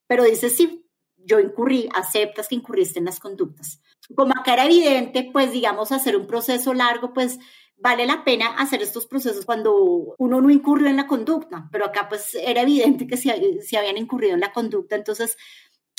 pero 0.09 0.25
dices, 0.25 0.57
sí, 0.57 0.85
yo 1.25 1.39
incurrí, 1.39 1.89
aceptas 1.95 2.49
que 2.49 2.57
incurriste 2.57 2.99
en 2.99 3.05
las 3.05 3.21
conductas. 3.21 3.81
Como 4.17 4.33
acá 4.39 4.55
era 4.55 4.67
evidente, 4.67 5.29
pues 5.33 5.53
digamos, 5.53 5.93
hacer 5.93 6.17
un 6.17 6.27
proceso 6.27 6.75
largo, 6.75 7.13
pues 7.13 7.39
vale 7.77 8.07
la 8.07 8.25
pena 8.25 8.47
hacer 8.59 8.81
estos 8.81 9.07
procesos 9.07 9.45
cuando 9.45 10.15
uno 10.19 10.41
no 10.41 10.51
incurrió 10.51 10.89
en 10.89 10.97
la 10.97 11.09
conducta, 11.09 11.69
pero 11.73 11.85
acá 11.85 12.09
pues 12.09 12.35
era 12.35 12.63
evidente 12.63 13.07
que 13.07 13.17
si, 13.17 13.31
si 13.61 13.77
habían 13.77 13.99
incurrido 13.99 14.35
en 14.35 14.41
la 14.41 14.53
conducta, 14.53 14.95
entonces 14.95 15.37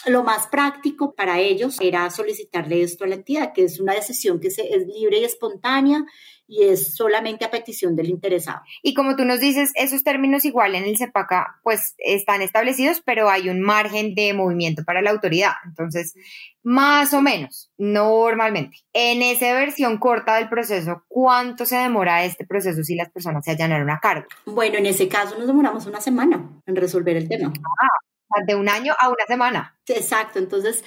lo 0.06 0.24
más 0.24 0.48
práctico 0.48 1.14
para 1.14 1.40
ellos 1.40 1.78
era 1.80 2.10
solicitarle 2.10 2.82
esto 2.82 3.04
a 3.04 3.08
la 3.08 3.16
entidad, 3.16 3.54
que 3.54 3.64
es 3.64 3.80
una 3.80 3.94
decisión 3.94 4.40
que 4.40 4.52
se, 4.52 4.74
es 4.74 4.88
libre 4.88 5.20
y 5.20 5.24
espontánea 5.24 6.06
y 6.48 6.64
es 6.64 6.96
solamente 6.96 7.46
a 7.46 7.52
petición 7.52 7.96
del 7.96 8.10
interesado. 8.10 8.62
Y 8.82 8.94
como 8.94 9.16
tú 9.16 9.26
nos 9.26 9.40
dices, 9.40 9.72
esos 9.76 10.04
términos 10.04 10.46
igual 10.46 10.76
en 10.76 10.84
el 10.84 10.98
CEPACA 10.98 11.60
pues 11.64 11.96
están 11.98 12.42
establecidos, 12.42 13.02
pero 13.06 13.30
hay 13.30 13.50
un 13.50 13.62
margen 13.62 14.14
de 14.14 14.34
movimiento 14.34 14.84
para 14.84 15.02
la 15.02 15.12
autoridad. 15.12 15.54
Entonces, 15.66 16.14
más 16.62 17.14
o 17.14 17.22
menos, 17.22 17.72
normalmente, 17.78 18.78
en 18.94 19.22
esa 19.22 19.54
versión 19.54 19.98
corta 19.98 20.36
del 20.36 20.50
proceso, 20.50 21.04
¿cuánto 21.08 21.66
se 21.66 21.78
demora 21.78 22.26
este 22.26 22.46
proceso 22.46 22.84
si 22.84 22.96
las 22.96 23.10
personas 23.10 23.44
se 23.46 23.52
allanaron 23.52 23.90
a 23.90 24.00
cargo? 24.00 24.28
Bueno, 24.46 24.78
en 24.78 24.86
ese 24.86 25.08
caso 25.08 25.38
nos 25.38 25.48
demoramos 25.48 25.86
una 25.86 26.02
semana 26.02 26.62
en 26.66 26.76
resolver 26.76 27.18
el 27.18 27.28
tema. 27.28 27.54
Ah, 27.82 28.13
de 28.46 28.56
un 28.56 28.70
año 28.70 28.94
a 29.00 29.10
una 29.10 29.26
semana. 29.28 29.78
Exacto, 29.88 30.40
entonces 30.40 30.84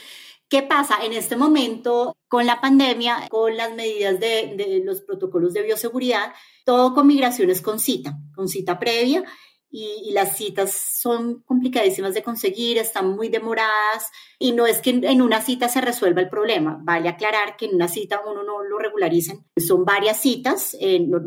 ¿Qué 0.48 0.62
pasa? 0.62 1.04
En 1.04 1.12
este 1.12 1.36
momento, 1.36 2.16
con 2.28 2.46
la 2.46 2.60
pandemia, 2.60 3.26
con 3.28 3.56
las 3.56 3.74
medidas 3.74 4.20
de, 4.20 4.80
los 4.84 5.00
protocolos 5.00 5.54
de 5.54 5.62
bioseguridad, 5.62 6.32
todo 6.64 6.94
con 6.94 7.08
migraciones 7.08 7.60
con 7.60 7.80
cita, 7.80 8.16
con 8.34 8.46
cita 8.46 8.78
previa, 8.78 9.24
y, 9.68 10.12
las 10.12 10.36
citas 10.36 10.72
son 10.72 11.42
complicadísimas 11.42 12.14
de 12.14 12.22
conseguir, 12.22 12.78
están 12.78 13.10
muy 13.16 13.28
demoradas, 13.28 14.10
y 14.38 14.52
no 14.52 14.66
es 14.66 14.80
que 14.80 14.90
en, 14.90 15.20
una 15.20 15.42
cita 15.42 15.68
se 15.68 15.80
resuelva 15.80 16.20
el 16.20 16.28
problema. 16.28 16.78
Vale 16.80 17.08
aclarar 17.08 17.56
que 17.56 17.66
en 17.66 17.74
una 17.74 17.88
cita 17.88 18.22
uno 18.24 18.44
no 18.44 18.62
lo 18.62 18.78
regularizan. 18.78 19.44
Son 19.56 19.84
varias 19.84 20.20
citas, 20.20 20.76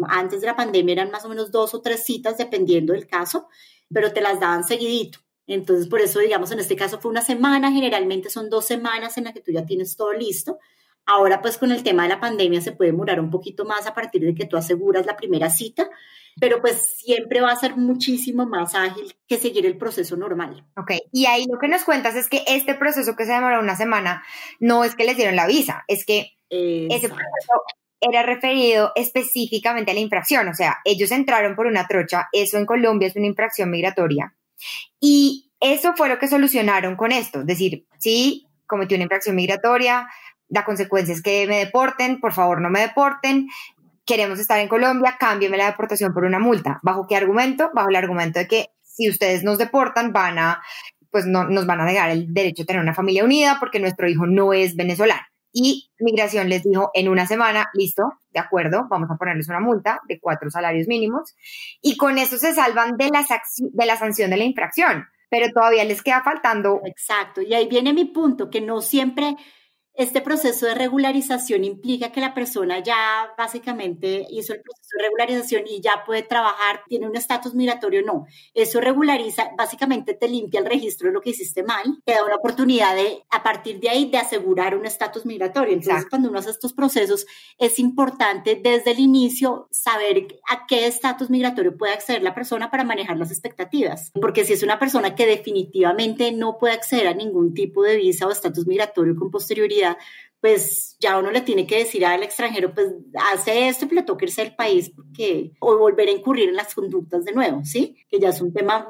antes 0.08 0.40
de 0.40 0.48
la 0.48 0.56
pandemia 0.56 0.94
eran 0.94 1.12
más 1.12 1.26
o 1.26 1.30
menos 1.30 1.52
dos 1.52 1.74
o 1.74 1.82
tres 1.82 2.06
citas, 2.06 2.38
dependiendo 2.38 2.94
del 2.94 3.06
caso, 3.06 3.50
pero 3.90 4.14
te 4.14 4.22
las 4.22 4.40
daban 4.40 4.64
seguidito. 4.64 5.20
Entonces, 5.50 5.88
por 5.88 6.00
eso, 6.00 6.20
digamos, 6.20 6.52
en 6.52 6.60
este 6.60 6.76
caso 6.76 7.00
fue 7.00 7.10
una 7.10 7.24
semana, 7.24 7.72
generalmente 7.72 8.30
son 8.30 8.52
dos 8.52 8.66
semanas 8.66 9.18
en 9.18 9.24
las 9.24 9.34
que 9.34 9.42
tú 9.42 9.52
ya 9.52 9.66
tienes 9.66 9.98
todo 9.98 10.14
listo. 10.14 10.60
Ahora, 11.08 11.42
pues 11.42 11.58
con 11.58 11.72
el 11.72 11.82
tema 11.82 12.04
de 12.04 12.10
la 12.10 12.20
pandemia 12.20 12.62
se 12.62 12.72
puede 12.72 12.92
demorar 12.92 13.20
un 13.20 13.32
poquito 13.32 13.66
más 13.66 13.88
a 13.88 13.96
partir 13.96 14.22
de 14.22 14.36
que 14.36 14.46
tú 14.46 14.58
aseguras 14.58 15.08
la 15.08 15.18
primera 15.18 15.50
cita, 15.50 15.90
pero 16.40 16.62
pues 16.62 16.98
siempre 17.00 17.42
va 17.42 17.52
a 17.52 17.56
ser 17.56 17.78
muchísimo 17.78 18.46
más 18.46 18.76
ágil 18.76 19.16
que 19.28 19.38
seguir 19.38 19.66
el 19.66 19.76
proceso 19.76 20.16
normal. 20.16 20.68
Ok, 20.78 20.92
y 21.12 21.26
ahí 21.26 21.48
lo 21.52 21.58
que 21.58 21.68
nos 21.68 21.84
cuentas 21.84 22.16
es 22.16 22.30
que 22.30 22.44
este 22.46 22.76
proceso 22.76 23.16
que 23.16 23.26
se 23.26 23.32
demoró 23.32 23.60
una 23.60 23.76
semana 23.76 24.24
no 24.60 24.84
es 24.84 24.94
que 24.94 25.04
les 25.04 25.18
dieron 25.18 25.36
la 25.36 25.48
visa, 25.48 25.84
es 25.88 26.06
que 26.06 26.34
ese 26.52 27.10
proceso 27.10 27.64
era 28.00 28.22
referido 28.22 28.92
específicamente 28.96 29.90
a 29.90 29.94
la 29.96 30.00
infracción, 30.00 30.48
o 30.48 30.54
sea, 30.54 30.78
ellos 30.86 31.12
entraron 31.12 31.56
por 31.56 31.66
una 31.66 31.88
trocha, 31.88 32.30
eso 32.34 32.58
en 32.58 32.68
Colombia 32.68 33.08
es 33.08 33.16
una 33.16 33.26
infracción 33.26 33.72
migratoria, 33.72 34.36
y 35.00 35.52
eso 35.60 35.94
fue 35.96 36.10
lo 36.10 36.20
que 36.20 36.28
solucionaron 36.28 36.96
con 36.96 37.12
esto. 37.12 37.42
Es 37.42 37.46
decir, 37.48 37.86
sí, 37.98 38.48
cometí 38.66 38.96
una 38.96 39.04
infracción 39.04 39.36
migratoria, 39.36 40.08
la 40.48 40.66
consecuencia 40.66 41.14
es 41.14 41.22
que 41.22 41.48
me 41.48 41.58
deporten, 41.58 42.20
por 42.20 42.34
favor 42.34 42.62
no 42.62 42.70
me 42.70 42.82
deporten, 42.82 43.48
queremos 44.06 44.40
estar 44.40 44.60
en 44.60 44.68
Colombia, 44.68 45.18
cámbiame 45.20 45.58
la 45.58 45.68
deportación 45.68 46.14
por 46.14 46.24
una 46.24 46.40
multa. 46.40 46.80
¿Bajo 46.82 47.06
qué 47.08 47.16
argumento? 47.16 47.70
Bajo 47.74 47.90
el 47.90 47.96
argumento 47.96 48.40
de 48.40 48.48
que 48.48 48.66
si 48.82 49.10
ustedes 49.10 49.44
nos 49.44 49.60
deportan 49.60 50.12
van 50.12 50.40
a, 50.40 50.62
pues 51.12 51.26
no, 51.26 51.46
nos 51.46 51.66
van 51.66 51.82
a 51.82 51.86
negar 51.86 52.10
el 52.10 52.34
derecho 52.34 52.64
a 52.64 52.66
tener 52.66 52.82
una 52.82 52.96
familia 52.96 53.24
unida 53.24 53.58
porque 53.60 53.80
nuestro 53.80 54.10
hijo 54.10 54.26
no 54.26 54.54
es 54.54 54.76
venezolano. 54.76 55.22
Y 55.52 55.92
migración 56.00 56.50
les 56.50 56.64
dijo 56.64 56.92
en 56.94 57.10
una 57.10 57.26
semana, 57.26 57.70
listo, 57.74 58.14
de 58.32 58.40
acuerdo, 58.40 58.86
vamos 58.90 59.10
a 59.10 59.16
ponerles 59.16 59.50
una 59.50 59.60
multa 59.60 60.02
de 60.08 60.20
cuatro 60.20 60.50
salarios 60.50 60.88
mínimos. 60.88 61.36
Y 61.82 61.98
con 61.98 62.18
eso 62.18 62.38
se 62.38 62.54
salvan 62.54 62.98
de 62.98 63.10
la, 63.10 63.26
de 63.58 63.86
la 63.86 63.98
sanción 63.98 64.30
de 64.30 64.38
la 64.38 64.44
infracción, 64.44 65.06
pero 65.30 65.52
todavía 65.52 65.84
les 65.86 66.04
queda 66.04 66.22
faltando. 66.24 66.82
Exacto, 66.86 67.42
y 67.42 67.54
ahí 67.54 67.68
viene 67.68 67.94
mi 67.94 68.06
punto, 68.06 68.50
que 68.50 68.62
no 68.62 68.82
siempre 68.82 69.36
este 69.94 70.22
proceso 70.22 70.66
de 70.66 70.76
regularización 70.76 71.66
implica 71.66 72.12
que 72.12 72.22
la 72.22 72.34
persona 72.34 72.80
ya 72.80 73.34
básicamente 73.38 74.26
hizo 74.30 74.54
el 74.54 74.62
proceso 74.62 74.90
de 74.98 75.04
regularización 75.04 75.64
y 75.68 75.82
ya 75.82 76.04
puede 76.06 76.24
trabajar, 76.24 76.84
tiene 76.88 77.08
un 77.08 77.16
estatus 77.16 77.54
migratorio, 77.54 78.02
no. 78.04 78.26
Eso 78.54 78.80
regulariza, 78.80 79.52
básicamente 79.58 80.14
te 80.14 80.30
limpia 80.30 80.62
el 80.62 80.66
registro 80.68 81.08
de 81.08 81.14
lo 81.14 81.22
que 81.22 81.32
hiciste 81.32 81.64
mal, 81.64 81.84
te 82.06 82.14
da 82.14 82.24
una 82.24 82.36
oportunidad 82.36 82.96
de, 82.96 83.24
a 83.30 83.44
partir 83.44 83.80
de 83.80 83.90
ahí, 83.90 84.10
de 84.10 84.18
asegurar 84.18 84.76
un 84.76 84.86
estatus 84.86 85.26
migratorio. 85.26 85.74
Entonces, 85.74 86.06
cuando 86.10 86.30
uno 86.30 86.40
hace 86.40 86.52
estos 86.52 86.74
procesos, 86.74 87.26
es 87.58 87.78
importante 87.80 88.60
desde 88.62 88.92
el 88.92 89.00
inicio 89.00 89.68
saber 89.72 90.28
a 90.50 90.66
qué 90.66 90.88
estatus 90.88 91.30
migratorio 91.30 91.76
puede 91.76 91.94
acceder 91.94 92.24
la 92.24 92.34
persona 92.34 92.72
para 92.72 92.84
manejar 92.84 93.18
las 93.18 93.32
expectativas. 93.32 94.12
Porque 94.14 94.46
si 94.46 94.54
es 94.54 94.64
una 94.64 94.80
persona 94.80 95.16
que 95.16 95.26
definitivamente 95.26 96.32
no 96.32 96.58
puede 96.58 96.74
acceder 96.74 97.08
a 97.08 97.14
ningún 97.14 97.54
tipo 97.54 97.84
de 97.84 97.98
visa 97.98 98.28
o 98.28 98.32
estatus 98.32 98.66
migratorio 98.66 99.16
con 99.16 99.30
posterioridad, 99.30 99.79
pues 100.42 100.96
ya 101.00 101.20
uno 101.20 101.32
le 101.32 101.42
tiene 101.42 101.68
que 101.68 101.80
decir 101.80 102.06
al 102.06 102.24
extranjero, 102.24 102.74
pues 102.74 102.88
hace 103.34 103.68
esto 103.68 103.88
y 103.90 103.96
le 103.96 104.04
toca 104.04 104.26
irse 104.26 104.44
del 104.44 104.56
país 104.56 104.90
porque, 104.96 105.52
o 105.60 105.78
volver 105.78 106.08
a 106.08 106.12
incurrir 106.12 106.50
en 106.50 106.56
las 106.56 106.74
conductas 106.74 107.26
de 107.26 107.34
nuevo, 107.34 107.64
¿sí? 107.66 107.98
Que 108.10 108.20
ya 108.20 108.30
es 108.30 108.42
un 108.42 108.54
tema 108.54 108.90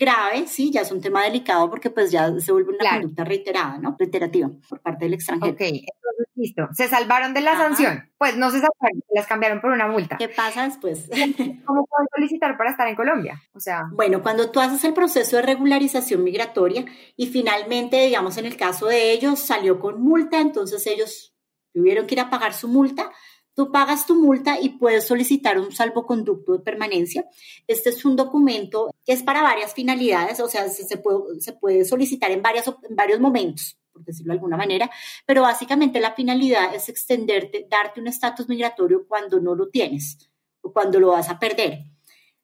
grave, 0.00 0.46
sí, 0.46 0.72
ya 0.72 0.80
es 0.80 0.90
un 0.90 1.00
tema 1.00 1.22
delicado 1.22 1.68
porque 1.68 1.90
pues 1.90 2.10
ya 2.10 2.32
se 2.40 2.52
vuelve 2.52 2.72
una 2.72 2.90
conducta 2.90 3.22
reiterada, 3.22 3.78
¿no? 3.78 3.94
Reiterativa 3.98 4.50
por 4.68 4.80
parte 4.80 5.04
del 5.04 5.14
extranjero. 5.14 5.52
Ok, 5.52 5.60
entonces 5.60 6.26
listo. 6.34 6.68
Se 6.72 6.88
salvaron 6.88 7.34
de 7.34 7.42
la 7.42 7.56
sanción. 7.56 8.10
Pues 8.16 8.36
no 8.36 8.50
se 8.50 8.56
salvaron, 8.56 9.02
las 9.14 9.26
cambiaron 9.26 9.60
por 9.60 9.70
una 9.72 9.86
multa. 9.86 10.16
¿Qué 10.16 10.30
pasa 10.30 10.64
después? 10.64 11.06
¿Cómo 11.10 11.86
pueden 11.86 12.08
solicitar 12.16 12.56
para 12.56 12.70
estar 12.70 12.88
en 12.88 12.96
Colombia? 12.96 13.40
O 13.52 13.60
sea. 13.60 13.84
Bueno, 13.92 14.22
cuando 14.22 14.50
tú 14.50 14.58
haces 14.58 14.82
el 14.84 14.94
proceso 14.94 15.36
de 15.36 15.42
regularización 15.42 16.24
migratoria 16.24 16.86
y 17.16 17.26
finalmente, 17.26 18.00
digamos, 18.06 18.38
en 18.38 18.46
el 18.46 18.56
caso 18.56 18.86
de 18.86 19.12
ellos 19.12 19.38
salió 19.38 19.78
con 19.78 20.00
multa, 20.00 20.40
entonces 20.40 20.86
ellos 20.86 21.36
tuvieron 21.74 22.06
que 22.06 22.14
ir 22.14 22.20
a 22.20 22.30
pagar 22.30 22.54
su 22.54 22.68
multa 22.68 23.12
Tú 23.54 23.70
pagas 23.70 24.06
tu 24.06 24.14
multa 24.14 24.60
y 24.60 24.70
puedes 24.70 25.06
solicitar 25.06 25.58
un 25.58 25.72
salvoconducto 25.72 26.52
de 26.52 26.60
permanencia. 26.60 27.26
Este 27.66 27.90
es 27.90 28.04
un 28.04 28.16
documento 28.16 28.90
que 29.04 29.12
es 29.12 29.22
para 29.22 29.42
varias 29.42 29.74
finalidades, 29.74 30.40
o 30.40 30.48
sea, 30.48 30.68
se, 30.68 30.96
puede, 30.98 31.84
solicitar 31.84 32.30
en, 32.30 32.42
varios 32.42 33.20
momentos 33.20 33.76
por 33.92 34.04
decirlo 34.04 34.32
de 34.32 34.38
alguna 34.38 34.56
manera, 34.56 34.90
pero 35.26 35.42
básicamente 35.42 36.00
la 36.00 36.14
finalidad 36.14 36.74
es 36.74 36.88
extenderte, 36.88 37.66
darte 37.68 38.00
un 38.00 38.06
estatus 38.06 38.48
migratorio 38.48 39.04
cuando 39.06 39.40
no 39.40 39.54
lo 39.54 39.68
tienes 39.68 40.30
o 40.60 40.72
cuando 40.72 41.00
lo 41.00 41.08
vas 41.08 41.28
a 41.28 41.38
perder. 41.38 41.84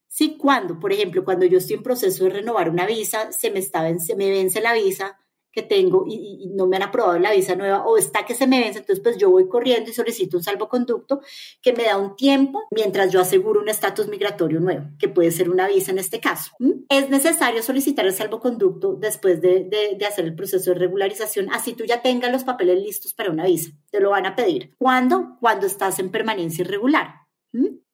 Sí, 0.09 0.37
cuando, 0.39 0.81
por 0.81 0.93
ejemplo, 0.93 1.25
cuando 1.25 1.45
yo 1.47 1.59
estoy 1.59 1.77
en 1.77 1.83
proceso 1.83 2.25
de 2.25 2.31
renovar 2.31 2.71
una 2.71 2.87
visa, 2.87 3.33
se 3.33 3.51
me, 3.51 3.59
está, 3.59 3.87
se 3.99 4.17
me 4.17 4.31
vence 4.31 4.61
la 4.61 4.73
visa, 4.73 5.19
que 5.57 5.63
tengo 5.63 6.05
y, 6.07 6.53
no 6.55 6.67
me 6.67 6.77
han 6.77 6.83
aprobado 6.83 7.19
la 7.19 7.33
visa 7.33 7.55
nueva 7.55 7.87
o 7.87 7.97
está 7.97 8.27
que 8.27 8.35
se 8.35 8.47
me 8.47 8.61
vence, 8.61 8.81
entonces 8.81 9.03
pues 9.03 9.17
yo 9.17 9.31
voy 9.31 9.49
corriendo 9.49 9.91
y 9.91 9.95
solicito 9.95 10.37
un 10.37 10.43
salvoconducto 10.43 11.23
que 11.63 11.73
me 11.73 11.85
da 11.85 11.97
un 11.97 12.15
tiempo 12.15 12.63
mientras 12.71 13.11
yo 13.11 13.21
aseguro 13.21 13.61
un 13.63 13.69
estatus 13.71 14.07
migratorio 14.09 14.61
nuevo, 14.61 14.87
que 14.99 15.09
puede 15.09 15.31
ser 15.31 15.49
una 15.49 15.67
visa 15.67 15.93
en 15.93 15.99
este 15.99 16.21
caso. 16.21 16.53
Es 16.91 17.09
necesario 17.09 17.63
solicitar 17.63 18.05
el 18.05 18.13
salvoconducto 18.13 18.95
después 18.95 19.41
de, 19.41 19.65
de, 19.65 20.07
hacer 20.07 20.27
el 20.27 20.35
proceso 20.35 20.73
de 20.73 20.79
regularización, 20.79 21.49
así 21.51 21.73
tú 21.73 21.85
ya 21.85 22.03
tengas 22.03 22.31
los 22.31 22.45
papeles 22.45 22.83
listos 22.83 23.15
para 23.15 23.31
una 23.31 23.47
visa, 23.47 23.71
te 23.91 24.01
lo 24.01 24.11
van 24.11 24.27
a 24.27 24.37
pedir. 24.37 24.75
¿Cuándo? 24.77 25.39
Cuando 25.41 25.67
estás 25.67 25.99
en 25.99 26.11
permanencia 26.11 26.63
irregular, 26.63 27.15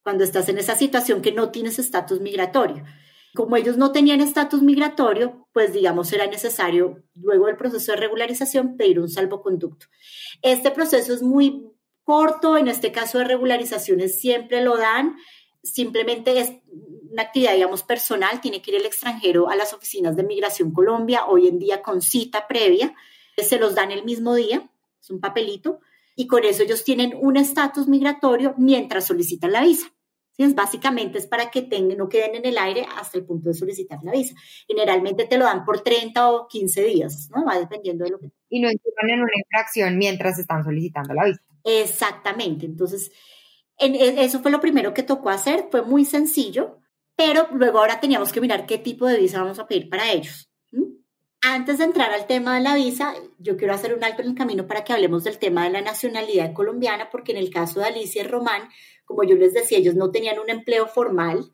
cuando 0.02 0.24
estás 0.24 0.48
en 0.48 0.58
esa 0.58 0.74
situación 0.74 1.22
que 1.22 1.30
no 1.30 1.50
tienes 1.50 1.78
estatus 1.78 2.20
migratorio. 2.20 2.82
Como 3.34 3.56
ellos 3.56 3.78
no 3.78 3.92
tenían 3.92 4.20
estatus 4.20 4.62
migratorio, 4.62 5.48
pues 5.52 5.72
digamos 5.72 6.12
era 6.12 6.26
necesario, 6.26 7.02
luego 7.14 7.46
del 7.46 7.56
proceso 7.56 7.92
de 7.92 7.96
regularización, 7.96 8.76
pedir 8.76 9.00
un 9.00 9.08
salvoconducto. 9.08 9.86
Este 10.42 10.70
proceso 10.70 11.14
es 11.14 11.22
muy 11.22 11.66
corto, 12.04 12.58
en 12.58 12.68
este 12.68 12.92
caso 12.92 13.18
de 13.18 13.24
regularizaciones 13.24 14.20
siempre 14.20 14.62
lo 14.62 14.76
dan, 14.76 15.16
simplemente 15.62 16.38
es 16.40 16.52
una 17.10 17.22
actividad, 17.22 17.54
digamos, 17.54 17.82
personal, 17.82 18.40
tiene 18.40 18.60
que 18.60 18.72
ir 18.72 18.78
el 18.78 18.86
extranjero 18.86 19.48
a 19.48 19.56
las 19.56 19.72
oficinas 19.72 20.16
de 20.16 20.24
Migración 20.24 20.72
Colombia, 20.72 21.26
hoy 21.26 21.48
en 21.48 21.58
día 21.58 21.82
con 21.82 22.02
cita 22.02 22.46
previa, 22.48 22.94
se 23.36 23.58
los 23.58 23.74
dan 23.74 23.90
el 23.92 24.04
mismo 24.04 24.34
día, 24.34 24.68
es 25.00 25.10
un 25.10 25.20
papelito, 25.20 25.80
y 26.16 26.26
con 26.26 26.44
eso 26.44 26.62
ellos 26.62 26.84
tienen 26.84 27.14
un 27.18 27.36
estatus 27.36 27.88
migratorio 27.88 28.54
mientras 28.58 29.06
solicitan 29.06 29.52
la 29.52 29.62
visa. 29.62 29.92
¿Sí? 30.32 30.42
Es 30.42 30.54
básicamente 30.54 31.18
es 31.18 31.26
para 31.26 31.50
que 31.50 31.62
tengan, 31.62 31.98
no 31.98 32.08
queden 32.08 32.34
en 32.36 32.46
el 32.46 32.58
aire 32.58 32.86
hasta 32.96 33.18
el 33.18 33.24
punto 33.24 33.48
de 33.48 33.54
solicitar 33.54 33.98
la 34.02 34.12
visa. 34.12 34.34
Generalmente 34.66 35.26
te 35.26 35.38
lo 35.38 35.44
dan 35.44 35.64
por 35.64 35.80
30 35.80 36.30
o 36.30 36.48
15 36.48 36.82
días, 36.84 37.28
¿no? 37.34 37.44
Va 37.44 37.58
dependiendo 37.58 38.04
de 38.04 38.10
lo 38.10 38.18
que... 38.18 38.30
Y 38.48 38.60
no 38.60 38.68
entran 38.68 39.10
en 39.10 39.20
una 39.20 39.32
infracción 39.36 39.98
mientras 39.98 40.38
están 40.38 40.64
solicitando 40.64 41.14
la 41.14 41.24
visa. 41.24 41.42
Exactamente. 41.64 42.66
Entonces, 42.66 43.12
en, 43.78 43.94
e, 43.94 44.24
eso 44.24 44.40
fue 44.40 44.50
lo 44.50 44.60
primero 44.60 44.94
que 44.94 45.02
tocó 45.02 45.30
hacer. 45.30 45.68
Fue 45.70 45.82
muy 45.82 46.04
sencillo, 46.04 46.78
pero 47.16 47.48
luego 47.52 47.78
ahora 47.78 48.00
teníamos 48.00 48.32
que 48.32 48.40
mirar 48.40 48.66
qué 48.66 48.78
tipo 48.78 49.06
de 49.06 49.18
visa 49.18 49.40
vamos 49.40 49.58
a 49.58 49.66
pedir 49.66 49.88
para 49.88 50.10
ellos. 50.10 50.48
Antes 51.44 51.78
de 51.78 51.84
entrar 51.84 52.12
al 52.12 52.28
tema 52.28 52.54
de 52.54 52.60
la 52.60 52.76
visa, 52.76 53.14
yo 53.38 53.56
quiero 53.56 53.74
hacer 53.74 53.94
un 53.94 54.04
alto 54.04 54.22
en 54.22 54.28
el 54.28 54.34
camino 54.36 54.68
para 54.68 54.84
que 54.84 54.92
hablemos 54.92 55.24
del 55.24 55.38
tema 55.38 55.64
de 55.64 55.70
la 55.70 55.80
nacionalidad 55.80 56.52
colombiana, 56.52 57.10
porque 57.10 57.32
en 57.32 57.38
el 57.38 57.50
caso 57.50 57.80
de 57.80 57.86
Alicia 57.86 58.22
y 58.22 58.28
Román, 58.28 58.68
como 59.04 59.24
yo 59.24 59.36
les 59.36 59.54
decía, 59.54 59.78
ellos 59.78 59.94
no 59.94 60.10
tenían 60.10 60.38
un 60.38 60.50
empleo 60.50 60.86
formal, 60.86 61.52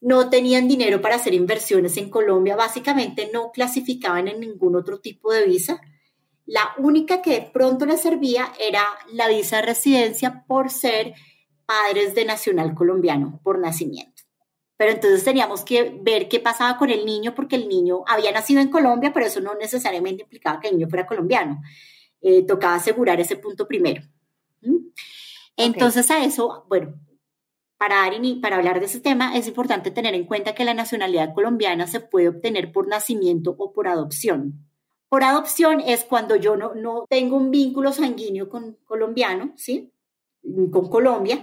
no 0.00 0.30
tenían 0.30 0.68
dinero 0.68 1.00
para 1.00 1.16
hacer 1.16 1.34
inversiones 1.34 1.96
en 1.96 2.10
Colombia, 2.10 2.56
básicamente 2.56 3.30
no 3.32 3.52
clasificaban 3.52 4.28
en 4.28 4.40
ningún 4.40 4.76
otro 4.76 5.00
tipo 5.00 5.32
de 5.32 5.44
visa. 5.44 5.80
La 6.46 6.74
única 6.78 7.22
que 7.22 7.30
de 7.32 7.50
pronto 7.52 7.86
les 7.86 8.00
servía 8.00 8.52
era 8.58 8.82
la 9.12 9.28
visa 9.28 9.56
de 9.56 9.62
residencia 9.62 10.44
por 10.48 10.70
ser 10.70 11.14
padres 11.66 12.14
de 12.14 12.24
nacional 12.24 12.74
colombiano 12.74 13.40
por 13.44 13.58
nacimiento 13.58 14.20
pero 14.80 14.92
entonces 14.92 15.22
teníamos 15.22 15.62
que 15.62 15.94
ver 16.00 16.26
qué 16.26 16.40
pasaba 16.40 16.78
con 16.78 16.88
el 16.88 17.04
niño 17.04 17.34
porque 17.34 17.56
el 17.56 17.68
niño 17.68 18.02
había 18.06 18.32
nacido 18.32 18.62
en 18.62 18.70
Colombia, 18.70 19.12
pero 19.12 19.26
eso 19.26 19.38
no 19.42 19.54
necesariamente 19.54 20.22
implicaba 20.22 20.58
que 20.58 20.68
el 20.68 20.78
niño 20.78 20.88
fuera 20.88 21.06
colombiano. 21.06 21.60
Eh, 22.22 22.46
tocaba 22.46 22.76
asegurar 22.76 23.20
ese 23.20 23.36
punto 23.36 23.68
primero. 23.68 24.00
Entonces 25.56 26.10
a 26.10 26.24
eso, 26.24 26.64
bueno, 26.68 26.94
para, 27.78 27.96
dar 27.96 28.12
para 28.42 28.56
hablar 28.56 28.80
de 28.80 28.86
ese 28.86 29.00
tema 29.00 29.36
es 29.36 29.48
importante 29.48 29.90
tener 29.90 30.14
en 30.14 30.24
cuenta 30.26 30.54
que 30.54 30.64
la 30.64 30.74
nacionalidad 30.74 31.32
colombiana 31.34 31.86
se 31.86 32.00
puede 32.00 32.28
obtener 32.28 32.72
por 32.72 32.88
nacimiento 32.88 33.54
o 33.58 33.72
por 33.72 33.88
adopción. 33.88 34.66
Por 35.08 35.24
adopción 35.24 35.80
es 35.80 36.04
cuando 36.04 36.36
yo 36.36 36.56
no, 36.56 36.74
no 36.74 37.04
tengo 37.08 37.36
un 37.36 37.50
vínculo 37.50 37.92
sanguíneo 37.92 38.48
con 38.48 38.76
colombiano, 38.84 39.52
¿sí? 39.56 39.92
Con 40.42 40.88
Colombia, 40.88 41.42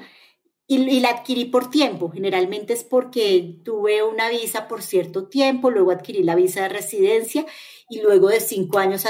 y, 0.67 0.99
la 0.99 1.09
adquirí 1.09 1.45
por 1.45 1.69
tiempo. 1.69 2.09
Generalmente 2.11 2.73
es 2.73 2.83
porque 2.83 3.59
tuve 3.63 4.03
una 4.03 4.29
visa 4.29 4.67
por 4.67 4.81
cierto 4.81 5.27
tiempo, 5.27 5.71
luego 5.71 5.91
adquirí 5.91 6.23
la 6.23 6.35
visa 6.35 6.63
de 6.63 6.69
residencia 6.69 7.45
y 7.89 8.01
luego 8.01 8.29
de 8.29 8.39
cinco 8.39 8.79
años 8.79 9.05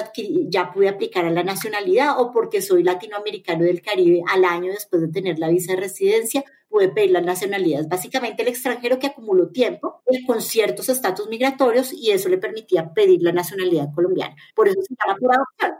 ya 0.49 0.71
pude 0.71 0.89
aplicar 0.89 1.25
a 1.25 1.31
la 1.31 1.43
nacionalidad 1.43 2.19
o 2.19 2.31
porque 2.31 2.61
soy 2.61 2.83
latinoamericano 2.83 3.63
del 3.63 3.81
Caribe 3.81 4.21
al 4.27 4.45
año 4.45 4.71
después 4.71 5.01
de 5.01 5.07
tener 5.07 5.39
la 5.39 5.49
visa 5.49 5.73
de 5.73 5.81
residencia 5.81 6.43
pude 6.69 6.89
pedir 6.89 7.11
la 7.11 7.21
nacionalidad. 7.21 7.81
Es 7.81 7.87
básicamente 7.87 8.41
el 8.41 8.49
extranjero 8.49 8.99
que 8.99 9.07
acumuló 9.07 9.49
tiempo 9.49 10.01
con 10.25 10.41
ciertos 10.41 10.89
estatus 10.89 11.27
migratorios 11.29 11.93
y 11.93 12.11
eso 12.11 12.29
le 12.29 12.37
permitía 12.37 12.93
pedir 12.93 13.21
la 13.21 13.31
nacionalidad 13.31 13.93
colombiana. 13.93 14.35
Por 14.55 14.67
eso 14.67 14.81
se 14.81 14.95
llama 14.95 15.17
por 15.19 15.33
adopción. 15.33 15.71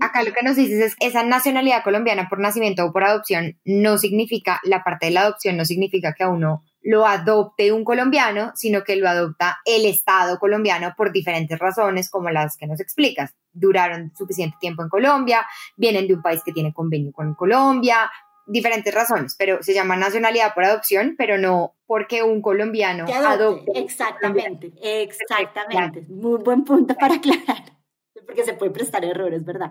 Acá 0.00 0.24
lo 0.24 0.32
que 0.32 0.42
nos 0.42 0.56
dices 0.56 0.80
es 0.80 0.96
esa 1.00 1.22
nacionalidad 1.22 1.84
colombiana 1.84 2.28
por 2.28 2.40
nacimiento 2.40 2.84
o 2.84 2.92
por 2.92 3.04
adopción 3.04 3.58
no 3.64 3.98
significa, 3.98 4.60
la 4.64 4.82
parte 4.82 5.06
de 5.06 5.12
la 5.12 5.22
adopción 5.22 5.56
no 5.56 5.64
significa 5.64 6.14
que 6.14 6.24
a 6.24 6.28
uno 6.28 6.64
lo 6.82 7.06
adopte 7.06 7.72
un 7.72 7.84
colombiano, 7.84 8.52
sino 8.54 8.84
que 8.84 8.96
lo 8.96 9.08
adopta 9.08 9.58
el 9.64 9.84
Estado 9.84 10.38
colombiano 10.38 10.94
por 10.96 11.12
diferentes 11.12 11.58
razones, 11.58 12.10
como 12.10 12.30
las 12.30 12.56
que 12.56 12.66
nos 12.66 12.80
explicas. 12.80 13.34
Duraron 13.52 14.12
suficiente 14.16 14.56
tiempo 14.60 14.82
en 14.82 14.88
Colombia, 14.88 15.46
vienen 15.76 16.06
de 16.06 16.14
un 16.14 16.22
país 16.22 16.42
que 16.44 16.52
tiene 16.52 16.72
convenio 16.72 17.12
con 17.12 17.34
Colombia, 17.34 18.10
diferentes 18.46 18.94
razones, 18.94 19.34
pero 19.38 19.62
se 19.62 19.74
llama 19.74 19.96
nacionalidad 19.96 20.54
por 20.54 20.64
adopción, 20.64 21.14
pero 21.18 21.36
no 21.36 21.74
porque 21.86 22.22
un 22.22 22.40
colombiano 22.40 23.04
adopte. 23.04 23.72
Exactamente, 23.74 24.72
exactamente. 24.82 26.06
Muy 26.08 26.38
buen 26.42 26.64
punto 26.64 26.94
para 26.94 27.16
aclarar 27.16 27.78
porque 28.28 28.44
se 28.44 28.52
puede 28.52 28.70
prestar 28.70 29.04
errores, 29.06 29.42
¿verdad? 29.42 29.70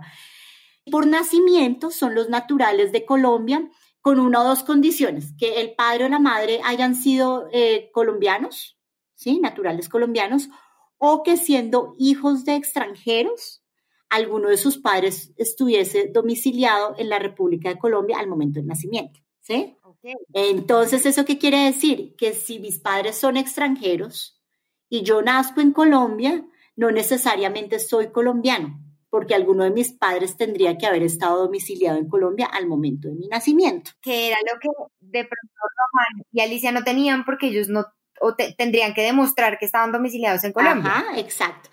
Por 0.92 1.06
nacimiento 1.06 1.92
son 1.92 2.16
los 2.16 2.28
naturales 2.28 2.92
de 2.92 3.06
Colombia 3.06 3.70
con 4.08 4.22
una 4.22 4.40
o 4.40 4.46
dos 4.46 4.64
condiciones, 4.64 5.34
que 5.38 5.60
el 5.60 5.76
padre 5.76 6.06
o 6.06 6.08
la 6.08 6.18
madre 6.18 6.62
hayan 6.64 6.96
sido 6.96 7.50
eh, 7.52 7.90
colombianos, 7.92 8.80
¿sí? 9.16 9.42
Naturales 9.42 9.90
colombianos, 9.90 10.48
o 10.98 11.24
que 11.24 11.36
siendo 11.36 11.94
hijos 12.00 12.46
de 12.46 12.56
extranjeros, 12.56 13.66
alguno 14.08 14.48
de 14.48 14.56
sus 14.56 14.78
padres 14.78 15.34
estuviese 15.36 16.08
domiciliado 16.08 16.96
en 16.98 17.10
la 17.10 17.20
República 17.20 17.68
de 17.68 17.78
Colombia 17.78 18.18
al 18.18 18.30
momento 18.30 18.62
del 18.62 18.68
nacimiento, 18.68 19.20
¿sí? 19.42 19.76
Entonces, 20.32 21.06
¿eso 21.06 21.26
qué 21.26 21.38
quiere 21.38 21.66
decir? 21.66 22.16
Que 22.16 22.32
si 22.32 22.60
mis 22.60 22.80
padres 22.80 23.18
son 23.18 23.36
extranjeros 23.36 24.42
y 24.88 25.02
yo 25.02 25.22
nazco 25.22 25.60
en 25.60 25.74
Colombia, 25.74 26.48
no 26.78 26.92
necesariamente 26.92 27.78
soy 27.78 28.14
colombiano. 28.14 28.80
Porque 29.10 29.36
alguno 29.36 29.64
de 29.64 29.72
mis 29.72 29.94
padres 29.94 30.38
tendría 30.38 30.78
que 30.78 30.86
haber 30.86 31.04
estado 31.04 31.44
domiciliado 31.44 31.98
en 31.98 32.10
Colombia 32.10 32.48
al 32.48 32.68
momento 32.68 33.08
de 33.08 33.16
mi 33.16 33.28
nacimiento. 33.28 33.92
Que 34.02 34.28
era 34.28 34.38
lo 34.52 34.60
que 34.60 34.70
de 35.00 35.24
pronto 35.24 35.54
Román 35.56 36.26
y 36.32 36.42
Alicia 36.42 36.72
no 36.72 36.84
tenían 36.84 37.26
porque 37.26 37.48
ellos 37.48 37.70
no 37.70 37.86
o 38.20 38.36
tendrían 38.36 38.94
que 38.94 39.04
demostrar 39.04 39.60
que 39.60 39.66
estaban 39.66 39.92
domiciliados 39.92 40.44
en 40.44 40.52
Colombia. 40.52 40.92
Ajá, 40.92 41.20
exacto. 41.20 41.70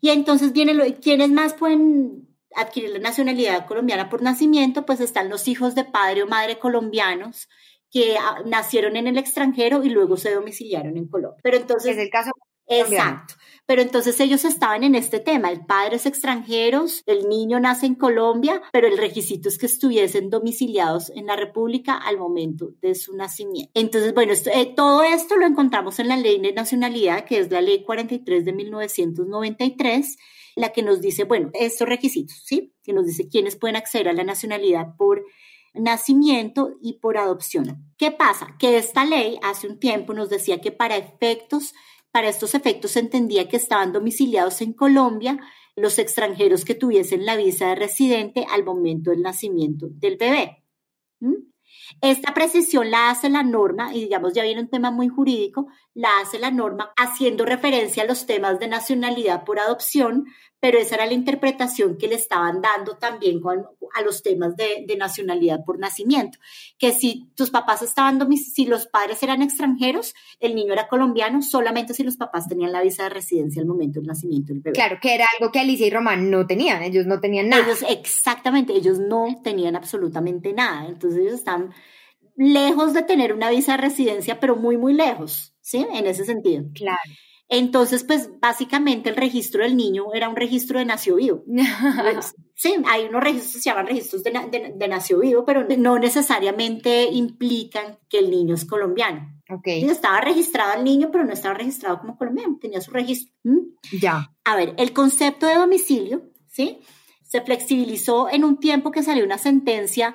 Y 0.00 0.10
entonces 0.10 0.52
viene 0.52 0.74
lo, 0.74 0.84
¿quiénes 1.00 1.30
más 1.30 1.54
pueden 1.54 2.28
adquirir 2.54 2.90
la 2.90 2.98
nacionalidad 2.98 3.66
colombiana 3.66 4.08
por 4.08 4.22
nacimiento? 4.22 4.84
Pues 4.84 5.00
están 5.00 5.28
los 5.28 5.48
hijos 5.48 5.74
de 5.74 5.84
padre 5.84 6.22
o 6.22 6.26
madre 6.26 6.58
colombianos 6.58 7.48
que 7.90 8.16
ah, 8.18 8.42
nacieron 8.44 8.96
en 8.96 9.06
el 9.06 9.16
extranjero 9.16 9.82
y 9.84 9.90
luego 9.90 10.16
se 10.16 10.34
domiciliaron 10.34 10.96
en 10.96 11.08
Colombia. 11.08 11.40
Pero 11.42 11.56
entonces 11.56 11.96
es 11.96 12.02
el 12.02 12.10
caso 12.10 12.30
Exacto. 12.66 13.34
Pero 13.66 13.82
entonces 13.82 14.18
ellos 14.20 14.44
estaban 14.44 14.84
en 14.84 14.94
este 14.94 15.18
tema, 15.18 15.50
el 15.50 15.66
padre 15.66 15.96
es 15.96 16.06
extranjero, 16.06 16.84
el 17.06 17.28
niño 17.28 17.58
nace 17.58 17.86
en 17.86 17.96
Colombia, 17.96 18.62
pero 18.72 18.86
el 18.86 18.96
requisito 18.96 19.48
es 19.48 19.58
que 19.58 19.66
estuviesen 19.66 20.30
domiciliados 20.30 21.10
en 21.10 21.26
la 21.26 21.34
República 21.34 21.96
al 21.96 22.16
momento 22.16 22.70
de 22.80 22.94
su 22.94 23.16
nacimiento. 23.16 23.72
Entonces, 23.74 24.14
bueno, 24.14 24.32
eh, 24.32 24.72
todo 24.76 25.02
esto 25.02 25.36
lo 25.36 25.46
encontramos 25.46 25.98
en 25.98 26.06
la 26.08 26.16
ley 26.16 26.40
de 26.40 26.52
nacionalidad, 26.52 27.24
que 27.24 27.40
es 27.40 27.50
la 27.50 27.60
ley 27.60 27.82
43 27.82 28.44
de 28.44 28.52
1993, 28.52 30.16
la 30.54 30.72
que 30.72 30.82
nos 30.82 31.00
dice, 31.00 31.24
bueno, 31.24 31.50
estos 31.52 31.88
requisitos, 31.88 32.40
¿sí? 32.44 32.72
Que 32.84 32.92
nos 32.92 33.04
dice 33.04 33.28
quiénes 33.28 33.56
pueden 33.56 33.76
acceder 33.76 34.08
a 34.08 34.12
la 34.12 34.22
nacionalidad 34.22 34.94
por 34.96 35.24
nacimiento 35.74 36.70
y 36.80 36.94
por 37.00 37.18
adopción. 37.18 37.84
¿Qué 37.98 38.10
pasa? 38.10 38.56
Que 38.58 38.78
esta 38.78 39.04
ley 39.04 39.38
hace 39.42 39.66
un 39.66 39.78
tiempo 39.78 40.14
nos 40.14 40.30
decía 40.30 40.60
que 40.60 40.72
para 40.72 40.96
efectos 40.96 41.74
para 42.16 42.30
estos 42.30 42.54
efectos 42.54 42.92
se 42.92 43.00
entendía 43.00 43.46
que 43.46 43.58
estaban 43.58 43.92
domiciliados 43.92 44.62
en 44.62 44.72
Colombia 44.72 45.38
los 45.76 45.98
extranjeros 45.98 46.64
que 46.64 46.74
tuviesen 46.74 47.26
la 47.26 47.36
visa 47.36 47.68
de 47.68 47.74
residente 47.74 48.46
al 48.50 48.64
momento 48.64 49.10
del 49.10 49.20
nacimiento 49.20 49.88
del 49.90 50.16
bebé. 50.16 50.64
Esta 52.00 52.32
precisión 52.32 52.90
la 52.90 53.10
hace 53.10 53.28
la 53.28 53.42
norma, 53.42 53.94
y 53.94 54.00
digamos 54.00 54.32
ya 54.32 54.44
viene 54.44 54.62
un 54.62 54.70
tema 54.70 54.90
muy 54.90 55.08
jurídico, 55.08 55.66
la 55.96 56.10
hace 56.22 56.38
la 56.38 56.50
norma 56.50 56.92
haciendo 56.98 57.46
referencia 57.46 58.02
a 58.02 58.06
los 58.06 58.26
temas 58.26 58.60
de 58.60 58.68
nacionalidad 58.68 59.44
por 59.44 59.58
adopción, 59.58 60.26
pero 60.60 60.78
esa 60.78 60.96
era 60.96 61.06
la 61.06 61.14
interpretación 61.14 61.96
que 61.96 62.06
le 62.06 62.16
estaban 62.16 62.60
dando 62.60 62.98
también 62.98 63.40
a 63.94 64.02
los 64.02 64.22
temas 64.22 64.54
de, 64.56 64.84
nacionalidad 64.98 65.64
por 65.64 65.78
nacimiento, 65.78 66.38
que 66.78 66.92
si 66.92 67.30
tus 67.34 67.50
papás 67.50 67.80
estaban, 67.80 68.20
si 68.36 68.66
los 68.66 68.86
padres 68.86 69.22
eran 69.22 69.40
extranjeros, 69.40 70.14
el 70.38 70.54
niño 70.54 70.74
era 70.74 70.86
colombiano 70.86 71.40
solamente 71.40 71.94
si 71.94 72.02
los 72.02 72.18
papás 72.18 72.46
tenían 72.46 72.72
la 72.72 72.82
visa 72.82 73.04
de 73.04 73.08
residencia 73.08 73.62
al 73.62 73.68
momento 73.68 73.98
del 74.00 74.08
nacimiento 74.08 74.52
del 74.52 74.60
bebé. 74.60 74.74
Claro, 74.74 74.98
que 75.00 75.14
era 75.14 75.24
algo 75.38 75.50
que 75.50 75.60
Alicia 75.60 75.86
y 75.86 75.90
Román 75.90 76.30
no 76.30 76.46
tenían, 76.46 76.82
ellos 76.82 77.06
no 77.06 77.20
tenían 77.20 77.48
nada. 77.48 77.64
Ellos, 77.64 77.82
exactamente, 77.88 78.74
ellos 78.74 78.98
no 78.98 79.40
tenían 79.42 79.76
absolutamente 79.76 80.52
nada, 80.52 80.88
entonces 80.88 81.20
ellos 81.20 81.34
están 81.34 81.72
lejos 82.36 82.92
de 82.92 83.02
tener 83.02 83.32
una 83.32 83.48
visa 83.48 83.72
de 83.72 83.78
residencia, 83.78 84.38
pero 84.40 84.56
muy, 84.56 84.76
muy 84.76 84.92
lejos, 84.92 85.55
¿sí? 85.66 85.84
En 85.92 86.06
ese 86.06 86.24
sentido. 86.24 86.64
Claro. 86.74 87.00
Entonces, 87.48 88.04
pues 88.04 88.30
básicamente 88.40 89.10
el 89.10 89.16
registro 89.16 89.62
del 89.62 89.76
niño 89.76 90.14
era 90.14 90.28
un 90.28 90.36
registro 90.36 90.78
de 90.78 90.84
nació 90.84 91.16
vivo. 91.16 91.44
sí, 92.54 92.76
hay 92.86 93.06
unos 93.06 93.22
registros 93.22 93.54
que 93.54 93.60
se 93.60 93.70
llaman 93.70 93.86
registros 93.86 94.22
de, 94.22 94.74
de, 94.76 94.88
nació 94.88 95.20
vivo, 95.20 95.44
pero 95.44 95.66
no 95.76 95.98
necesariamente 95.98 97.06
implican 97.06 97.98
que 98.08 98.18
el 98.18 98.30
niño 98.30 98.54
es 98.54 98.64
colombiano. 98.64 99.32
Okay. 99.48 99.84
Estaba 99.84 100.20
registrado 100.20 100.74
el 100.78 100.84
niño, 100.84 101.10
pero 101.12 101.24
no 101.24 101.32
estaba 101.32 101.54
registrado 101.54 102.00
como 102.00 102.16
colombiano, 102.16 102.58
tenía 102.60 102.80
su 102.80 102.90
registro. 102.90 103.32
Ya. 104.00 104.32
A 104.44 104.56
ver, 104.56 104.74
el 104.76 104.92
concepto 104.92 105.46
de 105.46 105.54
domicilio, 105.54 106.30
¿sí? 106.48 106.80
Se 107.22 107.40
flexibilizó 107.40 108.28
en 108.28 108.44
un 108.44 108.58
tiempo 108.58 108.90
que 108.90 109.04
salió 109.04 109.24
una 109.24 109.38
sentencia 109.38 110.14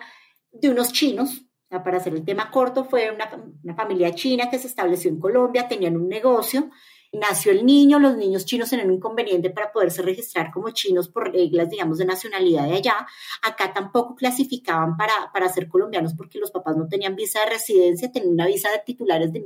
de 0.52 0.70
unos 0.70 0.92
chinos, 0.92 1.46
para 1.72 1.98
hacer 1.98 2.14
el 2.14 2.26
tema 2.26 2.52
corto, 2.52 2.84
fue 2.84 3.12
una, 3.12 3.76
familia 3.76 4.14
china 4.14 4.50
que 4.50 4.60
se 4.60 4.68
estableció 4.68 5.10
en 5.10 5.20
Colombia, 5.20 5.68
tenían 5.68 5.96
un 5.96 6.10
negocio 6.10 6.70
nació 7.14 7.52
el 7.52 7.66
niño, 7.66 8.00
los 8.00 8.16
niños 8.16 8.46
chinos 8.46 8.70
tenían 8.70 8.88
un 8.88 8.96
inconveniente 8.96 9.50
para 9.50 9.74
poderse 9.74 10.02
registrar 10.02 10.50
como 10.50 10.70
chinos 10.70 11.10
por 11.10 11.30
reglas, 11.30 11.70
digamos, 11.70 11.98
de 11.98 12.06
nacionalidad 12.06 12.66
de 12.70 12.76
allá. 12.76 13.06
Acá 13.42 13.74
tampoco 13.74 14.16
clasificaban 14.16 14.96
para, 14.96 15.14
para 15.34 15.50
ser 15.50 15.68
colombianos 15.68 16.14
porque 16.14 16.40
los 16.40 16.52
papás 16.52 16.78
no 16.78 16.88
tenían 16.88 17.18
visa 17.18 17.42
de 17.42 17.48
residencia, 17.48 18.14
tenían 18.14 18.32
una 18.32 18.48
visa 18.48 18.72
de 18.72 18.80
titulares 18.86 19.34
de 19.34 19.42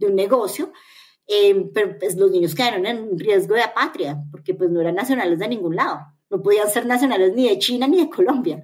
un 0.00 0.14
negocio. 0.14 0.72
Eh, 1.28 1.70
pero 1.74 1.98
pues 1.98 2.16
los 2.16 2.30
niños 2.30 2.54
quedaron 2.54 2.86
en 2.86 3.18
riesgo 3.18 3.56
de 3.56 3.62
apatria 3.62 4.16
porque 4.30 4.54
pues 4.54 4.70
no 4.70 4.80
eran 4.80 4.94
nacionales 4.94 5.40
de 5.40 5.48
ningún 5.48 5.74
lado, 5.74 5.98
no 6.30 6.40
podían 6.40 6.70
ser 6.70 6.86
nacionales 6.86 7.34
ni 7.34 7.48
de 7.48 7.58
China 7.58 7.88
ni 7.88 7.98
de 7.98 8.08
Colombia. 8.08 8.62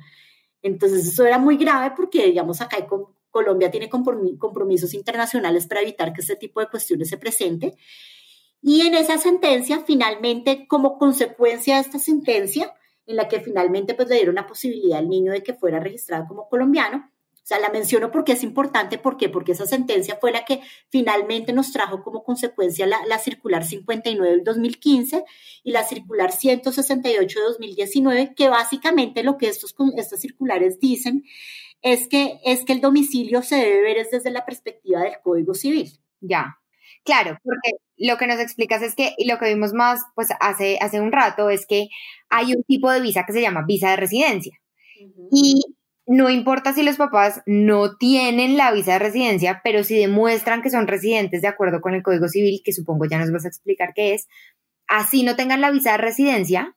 Entonces 0.63 1.07
eso 1.07 1.27
era 1.27 1.39
muy 1.39 1.57
grave 1.57 1.93
porque, 1.97 2.27
digamos, 2.27 2.61
acá 2.61 2.77
hay 2.77 2.87
Colombia 3.31 3.71
tiene 3.71 3.89
compromisos 3.89 4.95
internacionales 4.95 5.67
para 5.67 5.81
evitar 5.81 6.13
que 6.13 6.21
este 6.21 6.37
tipo 6.37 6.61
de 6.61 6.69
cuestiones 6.69 7.09
se 7.09 7.17
presente. 7.17 7.75
Y 8.61 8.83
en 8.83 8.95
esa 8.95 9.19
sentencia, 9.19 9.81
finalmente, 9.85 10.67
como 10.69 10.99
consecuencia 10.99 11.77
de 11.77 11.81
esta 11.81 11.99
sentencia, 11.99 12.73
en 13.07 13.17
la 13.17 13.29
que 13.29 13.41
finalmente 13.41 13.95
pues, 13.95 14.09
le 14.09 14.17
dieron 14.17 14.37
la 14.37 14.47
posibilidad 14.47 14.99
al 14.99 15.09
niño 15.09 15.33
de 15.33 15.43
que 15.43 15.55
fuera 15.55 15.81
registrado 15.81 16.27
como 16.29 16.49
colombiano, 16.49 17.11
o 17.43 17.45
sea, 17.45 17.59
la 17.59 17.71
menciono 17.71 18.13
porque 18.13 18.33
es 18.33 18.45
importante, 18.45 18.99
¿por 18.99 19.17
qué? 19.17 19.29
Porque 19.29 19.53
esa 19.53 19.67
sentencia 19.67 20.17
fue 20.21 20.31
la 20.31 20.45
que 20.45 20.61
finalmente 20.91 21.53
nos 21.53 21.73
trajo 21.73 22.05
como 22.05 22.23
consecuencia 22.23 22.87
la, 22.87 23.05
la 23.07 23.19
circular 23.19 23.65
59 23.65 24.31
del 24.31 24.45
2015 24.45 25.25
y 25.65 25.73
la 25.73 25.83
circular 25.83 26.31
168 26.31 27.39
de 27.41 27.45
2019, 27.45 28.35
que 28.37 28.49
básicamente 28.49 29.25
lo 29.25 29.39
que 29.39 29.49
estos, 29.49 29.75
estas 29.97 30.21
circulares 30.21 30.79
dicen 30.79 31.25
es 31.83 32.07
que, 32.07 32.39
es 32.45 32.65
que 32.65 32.75
el 32.75 32.81
domicilio 32.81 33.43
se 33.43 33.57
debe 33.57 33.83
ver 33.83 34.07
desde 34.09 34.31
la 34.31 34.45
perspectiva 34.45 35.01
del 35.01 35.21
Código 35.21 35.55
Civil. 35.55 35.91
Ya, 36.21 36.59
claro, 37.05 37.39
porque 37.43 37.73
lo 37.97 38.19
que 38.19 38.29
nos 38.29 38.39
explicas 38.39 38.83
es 38.83 38.95
que, 38.95 39.15
y 39.19 39.27
lo 39.27 39.39
que 39.39 39.49
vimos 39.49 39.73
más 39.73 40.01
pues 40.15 40.29
hace, 40.39 40.79
hace 40.81 41.01
un 41.01 41.11
rato, 41.11 41.51
es 41.51 41.67
que 41.67 41.89
hay 42.29 42.55
un 42.55 42.63
tipo 42.63 42.89
de 42.89 43.01
visa 43.01 43.25
que 43.27 43.33
se 43.33 43.43
llama 43.43 43.65
visa 43.67 43.91
de 43.91 43.97
residencia. 43.97 44.57
Y 45.33 45.61
no 46.07 46.31
importa 46.31 46.73
si 46.73 46.83
los 46.83 46.97
papás 46.97 47.43
no 47.47 47.97
tienen 47.97 48.57
la 48.57 48.73
visa 48.73 48.95
de 48.95 48.99
residencia, 48.99 49.61
pero 49.63 49.85
si 49.85 49.99
demuestran 49.99 50.63
que 50.63 50.71
son 50.71 50.87
residentes 50.87 51.43
de 51.43 51.49
acuerdo 51.49 51.81
con 51.81 51.95
el 51.95 52.03
Código 52.03 52.29
Civil, 52.29 52.61
que 52.65 52.73
supongo 52.73 53.05
ya 53.05 53.19
nos 53.19 53.33
vas 53.33 53.45
a 53.45 53.49
explicar 53.49 53.93
qué 53.95 54.15
es, 54.15 54.27
así 54.89 55.23
no 55.23 55.37
tengan 55.37 55.61
la 55.61 55.71
visa 55.71 55.93
de 55.93 55.99
residencia, 55.99 56.77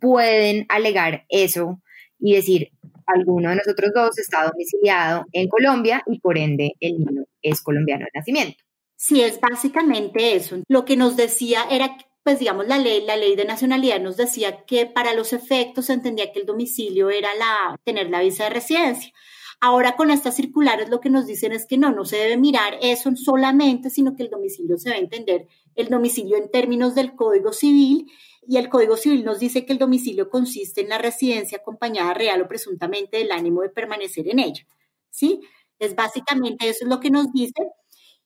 pueden 0.00 0.66
alegar 0.68 1.24
eso 1.28 1.80
y 2.18 2.34
decir, 2.34 2.70
alguno 3.06 3.50
de 3.50 3.56
nosotros 3.56 3.90
dos 3.94 4.18
está 4.18 4.44
domiciliado 4.44 5.24
en 5.32 5.48
Colombia 5.48 6.02
y 6.06 6.20
por 6.20 6.36
ende 6.36 6.72
el 6.80 6.98
niño 6.98 7.24
es 7.42 7.62
colombiano 7.62 8.04
de 8.04 8.18
nacimiento. 8.18 8.62
Sí, 8.96 9.22
es 9.22 9.40
básicamente 9.40 10.34
eso. 10.34 10.58
Lo 10.66 10.84
que 10.84 10.96
nos 10.96 11.16
decía 11.16 11.62
era, 11.70 11.96
pues 12.28 12.40
digamos, 12.40 12.66
la 12.66 12.76
ley, 12.76 13.06
la 13.06 13.16
ley 13.16 13.36
de 13.36 13.46
nacionalidad 13.46 14.02
nos 14.02 14.18
decía 14.18 14.66
que 14.66 14.84
para 14.84 15.14
los 15.14 15.32
efectos 15.32 15.86
se 15.86 15.94
entendía 15.94 16.30
que 16.30 16.40
el 16.40 16.44
domicilio 16.44 17.08
era 17.08 17.34
la, 17.36 17.80
tener 17.84 18.10
la 18.10 18.20
visa 18.20 18.44
de 18.44 18.50
residencia. 18.50 19.14
Ahora 19.62 19.96
con 19.96 20.10
estas 20.10 20.36
circulares 20.36 20.90
lo 20.90 21.00
que 21.00 21.08
nos 21.08 21.26
dicen 21.26 21.52
es 21.52 21.64
que 21.64 21.78
no, 21.78 21.90
no 21.90 22.04
se 22.04 22.18
debe 22.18 22.36
mirar 22.36 22.76
eso 22.82 23.10
solamente, 23.16 23.88
sino 23.88 24.14
que 24.14 24.24
el 24.24 24.28
domicilio 24.28 24.76
se 24.76 24.90
debe 24.90 25.00
entender 25.00 25.46
el 25.74 25.88
domicilio 25.88 26.36
en 26.36 26.50
términos 26.50 26.94
del 26.94 27.14
Código 27.14 27.54
Civil 27.54 28.12
y 28.46 28.58
el 28.58 28.68
Código 28.68 28.98
Civil 28.98 29.24
nos 29.24 29.38
dice 29.38 29.64
que 29.64 29.72
el 29.72 29.78
domicilio 29.78 30.28
consiste 30.28 30.82
en 30.82 30.90
la 30.90 30.98
residencia 30.98 31.56
acompañada 31.56 32.12
real 32.12 32.42
o 32.42 32.46
presuntamente 32.46 33.16
del 33.16 33.32
ánimo 33.32 33.62
de 33.62 33.70
permanecer 33.70 34.28
en 34.28 34.40
ella. 34.40 34.66
¿Sí? 35.08 35.40
Es 35.78 35.94
básicamente 35.94 36.68
eso 36.68 36.84
es 36.84 36.90
lo 36.90 37.00
que 37.00 37.08
nos 37.08 37.32
dice. 37.32 37.62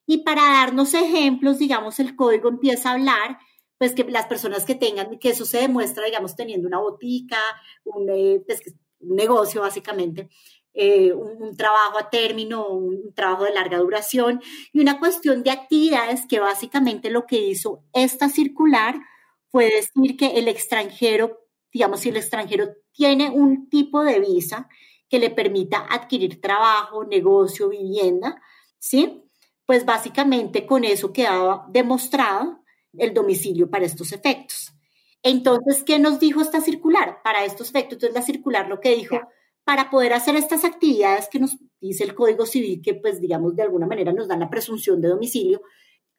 Y 0.06 0.24
para 0.24 0.42
darnos 0.42 0.92
ejemplos, 0.92 1.58
digamos, 1.58 2.00
el 2.00 2.16
código 2.16 2.48
empieza 2.48 2.90
a 2.90 2.94
hablar, 2.94 3.38
pues 3.82 3.96
que 3.96 4.04
las 4.04 4.26
personas 4.26 4.64
que 4.64 4.76
tengan, 4.76 5.18
que 5.18 5.30
eso 5.30 5.44
se 5.44 5.58
demuestra, 5.58 6.04
digamos, 6.04 6.36
teniendo 6.36 6.68
una 6.68 6.78
botica, 6.78 7.40
un, 7.82 8.08
eh, 8.10 8.40
pues, 8.46 8.60
negocio 9.00 9.62
básicamente, 9.62 10.28
eh, 10.72 11.12
un, 11.12 11.42
un, 11.42 11.56
trabajo 11.56 11.98
a 11.98 12.08
término, 12.08 12.68
un 12.68 13.12
trabajo 13.12 13.42
de 13.42 13.52
larga 13.52 13.78
duración 13.78 14.40
y 14.72 14.78
una 14.78 15.00
cuestión 15.00 15.42
de 15.42 15.50
actividades 15.50 16.28
que 16.28 16.38
básicamente 16.38 17.10
lo 17.10 17.26
que 17.26 17.40
hizo 17.40 17.82
esta 17.92 18.28
circular 18.28 19.00
puede 19.50 19.74
decir 19.74 20.16
que 20.16 20.38
el 20.38 20.46
extranjero, 20.46 21.40
digamos, 21.72 22.02
si 22.02 22.10
el 22.10 22.18
extranjero 22.18 22.76
tiene 22.92 23.30
un 23.30 23.68
tipo 23.68 24.04
de 24.04 24.20
visa 24.20 24.68
que 25.08 25.18
le 25.18 25.30
permita 25.30 25.84
adquirir 25.90 26.40
trabajo, 26.40 27.02
negocio, 27.02 27.68
vivienda, 27.68 28.40
¿sí? 28.78 29.24
Pues 29.66 29.84
básicamente 29.84 30.66
con 30.66 30.84
eso 30.84 31.12
quedaba 31.12 31.66
demostrado 31.68 32.61
el 32.98 33.14
domicilio 33.14 33.70
para 33.70 33.86
estos 33.86 34.12
efectos. 34.12 34.72
Entonces, 35.22 35.84
¿qué 35.84 35.98
nos 35.98 36.18
dijo 36.18 36.40
esta 36.40 36.60
circular 36.60 37.18
para 37.22 37.44
estos 37.44 37.70
efectos? 37.70 37.94
Entonces, 37.94 38.14
la 38.14 38.22
circular 38.22 38.68
lo 38.68 38.80
que 38.80 38.94
dijo, 38.94 39.20
para 39.64 39.90
poder 39.90 40.12
hacer 40.12 40.34
estas 40.36 40.64
actividades 40.64 41.28
que 41.28 41.38
nos 41.38 41.56
dice 41.80 42.04
el 42.04 42.14
Código 42.14 42.46
Civil, 42.46 42.82
que 42.82 42.94
pues 42.94 43.20
digamos 43.20 43.54
de 43.54 43.62
alguna 43.62 43.86
manera 43.86 44.12
nos 44.12 44.28
dan 44.28 44.40
la 44.40 44.50
presunción 44.50 45.00
de 45.00 45.08
domicilio, 45.08 45.62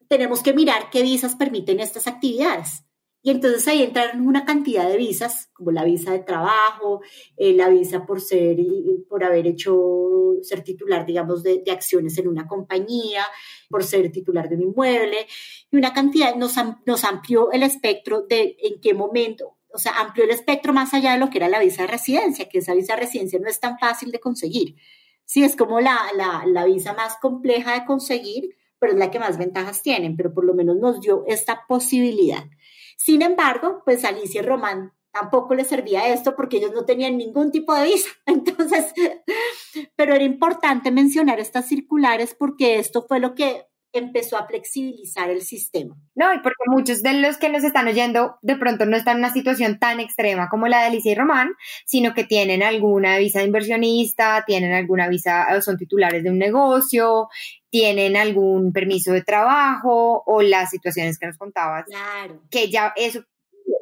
tenemos 0.08 0.42
que 0.42 0.54
mirar 0.54 0.90
qué 0.90 1.02
visas 1.02 1.36
permiten 1.36 1.80
estas 1.80 2.06
actividades 2.06 2.84
Y 3.26 3.30
entonces 3.30 3.66
ahí 3.68 3.82
entraron 3.82 4.28
una 4.28 4.44
cantidad 4.44 4.86
de 4.86 4.98
visas, 4.98 5.48
como 5.54 5.70
la 5.70 5.82
visa 5.82 6.12
de 6.12 6.18
trabajo, 6.18 7.00
eh, 7.38 7.54
la 7.54 7.70
visa 7.70 8.04
por 8.04 8.20
ser, 8.20 8.58
por 9.08 9.24
haber 9.24 9.46
hecho, 9.46 10.34
ser 10.42 10.62
titular, 10.62 11.06
digamos, 11.06 11.42
de, 11.42 11.62
de, 11.64 11.72
acciones 11.72 12.18
en 12.18 12.28
una 12.28 12.46
compañía, 12.46 13.24
por 13.70 13.82
ser 13.82 14.12
titular 14.12 14.50
de 14.50 14.56
un 14.56 14.62
inmueble, 14.64 15.26
y 15.70 15.76
una 15.78 15.94
cantidad, 15.94 16.36
nos, 16.36 16.56
nos 16.84 17.04
amplió 17.04 17.50
el 17.50 17.62
espectro 17.62 18.26
de 18.28 18.58
en 18.62 18.78
qué 18.82 18.92
momento, 18.92 19.56
o 19.72 19.78
sea, 19.78 19.98
amplió 20.00 20.24
el 20.24 20.30
espectro 20.30 20.74
más 20.74 20.92
allá 20.92 21.14
de 21.14 21.18
lo 21.18 21.30
que 21.30 21.38
era 21.38 21.48
la 21.48 21.60
visa 21.60 21.84
de 21.84 21.88
residencia, 21.88 22.50
que 22.50 22.58
esa 22.58 22.74
visa 22.74 22.94
de 22.94 23.00
residencia 23.00 23.38
no 23.40 23.48
es 23.48 23.58
tan 23.58 23.78
fácil 23.78 24.10
de 24.10 24.20
conseguir. 24.20 24.76
Sí, 25.24 25.42
es 25.44 25.56
como 25.56 25.80
la, 25.80 25.98
la, 26.14 26.44
la 26.46 26.66
visa 26.66 26.92
más 26.92 27.16
compleja 27.22 27.72
de 27.72 27.86
conseguir, 27.86 28.54
pero 28.78 28.92
es 28.92 28.98
la 28.98 29.10
que 29.10 29.18
más 29.18 29.38
ventajas 29.38 29.80
tienen, 29.80 30.14
pero 30.14 30.34
por 30.34 30.44
lo 30.44 30.52
menos 30.52 30.76
nos 30.76 31.00
dio 31.00 31.24
esta 31.26 31.64
posibilidad. 31.66 32.44
Sin 32.96 33.22
embargo, 33.22 33.82
pues 33.84 34.04
Alicia 34.04 34.40
y 34.40 34.44
Román 34.44 34.92
tampoco 35.12 35.54
les 35.54 35.68
servía 35.68 36.08
esto 36.08 36.34
porque 36.34 36.56
ellos 36.56 36.72
no 36.72 36.84
tenían 36.84 37.16
ningún 37.16 37.50
tipo 37.52 37.74
de 37.74 37.84
visa. 37.84 38.08
Entonces, 38.26 38.92
pero 39.96 40.14
era 40.14 40.24
importante 40.24 40.90
mencionar 40.90 41.40
estas 41.40 41.68
circulares 41.68 42.34
porque 42.38 42.78
esto 42.78 43.06
fue 43.06 43.20
lo 43.20 43.34
que 43.34 43.66
empezó 43.94 44.36
a 44.36 44.46
flexibilizar 44.46 45.30
el 45.30 45.42
sistema. 45.42 45.96
No, 46.14 46.34
y 46.34 46.38
porque 46.38 46.64
muchos 46.66 47.02
de 47.02 47.14
los 47.14 47.38
que 47.38 47.48
nos 47.48 47.64
están 47.64 47.88
oyendo 47.88 48.36
de 48.42 48.56
pronto 48.56 48.86
no 48.86 48.96
están 48.96 49.16
en 49.16 49.24
una 49.24 49.32
situación 49.32 49.78
tan 49.78 50.00
extrema 50.00 50.48
como 50.48 50.68
la 50.68 50.80
de 50.80 50.86
Alicia 50.86 51.12
y 51.12 51.14
Román, 51.14 51.52
sino 51.86 52.12
que 52.12 52.24
tienen 52.24 52.62
alguna 52.62 53.18
visa 53.18 53.38
de 53.38 53.46
inversionista, 53.46 54.44
tienen 54.46 54.72
alguna 54.72 55.08
visa, 55.08 55.46
son 55.62 55.78
titulares 55.78 56.22
de 56.22 56.30
un 56.30 56.38
negocio, 56.38 57.28
tienen 57.70 58.16
algún 58.16 58.72
permiso 58.72 59.12
de 59.12 59.22
trabajo 59.22 60.22
o 60.26 60.42
las 60.42 60.70
situaciones 60.70 61.18
que 61.18 61.26
nos 61.26 61.38
contabas. 61.38 61.86
Claro. 61.86 62.42
Que 62.50 62.70
ya 62.70 62.92
eso, 62.96 63.24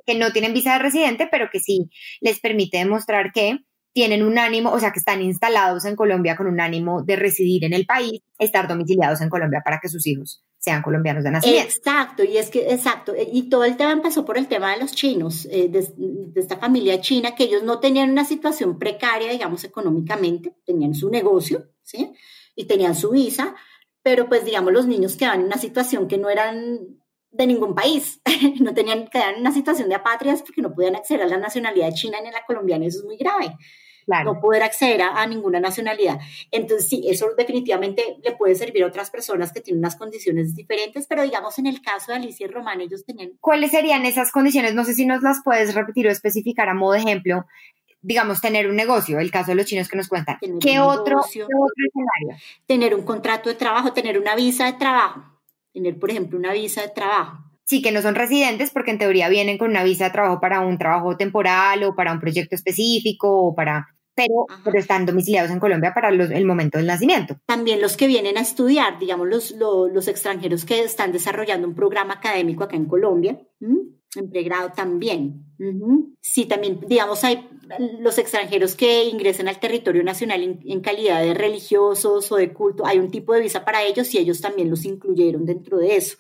que 0.07 0.15
no 0.15 0.33
tienen 0.33 0.55
visa 0.55 0.75
de 0.75 0.79
residente, 0.79 1.29
pero 1.31 1.49
que 1.51 1.61
sí 1.61 1.91
les 2.21 2.41
permite 2.41 2.79
demostrar 2.79 3.33
que 3.33 3.59
tienen 3.93 4.23
un 4.23 4.39
ánimo, 4.39 4.71
o 4.71 4.79
sea, 4.79 4.91
que 4.91 4.99
están 4.99 5.21
instalados 5.23 5.85
en 5.85 5.97
Colombia 5.97 6.37
con 6.37 6.47
un 6.47 6.61
ánimo 6.61 7.03
de 7.03 7.17
residir 7.17 7.65
en 7.65 7.73
el 7.73 7.87
país, 7.87 8.21
estar 8.39 8.67
domiciliados 8.67 9.21
en 9.21 9.29
Colombia 9.29 9.61
para 9.65 9.79
que 9.81 9.89
sus 9.89 10.07
hijos 10.07 10.43
sean 10.59 10.81
colombianos 10.83 11.25
de 11.25 11.33
nacimiento. 11.33 11.69
Exacto, 11.69 12.25
y 12.25 12.37
es 12.37 12.49
que, 12.49 12.73
exacto, 12.73 13.15
y 13.17 13.49
todo 13.49 13.65
el 13.65 13.77
tema 13.77 13.93
empezó 13.93 14.25
por 14.25 14.39
el 14.39 14.47
tema 14.47 14.73
de 14.73 14.81
los 14.81 14.93
chinos, 14.93 15.47
eh, 15.51 15.69
de, 15.69 15.87
de, 15.97 16.41
esta 16.41 16.57
familia 16.57 17.01
china, 17.01 17.35
que 17.35 17.45
ellos 17.45 17.65
no 17.65 17.81
tenían 17.81 18.11
una 18.11 18.25
situación 18.25 18.79
precaria, 18.79 19.31
digamos, 19.33 19.65
económicamente, 19.65 20.55
tenían 20.65 20.95
su 20.95 21.11
negocio, 21.11 21.71
¿sí? 21.83 22.13
Y 22.55 22.67
tenían 22.67 22.95
su 22.95 23.11
visa, 23.11 23.57
pero 24.03 24.29
pues 24.29 24.45
digamos 24.45 24.73
los 24.73 24.87
niños 24.87 25.17
quedaban 25.17 25.41
en 25.41 25.47
una 25.47 25.59
situación 25.59 26.07
que 26.07 26.19
no 26.19 26.31
eran 26.31 26.79
de 27.33 27.47
ningún 27.47 27.75
país, 27.75 28.21
no 28.61 28.73
tenían, 28.73 29.09
quedaban 29.09 29.35
en 29.35 29.41
una 29.41 29.53
situación 29.53 29.89
de 29.89 29.97
apatrias 29.97 30.43
porque 30.43 30.63
no 30.63 30.73
podían 30.73 30.97
acceder 30.97 31.23
a 31.23 31.27
la 31.27 31.39
nacionalidad 31.39 31.93
china 31.93 32.19
ni 32.21 32.29
a 32.29 32.33
la 32.33 32.45
colombiana, 32.47 32.87
eso 32.87 32.99
es 32.99 33.05
muy 33.05 33.17
grave. 33.17 33.57
No 34.07 34.41
poder 34.41 34.63
acceder 34.63 35.03
a, 35.03 35.27
ninguna 35.27 35.61
nacionalidad. 35.61 36.19
Entonces, 36.51 36.89
sí, 36.89 37.05
eso 37.09 37.29
definitivamente 37.37 38.17
le 38.23 38.33
puede 38.33 38.55
servir 38.55 38.85
a 38.85 38.87
otras 38.87 39.11
personas 39.11 39.53
que 39.53 39.61
tienen 39.61 39.81
unas 39.81 39.97
condiciones 39.97 40.55
diferentes, 40.55 41.07
pero 41.07 41.23
digamos 41.23 41.59
en 41.59 41.67
el 41.67 41.81
caso 41.81 42.13
de 42.13 42.19
Alicia 42.19 42.47
y 42.47 42.51
Román, 42.51 42.81
ellos 42.81 43.05
tenían... 43.05 43.33
¿Cuáles 43.41 43.71
serían 43.71 44.05
esas 44.05 44.33
condiciones? 44.33 44.75
No 44.75 44.85
sé 44.85 44.95
si 44.95 45.07
nos 45.07 45.23
las 45.23 45.43
puedes 45.45 45.75
repetir 45.75 46.09
o 46.09 46.11
especificar 46.11 46.69
a 46.69 46.75
modo 46.75 46.93
de 46.93 46.99
ejemplo 46.99 47.47
digamos, 48.05 48.41
tener 48.41 48.69
un 48.69 48.75
negocio, 48.75 49.21
el 49.21 49.31
caso 49.31 49.53
de 49.53 49.55
los 49.55 49.65
chinos 49.65 49.89
que 49.89 49.97
nos 49.97 50.09
cuentan. 50.09 50.37
¿Qué 50.61 50.81
otro, 50.81 51.21
¿Qué 51.33 51.45
otro 51.45 51.75
escenario? 51.87 52.43
Tener 52.67 52.95
un 52.97 53.05
contrato 53.05 53.49
de 53.49 53.55
trabajo, 53.55 53.93
tener 53.93 54.19
una 54.19 54.35
visa 54.35 54.67
de 54.67 54.73
trabajo, 54.73 55.23
tener, 55.73 55.99
por 55.99 56.11
ejemplo, 56.11 56.37
una 56.37 56.53
visa 56.53 56.83
de 56.83 56.89
trabajo. 56.89 57.52
Sí, 57.65 57.83
que 57.83 57.93
no 57.93 58.03
son 58.03 58.15
residentes 58.15 58.71
porque 58.71 58.91
en 58.91 58.99
teoría 58.99 59.29
vienen 59.29 59.59
con 59.59 59.71
una 59.71 59.85
visa 59.85 60.05
de 60.05 60.11
trabajo 60.11 60.41
para 60.41 60.61
un 60.61 60.79
trabajo 60.79 61.17
temporal 61.17 61.85
o 61.85 61.95
para 61.95 62.13
un 62.13 62.21
proyecto 62.21 62.55
específico 62.55 63.29
o 63.31 63.55
para 63.55 63.87
pero, 64.15 64.47
pero, 64.63 64.79
están 64.79 65.07
domiciliados 65.07 65.51
en 65.51 65.59
Colombia 65.59 65.95
para 65.95 66.11
los, 66.11 66.31
el 66.31 66.45
momento 66.45 66.77
del 66.77 66.87
nacimiento. 66.87 67.39
También 67.47 67.81
los 67.81 67.97
que 67.97 68.07
vienen 68.07 68.37
a 68.37 68.43
estudiar, 68.43 68.99
digamos, 68.99 69.27
los, 69.27 69.53
los, 69.53 69.91
los 69.91 70.07
extranjeros 70.07 70.67
que 70.67 70.81
están 70.81 71.13
desarrollando 71.13 71.67
un 71.67 71.75
programa 71.75 72.15
académico 72.15 72.65
acá 72.65 72.77
en 72.77 72.85
Colombia, 72.85 73.41
en 73.61 74.31
pregrado 74.31 74.71
también. 74.75 75.47
Sí, 76.21 76.47
también, 76.47 76.81
digamos, 76.87 77.25
hay 77.25 77.49
los 78.01 78.19
extranjeros 78.19 78.75
que 78.75 79.05
ingresen 79.05 79.49
al 79.49 79.61
territorio 79.61 80.03
nacional 80.03 80.43
en, 80.43 80.81
calidad 80.81 81.23
de 81.23 81.35
religiosos 81.35 82.31
o 82.33 82.37
de 82.37 82.53
culto, 82.53 82.85
hay 82.85 82.99
un 82.99 83.11
tipo 83.11 83.33
de 83.33 83.41
visa 83.41 83.65
para 83.65 83.83
ellos 83.83 84.13
y 84.15 84.19
ellos 84.19 84.41
también 84.41 84.69
los 84.69 84.85
incluyeron 84.85 85.47
dentro 85.47 85.79
de 85.79 85.97
eso. 85.97 86.19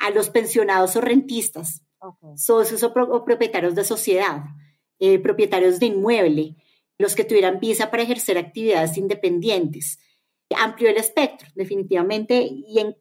A 0.00 0.10
los 0.10 0.30
pensionados 0.30 0.96
o 0.96 1.00
rentistas, 1.00 1.82
socios 2.36 2.82
o, 2.82 3.24
propietarios 3.24 3.74
de 3.74 3.84
sociedad, 3.84 4.42
eh, 4.98 5.18
propietarios 5.18 5.78
de 5.78 5.86
inmueble, 5.86 6.56
los 6.98 7.14
que 7.14 7.24
tuvieran 7.24 7.60
visa 7.60 7.90
para 7.90 8.02
ejercer 8.02 8.38
actividades 8.38 8.96
independientes. 8.96 9.98
Amplió 10.56 10.90
el 10.90 10.96
espectro, 10.96 11.48
definitivamente, 11.54 12.48
y, 12.50 12.80
en, 12.80 12.96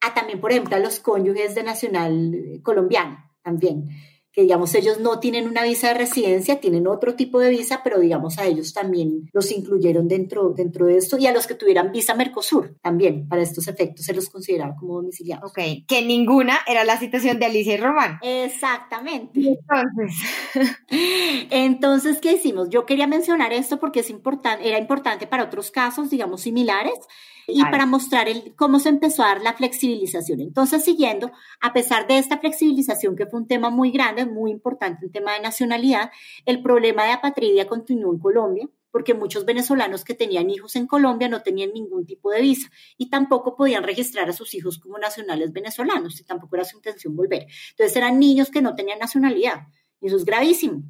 a 0.00 0.14
también, 0.14 0.40
por 0.40 0.50
ejemplo, 0.50 0.76
a 0.76 0.80
los 0.80 1.00
cónyuges 1.00 1.54
de 1.54 1.62
nacional 1.62 2.60
colombiano 2.62 3.18
también, 3.42 3.88
que 4.32 4.42
digamos 4.42 4.74
ellos 4.74 5.00
no 5.00 5.18
tienen 5.18 5.48
una 5.48 5.64
visa 5.64 5.88
de 5.88 5.94
residencia, 5.94 6.60
tienen 6.60 6.86
otro 6.86 7.14
tipo 7.14 7.40
de 7.40 7.50
visa, 7.50 7.80
pero 7.82 7.98
digamos 7.98 8.38
a 8.38 8.46
ellos 8.46 8.72
también 8.72 9.28
los 9.32 9.50
incluyeron 9.50 10.08
dentro, 10.08 10.50
dentro 10.50 10.86
de 10.86 10.96
esto 10.96 11.18
y 11.18 11.26
a 11.26 11.32
los 11.32 11.46
que 11.46 11.54
tuvieran 11.54 11.92
visa 11.92 12.14
Mercosur 12.14 12.76
también 12.82 13.28
para 13.28 13.42
estos 13.42 13.66
efectos 13.68 14.06
se 14.06 14.14
los 14.14 14.28
consideraba 14.28 14.76
como 14.76 14.96
domiciliados. 14.96 15.50
Ok, 15.50 15.58
que 15.86 16.02
ninguna 16.02 16.58
era 16.66 16.84
la 16.84 16.98
situación 16.98 17.38
de 17.38 17.46
Alicia 17.46 17.74
y 17.74 17.76
Román. 17.78 18.18
Exactamente. 18.22 19.40
entonces? 19.40 20.76
entonces, 21.50 22.20
¿qué 22.20 22.34
hicimos? 22.34 22.70
Yo 22.70 22.86
quería 22.86 23.06
mencionar 23.06 23.52
esto 23.52 23.78
porque 23.78 24.00
es 24.00 24.10
importante, 24.10 24.68
era 24.68 24.78
importante 24.78 25.26
para 25.26 25.44
otros 25.44 25.70
casos, 25.70 26.10
digamos, 26.10 26.42
similares 26.42 26.98
y 27.46 27.62
para 27.64 27.86
mostrar 27.86 28.28
el, 28.28 28.54
cómo 28.56 28.78
se 28.78 28.88
empezó 28.88 29.22
a 29.22 29.28
dar 29.28 29.42
la 29.42 29.54
flexibilización. 29.54 30.40
Entonces, 30.40 30.84
siguiendo, 30.84 31.32
a 31.60 31.72
pesar 31.72 32.06
de 32.06 32.18
esta 32.18 32.38
flexibilización, 32.38 33.16
que 33.16 33.26
fue 33.26 33.40
un 33.40 33.46
tema 33.46 33.70
muy 33.70 33.90
grande, 33.90 34.26
muy 34.26 34.50
importante, 34.50 35.06
un 35.06 35.12
tema 35.12 35.34
de 35.34 35.40
nacionalidad, 35.40 36.10
el 36.46 36.62
problema 36.62 37.04
de 37.04 37.12
apatridia 37.12 37.66
continuó 37.66 38.12
en 38.12 38.18
Colombia, 38.18 38.68
porque 38.90 39.14
muchos 39.14 39.44
venezolanos 39.44 40.04
que 40.04 40.14
tenían 40.14 40.50
hijos 40.50 40.76
en 40.76 40.86
Colombia 40.86 41.28
no 41.28 41.42
tenían 41.42 41.72
ningún 41.72 42.06
tipo 42.06 42.30
de 42.30 42.40
visa 42.40 42.70
y 42.96 43.08
tampoco 43.08 43.56
podían 43.56 43.84
registrar 43.84 44.28
a 44.28 44.32
sus 44.32 44.54
hijos 44.54 44.78
como 44.78 44.98
nacionales 44.98 45.52
venezolanos 45.52 46.20
y 46.20 46.24
tampoco 46.24 46.56
era 46.56 46.64
su 46.64 46.76
intención 46.76 47.14
volver. 47.14 47.46
Entonces 47.70 47.96
eran 47.96 48.18
niños 48.18 48.50
que 48.50 48.62
no 48.62 48.74
tenían 48.74 48.98
nacionalidad 48.98 49.68
y 50.00 50.08
eso 50.08 50.16
es 50.16 50.24
gravísimo. 50.24 50.82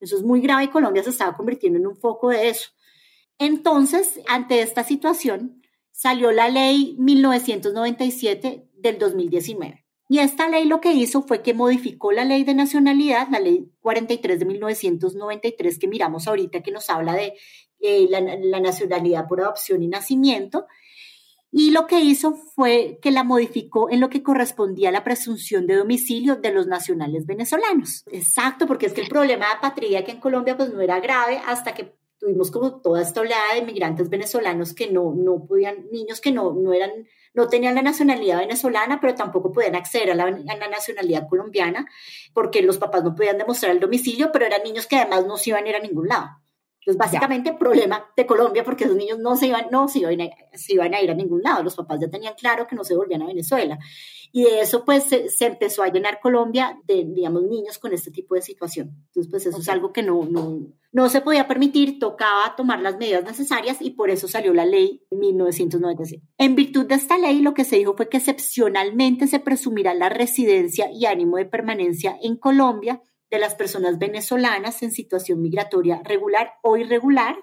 Eso 0.00 0.16
es 0.16 0.22
muy 0.22 0.40
grave 0.40 0.64
y 0.64 0.68
Colombia 0.68 1.02
se 1.02 1.10
estaba 1.10 1.36
convirtiendo 1.36 1.78
en 1.78 1.86
un 1.86 1.96
foco 1.96 2.30
de 2.30 2.48
eso. 2.48 2.70
Entonces, 3.38 4.20
ante 4.28 4.60
esta 4.60 4.82
situación, 4.82 5.61
salió 5.92 6.32
la 6.32 6.48
ley 6.48 6.96
1997 6.98 8.66
del 8.74 8.98
2019. 8.98 9.84
Y 10.08 10.18
esta 10.18 10.48
ley 10.48 10.66
lo 10.66 10.80
que 10.80 10.92
hizo 10.92 11.22
fue 11.22 11.42
que 11.42 11.54
modificó 11.54 12.12
la 12.12 12.24
ley 12.24 12.44
de 12.44 12.54
nacionalidad, 12.54 13.28
la 13.30 13.40
ley 13.40 13.70
43 13.80 14.38
de 14.38 14.44
1993 14.44 15.78
que 15.78 15.88
miramos 15.88 16.26
ahorita, 16.28 16.62
que 16.62 16.70
nos 16.70 16.90
habla 16.90 17.14
de 17.14 17.34
eh, 17.80 18.06
la, 18.10 18.20
la 18.20 18.60
nacionalidad 18.60 19.26
por 19.26 19.40
adopción 19.40 19.82
y 19.82 19.88
nacimiento. 19.88 20.66
Y 21.50 21.70
lo 21.70 21.86
que 21.86 22.00
hizo 22.00 22.34
fue 22.34 22.98
que 23.02 23.10
la 23.10 23.24
modificó 23.24 23.90
en 23.90 24.00
lo 24.00 24.08
que 24.08 24.22
correspondía 24.22 24.88
a 24.88 24.92
la 24.92 25.04
presunción 25.04 25.66
de 25.66 25.76
domicilio 25.76 26.36
de 26.36 26.52
los 26.52 26.66
nacionales 26.66 27.26
venezolanos. 27.26 28.04
Exacto, 28.10 28.66
porque 28.66 28.86
es 28.86 28.94
que 28.94 29.02
el 29.02 29.08
problema 29.08 29.46
de 29.48 29.60
patria 29.60 30.04
que 30.04 30.12
en 30.12 30.20
Colombia 30.20 30.56
pues 30.56 30.72
no 30.72 30.80
era 30.80 30.98
grave 31.00 31.40
hasta 31.46 31.74
que 31.74 31.94
tuvimos 32.22 32.52
como 32.52 32.80
toda 32.80 33.02
esta 33.02 33.20
oleada 33.20 33.56
de 33.56 33.62
migrantes 33.62 34.08
venezolanos 34.08 34.74
que 34.74 34.88
no, 34.88 35.12
no 35.12 35.44
podían, 35.44 35.90
niños 35.90 36.20
que 36.20 36.30
no, 36.30 36.54
no 36.54 36.72
eran, 36.72 37.08
no 37.34 37.48
tenían 37.48 37.74
la 37.74 37.82
nacionalidad 37.82 38.38
venezolana, 38.38 39.00
pero 39.00 39.16
tampoco 39.16 39.50
podían 39.50 39.74
acceder 39.74 40.12
a 40.12 40.14
la, 40.14 40.24
a 40.26 40.56
la, 40.56 40.68
nacionalidad 40.68 41.28
colombiana, 41.28 41.84
porque 42.32 42.62
los 42.62 42.78
papás 42.78 43.02
no 43.02 43.16
podían 43.16 43.38
demostrar 43.38 43.72
el 43.72 43.80
domicilio, 43.80 44.30
pero 44.32 44.46
eran 44.46 44.62
niños 44.62 44.86
que 44.86 44.98
además 44.98 45.26
no 45.26 45.36
se 45.36 45.50
iban 45.50 45.64
a 45.64 45.68
ir 45.70 45.74
a 45.74 45.80
ningún 45.80 46.06
lado. 46.06 46.28
Entonces, 46.84 46.98
básicamente, 46.98 47.50
ya. 47.50 47.58
problema 47.58 48.04
de 48.16 48.26
Colombia, 48.26 48.64
porque 48.64 48.86
los 48.86 48.96
niños 48.96 49.20
no 49.20 49.36
se 49.36 49.46
iban, 49.46 49.66
no 49.70 49.86
se 49.86 50.00
iban, 50.00 50.20
a, 50.20 50.30
se 50.52 50.74
iban 50.74 50.92
a 50.94 51.00
ir 51.00 51.12
a 51.12 51.14
ningún 51.14 51.40
lado. 51.40 51.62
Los 51.62 51.76
papás 51.76 52.00
ya 52.00 52.10
tenían 52.10 52.34
claro 52.34 52.66
que 52.66 52.74
no 52.74 52.82
se 52.82 52.96
volvían 52.96 53.22
a 53.22 53.26
Venezuela. 53.26 53.78
Y 54.32 54.42
de 54.42 54.62
eso, 54.62 54.84
pues, 54.84 55.04
se, 55.04 55.28
se 55.28 55.46
empezó 55.46 55.84
a 55.84 55.92
llenar 55.92 56.18
Colombia 56.20 56.76
de, 56.84 57.04
digamos, 57.04 57.44
niños 57.44 57.78
con 57.78 57.92
este 57.92 58.10
tipo 58.10 58.34
de 58.34 58.42
situación. 58.42 58.96
Entonces, 59.06 59.30
pues, 59.30 59.46
eso 59.46 59.58
okay. 59.58 59.62
es 59.62 59.68
algo 59.68 59.92
que 59.92 60.02
no, 60.02 60.24
no, 60.24 60.72
no 60.90 61.08
se 61.08 61.20
podía 61.20 61.46
permitir, 61.46 62.00
tocaba 62.00 62.56
tomar 62.56 62.80
las 62.80 62.98
medidas 62.98 63.22
necesarias 63.22 63.76
y 63.80 63.90
por 63.90 64.10
eso 64.10 64.26
salió 64.26 64.52
la 64.52 64.66
ley 64.66 65.04
1997. 65.12 66.26
En 66.38 66.56
virtud 66.56 66.86
de 66.86 66.96
esta 66.96 67.16
ley, 67.16 67.40
lo 67.40 67.54
que 67.54 67.64
se 67.64 67.76
dijo 67.76 67.94
fue 67.94 68.08
que 68.08 68.16
excepcionalmente 68.16 69.28
se 69.28 69.38
presumirá 69.38 69.94
la 69.94 70.08
residencia 70.08 70.90
y 70.90 71.06
ánimo 71.06 71.36
de 71.36 71.44
permanencia 71.44 72.16
en 72.20 72.36
Colombia 72.36 73.00
de 73.32 73.38
las 73.38 73.54
personas 73.54 73.98
venezolanas 73.98 74.82
en 74.82 74.92
situación 74.92 75.40
migratoria 75.40 76.02
regular 76.04 76.52
o 76.62 76.76
irregular 76.76 77.36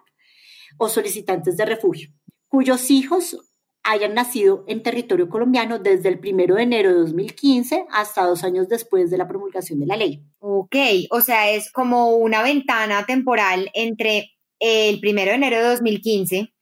o 0.77 0.87
solicitantes 0.87 1.57
de 1.57 1.65
refugio, 1.65 2.11
cuyos 2.47 2.91
hijos 2.91 3.37
hayan 3.81 4.13
nacido 4.13 4.65
en 4.67 4.83
territorio 4.83 5.29
colombiano 5.29 5.79
desde 5.79 6.09
el 6.09 6.19
primero 6.19 6.55
de 6.55 6.63
enero 6.63 6.89
de 6.89 6.99
2015 6.99 7.87
hasta 7.91 8.25
dos 8.25 8.43
años 8.43 8.69
después 8.69 9.09
de 9.09 9.17
la 9.17 9.27
promulgación 9.27 9.79
de 9.79 9.87
la 9.87 9.97
ley. 9.97 10.21
Ok, 10.37 10.75
o 11.09 11.21
sea, 11.21 11.49
es 11.49 11.71
como 11.71 12.11
una 12.11 12.43
ventana 12.43 13.05
temporal 13.07 13.71
entre 13.73 14.29
el 14.59 14.99
primero 14.99 15.31
de 15.31 15.37
enero 15.37 15.57
de 15.57 15.69
2015 15.69 16.53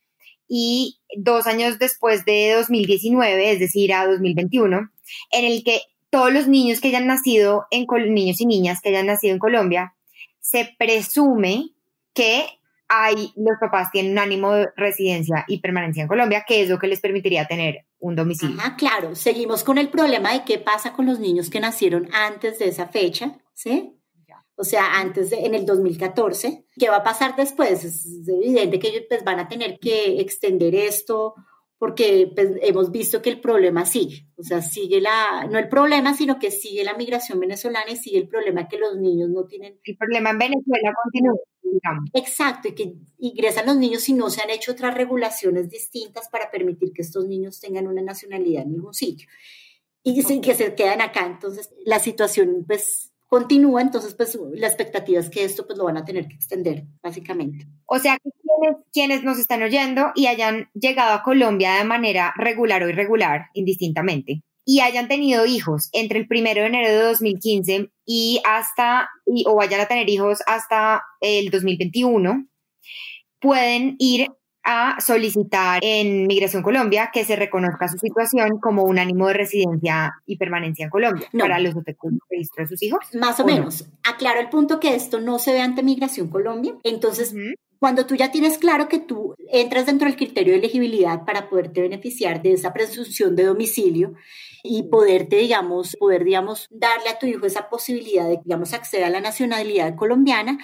y 0.48 1.00
dos 1.18 1.48
años 1.48 1.80
después 1.80 2.24
de 2.24 2.54
2019, 2.56 3.52
es 3.52 3.60
decir, 3.60 3.94
a 3.94 4.08
2021, 4.08 4.90
en 5.32 5.46
el 5.46 5.64
que 5.66 5.82
todos 6.10 6.32
los 6.32 6.48
niños 6.48 6.80
que 6.80 6.90
hayan 6.90 7.08
nacido 7.08 7.66
en 7.72 7.86
niños 8.14 8.40
y 8.42 8.46
niñas 8.46 8.82
que 8.82 8.90
hayan 8.90 9.08
nacido 9.08 9.34
en 9.34 9.40
Colombia, 9.40 9.96
se 10.40 10.76
presume 10.78 11.72
que 12.14 12.46
hay, 12.90 13.34
los 13.36 13.58
papás 13.60 13.92
tienen 13.92 14.14
un 14.14 14.20
ánimo 14.20 14.54
de 14.54 14.70
residencia 14.76 15.44
y 15.48 15.60
permanencia 15.60 16.02
en 16.02 16.08
Colombia, 16.08 16.46
que 16.48 16.62
es 16.62 16.70
lo 16.70 16.80
que 16.80 16.88
les 16.88 17.02
permitiría 17.02 17.46
tener 17.46 17.86
un 18.00 18.16
domicilio. 18.16 18.58
Ah, 18.62 18.76
claro. 18.78 19.16
Seguimos 19.16 19.64
con 19.64 19.78
el 19.78 19.90
problema 19.90 20.34
de 20.34 20.44
qué 20.46 20.58
pasa 20.58 20.94
con 20.94 21.06
los 21.06 21.20
niños 21.20 21.50
que 21.50 21.60
nacieron 21.60 22.08
antes 22.14 22.60
de 22.60 22.70
esa 22.70 22.88
fecha, 22.88 23.38
¿sí? 23.54 23.94
O 24.60 24.64
sea, 24.64 25.00
antes 25.00 25.30
de, 25.30 25.46
en 25.46 25.54
el 25.54 25.68
2014. 25.68 26.66
¿Qué 26.80 26.90
va 26.90 26.98
a 26.98 27.04
pasar 27.04 27.36
después? 27.36 27.84
Es 27.84 28.28
evidente 28.28 28.80
que 28.80 28.88
ellos 28.88 29.04
pues, 29.08 29.24
van 29.24 29.40
a 29.40 29.48
tener 29.48 29.78
que 29.80 30.20
extender 30.20 30.74
esto 30.74 31.36
porque 31.78 32.32
pues, 32.34 32.52
hemos 32.62 32.92
visto 32.92 33.22
que 33.22 33.30
el 33.30 33.40
problema 33.40 33.86
sigue, 33.86 34.28
o 34.36 34.44
sea, 34.44 34.62
sigue 34.62 35.00
la, 35.00 35.48
no 35.50 35.60
el 35.60 35.70
problema, 35.70 36.14
sino 36.14 36.40
que 36.40 36.52
sigue 36.52 36.84
la 36.84 36.96
migración 36.96 37.40
venezolana 37.40 37.92
y 37.92 37.98
sigue 37.98 38.18
el 38.18 38.28
problema 38.28 38.68
que 38.68 38.78
los 38.78 38.98
niños 38.98 39.30
no 39.30 39.46
tienen. 39.46 39.80
El 39.84 39.98
problema 39.98 40.32
en 40.32 40.40
Venezuela 40.40 40.94
continúa. 41.04 41.38
Digamos. 41.70 42.10
Exacto, 42.14 42.70
y 42.70 42.76
que 42.76 42.94
ingresan 43.20 43.66
los 43.66 43.76
niños 43.76 44.08
y 44.08 44.14
no 44.14 44.30
se 44.30 44.42
han 44.42 44.50
hecho 44.50 44.72
otras 44.72 44.96
regulaciones 44.96 45.70
distintas 45.70 46.30
para 46.30 46.50
permitir 46.50 46.94
que 46.94 47.02
estos 47.02 47.26
niños 47.28 47.60
tengan 47.60 47.88
una 47.88 48.02
nacionalidad 48.02 48.64
en 48.64 48.72
ningún 48.72 48.94
sitio 48.94 49.28
y 50.08 50.42
que 50.42 50.56
se 50.56 50.76
quedan 50.76 51.02
acá. 51.02 51.26
Entonces, 51.26 51.70
la 51.86 52.00
situación, 52.00 52.64
pues, 52.66 53.07
continúa, 53.28 53.82
entonces 53.82 54.14
pues 54.16 54.38
la 54.54 54.68
expectativa 54.68 55.20
es 55.20 55.30
que 55.30 55.44
esto 55.44 55.66
pues 55.66 55.78
lo 55.78 55.86
van 55.86 55.98
a 55.98 56.06
tener 56.06 56.28
que 56.28 56.36
extender, 56.36 56.86
básicamente. 57.04 57.68
O 57.86 58.00
sea 58.00 58.18
que 58.18 58.30
quienes, 58.92 59.24
nos 59.24 59.38
están 59.38 59.62
oyendo 59.62 60.12
y 60.16 60.28
hayan 60.28 60.70
llegado 60.74 61.14
a 61.14 61.24
Colombia 61.24 61.76
de 61.76 61.84
manera 61.84 62.34
regular 62.38 62.84
o 62.84 62.90
irregular, 62.90 63.48
indistintamente, 63.54 64.42
y 64.66 64.80
hayan 64.80 65.08
tenido 65.08 65.46
hijos 65.46 65.90
entre 65.94 66.20
el 66.20 66.28
primero 66.28 66.62
de 66.62 66.68
enero 66.68 66.90
de 66.90 67.04
2015 67.04 67.92
y 68.06 68.42
hasta, 68.46 69.10
o 69.46 69.56
vayan 69.56 69.82
a 69.82 69.88
tener 69.88 70.10
hijos 70.10 70.40
hasta 70.48 71.04
el 71.22 71.50
2021, 71.50 72.48
pueden 73.40 73.96
ir 74.00 74.28
a 74.70 75.00
solicitar 75.00 75.80
en 75.82 76.28
Migración 76.28 76.62
Colombia 76.62 77.10
que 77.14 77.24
se 77.24 77.38
reconozca 77.38 77.88
su 77.88 77.98
situación 77.98 78.60
como 78.60 78.84
un 78.84 79.00
ánimo 79.00 79.28
de 79.30 79.34
residencia 79.34 80.14
y 80.26 80.38
permanencia 80.38 80.84
en 80.84 80.90
Colombia 80.90 81.26
para 81.40 81.58
los 81.60 81.76
efectos 81.76 82.12
del 82.12 82.20
registro 82.30 82.64
de 82.66 82.68
sus 82.68 82.84
hijos? 82.84 83.00
Más 83.14 83.40
o, 83.40 83.46
menos. 83.46 83.86
Aclaro 84.04 84.42
el 84.42 84.50
punto 84.50 84.80
que 84.82 84.94
esto 84.94 85.22
no 85.22 85.40
se 85.40 85.54
ve 85.54 85.62
ante 85.62 85.84
Migración 85.84 86.28
Colombia. 86.28 86.76
Entonces, 86.84 87.34
cuando 87.80 88.06
tú 88.06 88.16
ya 88.16 88.30
tienes 88.30 88.58
claro 88.58 88.90
que 88.90 89.00
tú 89.00 89.36
entras 89.50 89.86
dentro 89.86 90.08
del 90.08 90.18
criterio 90.18 90.52
de 90.52 90.60
elegibilidad 90.60 91.24
para 91.24 91.50
poderte 91.50 91.82
beneficiar 91.82 92.42
de 92.42 92.52
esa 92.52 92.74
presunción 92.74 93.38
de 93.38 93.46
domicilio, 93.46 94.16
y 94.64 94.84
poderte, 94.84 95.38
digamos, 95.38 95.96
poder, 95.98 96.24
digamos, 96.24 96.68
darle 96.70 97.10
a 97.10 97.20
tu 97.20 97.26
hijo 97.26 97.46
esa 97.46 97.70
posibilidad 97.70 98.28
de, 98.28 98.40
digamos, 98.44 98.74
acceder 98.74 99.06
a 99.06 99.10
la 99.10 99.22
nacionalidad 99.22 99.96
colombiana, 99.96 100.58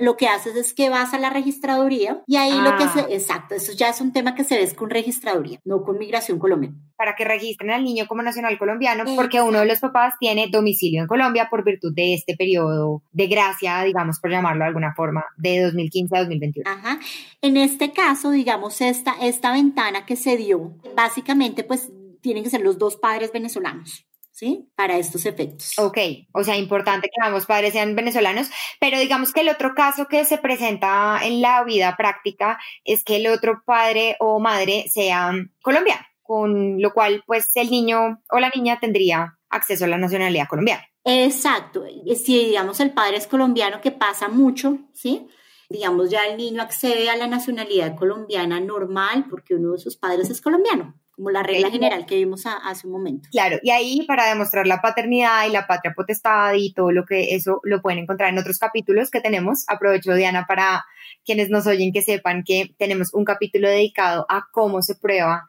lo 0.00 0.16
que 0.16 0.28
haces 0.28 0.56
es 0.56 0.74
que 0.74 0.90
vas 0.90 1.14
a 1.14 1.18
la 1.18 1.30
registraduría 1.30 2.22
y 2.26 2.36
ahí 2.36 2.52
lo 2.52 2.76
que 2.76 2.88
se, 2.88 3.00
ah. 3.00 3.06
exacto, 3.10 3.54
eso 3.54 3.72
ya 3.72 3.88
es 3.88 4.00
un 4.00 4.12
tema 4.12 4.34
que 4.34 4.44
se 4.44 4.56
ve 4.56 4.74
con 4.74 4.90
registraduría, 4.90 5.60
no 5.64 5.82
con 5.82 5.98
migración 5.98 6.38
colombiana. 6.38 6.76
Para 6.96 7.16
que 7.16 7.24
registren 7.24 7.70
al 7.70 7.84
niño 7.84 8.06
como 8.06 8.22
nacional 8.22 8.56
colombiano, 8.58 9.04
porque 9.16 9.40
uno 9.40 9.60
de 9.60 9.66
los 9.66 9.80
papás 9.80 10.14
tiene 10.20 10.48
domicilio 10.48 11.02
en 11.02 11.08
Colombia 11.08 11.48
por 11.50 11.64
virtud 11.64 11.92
de 11.94 12.14
este 12.14 12.36
periodo 12.36 13.02
de 13.12 13.26
gracia, 13.26 13.82
digamos, 13.82 14.20
por 14.20 14.30
llamarlo 14.30 14.62
de 14.62 14.68
alguna 14.68 14.94
forma, 14.94 15.24
de 15.36 15.62
2015 15.62 16.16
a 16.16 16.20
2021. 16.20 16.70
Ajá. 16.70 16.98
En 17.42 17.56
este 17.56 17.92
caso, 17.92 18.30
digamos, 18.30 18.80
esta, 18.80 19.14
esta 19.20 19.52
ventana 19.52 20.06
que 20.06 20.16
se 20.16 20.36
dio, 20.36 20.72
básicamente, 20.94 21.64
pues 21.64 21.90
tienen 22.20 22.44
que 22.44 22.50
ser 22.50 22.62
los 22.62 22.78
dos 22.78 22.96
padres 22.96 23.32
venezolanos. 23.32 24.06
¿Sí? 24.34 24.68
Para 24.74 24.98
estos 24.98 25.24
efectos. 25.26 25.78
Ok, 25.78 25.98
o 26.32 26.42
sea, 26.42 26.56
importante 26.56 27.08
que 27.08 27.26
ambos 27.26 27.46
padres 27.46 27.72
sean 27.72 27.94
venezolanos, 27.94 28.50
pero 28.80 28.98
digamos 28.98 29.32
que 29.32 29.40
el 29.40 29.48
otro 29.48 29.74
caso 29.74 30.08
que 30.08 30.24
se 30.24 30.38
presenta 30.38 31.20
en 31.22 31.40
la 31.40 31.62
vida 31.62 31.96
práctica 31.96 32.58
es 32.84 33.04
que 33.04 33.16
el 33.16 33.28
otro 33.28 33.62
padre 33.64 34.16
o 34.18 34.40
madre 34.40 34.86
sea 34.90 35.32
colombiano, 35.62 36.04
con 36.20 36.82
lo 36.82 36.92
cual 36.92 37.22
pues 37.26 37.52
el 37.54 37.70
niño 37.70 38.20
o 38.28 38.38
la 38.40 38.50
niña 38.54 38.80
tendría 38.80 39.38
acceso 39.48 39.84
a 39.84 39.88
la 39.88 39.98
nacionalidad 39.98 40.48
colombiana. 40.48 40.84
Exacto, 41.04 41.84
si 42.16 42.44
digamos 42.44 42.80
el 42.80 42.90
padre 42.90 43.18
es 43.18 43.28
colombiano, 43.28 43.80
que 43.80 43.92
pasa 43.92 44.28
mucho, 44.28 44.78
¿sí? 44.92 45.28
Digamos 45.68 46.10
ya 46.10 46.26
el 46.26 46.36
niño 46.36 46.60
accede 46.60 47.08
a 47.08 47.16
la 47.16 47.28
nacionalidad 47.28 47.94
colombiana 47.94 48.58
normal 48.58 49.26
porque 49.30 49.54
uno 49.54 49.72
de 49.72 49.78
sus 49.78 49.96
padres 49.96 50.28
es 50.28 50.40
colombiano 50.40 50.94
como 51.14 51.30
la 51.30 51.42
regla 51.42 51.70
general 51.70 52.06
que 52.06 52.16
vimos 52.16 52.44
hace 52.46 52.86
un 52.86 52.92
momento. 52.92 53.28
Claro, 53.30 53.58
y 53.62 53.70
ahí 53.70 54.04
para 54.06 54.28
demostrar 54.28 54.66
la 54.66 54.80
paternidad 54.80 55.46
y 55.46 55.52
la 55.52 55.66
patria 55.66 55.92
potestad 55.94 56.54
y 56.54 56.72
todo 56.72 56.90
lo 56.90 57.04
que 57.04 57.34
eso 57.34 57.60
lo 57.62 57.80
pueden 57.80 58.00
encontrar 58.00 58.30
en 58.30 58.38
otros 58.38 58.58
capítulos 58.58 59.10
que 59.10 59.20
tenemos. 59.20 59.64
Aprovecho, 59.68 60.14
Diana, 60.14 60.46
para 60.46 60.84
quienes 61.24 61.50
nos 61.50 61.66
oyen 61.66 61.92
que 61.92 62.02
sepan 62.02 62.42
que 62.44 62.74
tenemos 62.78 63.14
un 63.14 63.24
capítulo 63.24 63.68
dedicado 63.68 64.26
a 64.28 64.46
cómo 64.52 64.82
se 64.82 64.94
prueba 64.94 65.46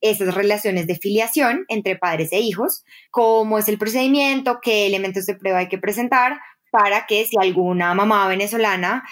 esas 0.00 0.34
relaciones 0.34 0.86
de 0.86 0.96
filiación 0.96 1.64
entre 1.68 1.96
padres 1.96 2.32
e 2.32 2.40
hijos, 2.40 2.84
cómo 3.10 3.58
es 3.58 3.68
el 3.68 3.78
procedimiento, 3.78 4.60
qué 4.60 4.86
elementos 4.86 5.26
de 5.26 5.34
prueba 5.34 5.60
hay 5.60 5.68
que 5.68 5.78
presentar 5.78 6.38
para 6.70 7.06
que 7.06 7.24
si 7.24 7.36
alguna 7.40 7.94
mamá 7.94 8.28
venezolana 8.28 9.04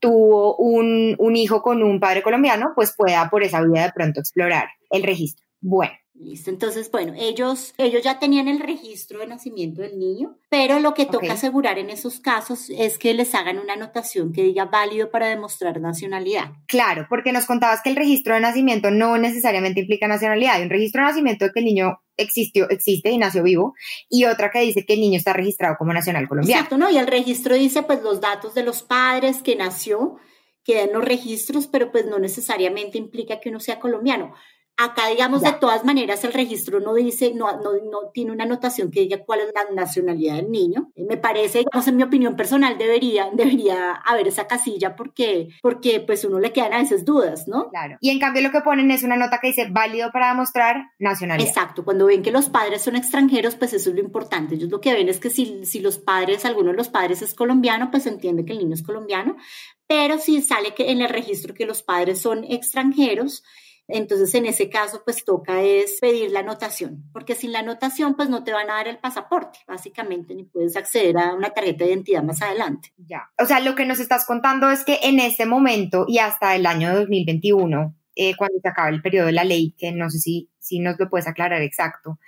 tuvo 0.00 0.56
un, 0.56 1.14
un 1.18 1.36
hijo 1.36 1.62
con 1.62 1.82
un 1.82 2.00
padre 2.00 2.22
colombiano, 2.22 2.72
pues 2.74 2.94
pueda 2.96 3.28
por 3.30 3.42
esa 3.42 3.62
vía 3.62 3.82
de 3.82 3.92
pronto 3.92 4.20
explorar 4.20 4.68
el 4.90 5.02
registro. 5.02 5.44
Bueno. 5.60 5.92
Listo, 6.14 6.50
entonces, 6.50 6.90
bueno, 6.90 7.14
ellos, 7.16 7.72
ellos 7.78 8.02
ya 8.02 8.18
tenían 8.18 8.46
el 8.46 8.60
registro 8.60 9.20
de 9.20 9.26
nacimiento 9.26 9.80
del 9.80 9.98
niño, 9.98 10.36
pero 10.50 10.78
lo 10.78 10.92
que 10.92 11.06
toca 11.06 11.32
asegurar 11.32 11.78
en 11.78 11.88
esos 11.88 12.20
casos 12.20 12.68
es 12.68 12.98
que 12.98 13.14
les 13.14 13.34
hagan 13.34 13.58
una 13.58 13.72
anotación 13.72 14.30
que 14.30 14.42
diga 14.42 14.66
válido 14.66 15.10
para 15.10 15.28
demostrar 15.28 15.80
nacionalidad. 15.80 16.52
Claro, 16.66 17.06
porque 17.08 17.32
nos 17.32 17.46
contabas 17.46 17.80
que 17.80 17.88
el 17.88 17.96
registro 17.96 18.34
de 18.34 18.40
nacimiento 18.40 18.90
no 18.90 19.16
necesariamente 19.16 19.80
implica 19.80 20.08
nacionalidad. 20.08 20.56
Hay 20.56 20.64
un 20.64 20.70
registro 20.70 21.00
de 21.00 21.08
nacimiento 21.08 21.46
de 21.46 21.52
que 21.52 21.60
el 21.60 21.64
niño 21.64 22.02
existió, 22.20 22.68
existe 22.70 23.10
y 23.10 23.18
nació 23.18 23.42
vivo, 23.42 23.74
y 24.08 24.24
otra 24.24 24.50
que 24.50 24.60
dice 24.60 24.84
que 24.84 24.94
el 24.94 25.00
niño 25.00 25.18
está 25.18 25.32
registrado 25.32 25.76
como 25.78 25.92
nacional 25.92 26.28
colombiano. 26.28 26.76
¿no? 26.76 26.90
Y 26.90 26.98
el 26.98 27.06
registro 27.06 27.54
dice 27.54 27.82
pues 27.82 28.02
los 28.02 28.20
datos 28.20 28.54
de 28.54 28.62
los 28.62 28.82
padres 28.82 29.42
que 29.42 29.56
nació, 29.56 30.16
quedan 30.64 30.92
los 30.92 31.04
registros, 31.04 31.66
pero 31.66 31.90
pues 31.90 32.06
no 32.06 32.18
necesariamente 32.18 32.98
implica 32.98 33.40
que 33.40 33.48
uno 33.48 33.60
sea 33.60 33.80
colombiano. 33.80 34.34
Acá, 34.76 35.08
digamos, 35.08 35.42
de 35.42 35.52
todas 35.52 35.84
maneras, 35.84 36.24
el 36.24 36.32
registro 36.32 36.80
no 36.80 36.94
dice, 36.94 37.34
no, 37.34 37.52
no, 37.60 37.72
no, 37.90 38.10
tiene 38.14 38.32
una 38.32 38.44
anotación 38.44 38.90
que 38.90 39.00
diga 39.00 39.18
cuál 39.26 39.40
es 39.40 39.52
la 39.54 39.74
nacionalidad 39.74 40.36
del 40.36 40.50
niño. 40.50 40.90
Me 40.96 41.18
parece, 41.18 41.58
digamos, 41.58 41.86
en 41.86 41.96
mi 41.96 42.02
opinión 42.02 42.34
personal, 42.34 42.78
debería, 42.78 43.28
debería 43.30 43.92
haber 43.92 44.28
esa 44.28 44.46
casilla 44.46 44.96
porque, 44.96 45.48
porque 45.60 46.00
pues 46.00 46.24
uno 46.24 46.38
le 46.38 46.52
quedan 46.52 46.72
a 46.72 46.78
veces 46.78 47.04
dudas, 47.04 47.46
¿no? 47.46 47.68
Claro. 47.68 47.98
Y 48.00 48.08
en 48.08 48.18
cambio 48.18 48.42
lo 48.42 48.50
que 48.50 48.62
ponen 48.62 48.90
es 48.90 49.02
una 49.02 49.16
nota 49.16 49.38
que 49.38 49.48
dice 49.48 49.68
válido 49.70 50.10
para 50.12 50.28
demostrar 50.28 50.92
nacionalidad. 50.98 51.46
Exacto. 51.46 51.84
Cuando 51.84 52.06
ven 52.06 52.22
que 52.22 52.32
los 52.32 52.48
padres 52.48 52.80
son 52.80 52.96
extranjeros, 52.96 53.56
pues 53.56 53.74
eso 53.74 53.90
es 53.90 53.96
lo 53.96 54.02
importante. 54.02 54.54
Ellos 54.54 54.70
lo 54.70 54.80
que 54.80 54.94
ven 54.94 55.10
es 55.10 55.20
que 55.20 55.28
si, 55.28 55.66
si 55.66 55.80
los 55.80 55.98
padres, 55.98 56.46
alguno 56.46 56.70
de 56.70 56.76
los 56.76 56.88
padres 56.88 57.20
es 57.20 57.34
colombiano, 57.34 57.90
pues 57.90 58.06
entiende 58.06 58.46
que 58.46 58.52
el 58.52 58.58
niño 58.58 58.74
es 58.74 58.82
colombiano. 58.82 59.36
Pero 59.86 60.18
si 60.18 60.40
sale 60.40 60.72
que 60.72 60.90
en 60.90 61.02
el 61.02 61.08
registro 61.08 61.52
que 61.52 61.66
los 61.66 61.82
padres 61.82 62.20
son 62.20 62.44
extranjeros, 62.44 63.42
entonces, 63.92 64.34
en 64.34 64.46
ese 64.46 64.68
caso, 64.68 65.02
pues 65.04 65.24
toca 65.24 65.62
es 65.62 65.98
pedir 66.00 66.30
la 66.30 66.40
anotación, 66.40 67.04
porque 67.12 67.34
sin 67.34 67.52
la 67.52 67.60
anotación, 67.60 68.14
pues 68.14 68.28
no 68.28 68.44
te 68.44 68.52
van 68.52 68.70
a 68.70 68.74
dar 68.74 68.88
el 68.88 68.98
pasaporte, 68.98 69.58
básicamente, 69.66 70.34
ni 70.34 70.44
puedes 70.44 70.76
acceder 70.76 71.18
a 71.18 71.34
una 71.34 71.50
tarjeta 71.50 71.84
de 71.84 71.90
identidad 71.90 72.22
más 72.22 72.42
adelante. 72.42 72.92
Ya. 72.96 73.30
O 73.38 73.46
sea, 73.46 73.60
lo 73.60 73.74
que 73.74 73.86
nos 73.86 74.00
estás 74.00 74.26
contando 74.26 74.70
es 74.70 74.84
que 74.84 74.98
en 75.02 75.18
este 75.18 75.46
momento 75.46 76.04
y 76.08 76.18
hasta 76.18 76.54
el 76.56 76.66
año 76.66 76.94
2021, 76.94 77.94
eh, 78.16 78.36
cuando 78.36 78.58
se 78.60 78.68
acaba 78.68 78.88
el 78.88 79.02
periodo 79.02 79.26
de 79.26 79.32
la 79.32 79.44
ley, 79.44 79.74
que 79.78 79.92
no 79.92 80.10
sé 80.10 80.18
si, 80.18 80.50
si 80.58 80.78
nos 80.78 80.98
lo 80.98 81.08
puedes 81.08 81.26
aclarar 81.26 81.62
exacto, 81.62 82.18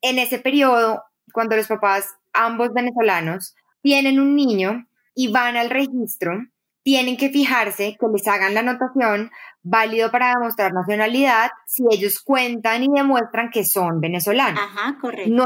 en 0.00 0.18
ese 0.18 0.38
periodo, 0.38 1.02
cuando 1.32 1.56
los 1.56 1.66
papás, 1.66 2.14
ambos 2.32 2.72
venezolanos, 2.74 3.54
tienen 3.80 4.20
un 4.20 4.34
niño 4.36 4.86
y 5.14 5.30
van 5.30 5.56
al 5.56 5.70
registro, 5.70 6.32
tienen 6.84 7.16
que 7.16 7.30
fijarse 7.30 7.96
que 7.98 8.06
les 8.12 8.28
hagan 8.28 8.54
la 8.54 8.60
anotación 8.60 9.30
válido 9.62 10.10
para 10.10 10.34
demostrar 10.34 10.72
nacionalidad 10.72 11.50
si 11.66 11.82
ellos 11.90 12.20
cuentan 12.20 12.84
y 12.84 12.88
demuestran 12.94 13.50
que 13.50 13.64
son 13.64 14.00
venezolanos. 14.00 14.60
Ajá, 14.62 14.96
correcto. 15.00 15.34
No 15.34 15.44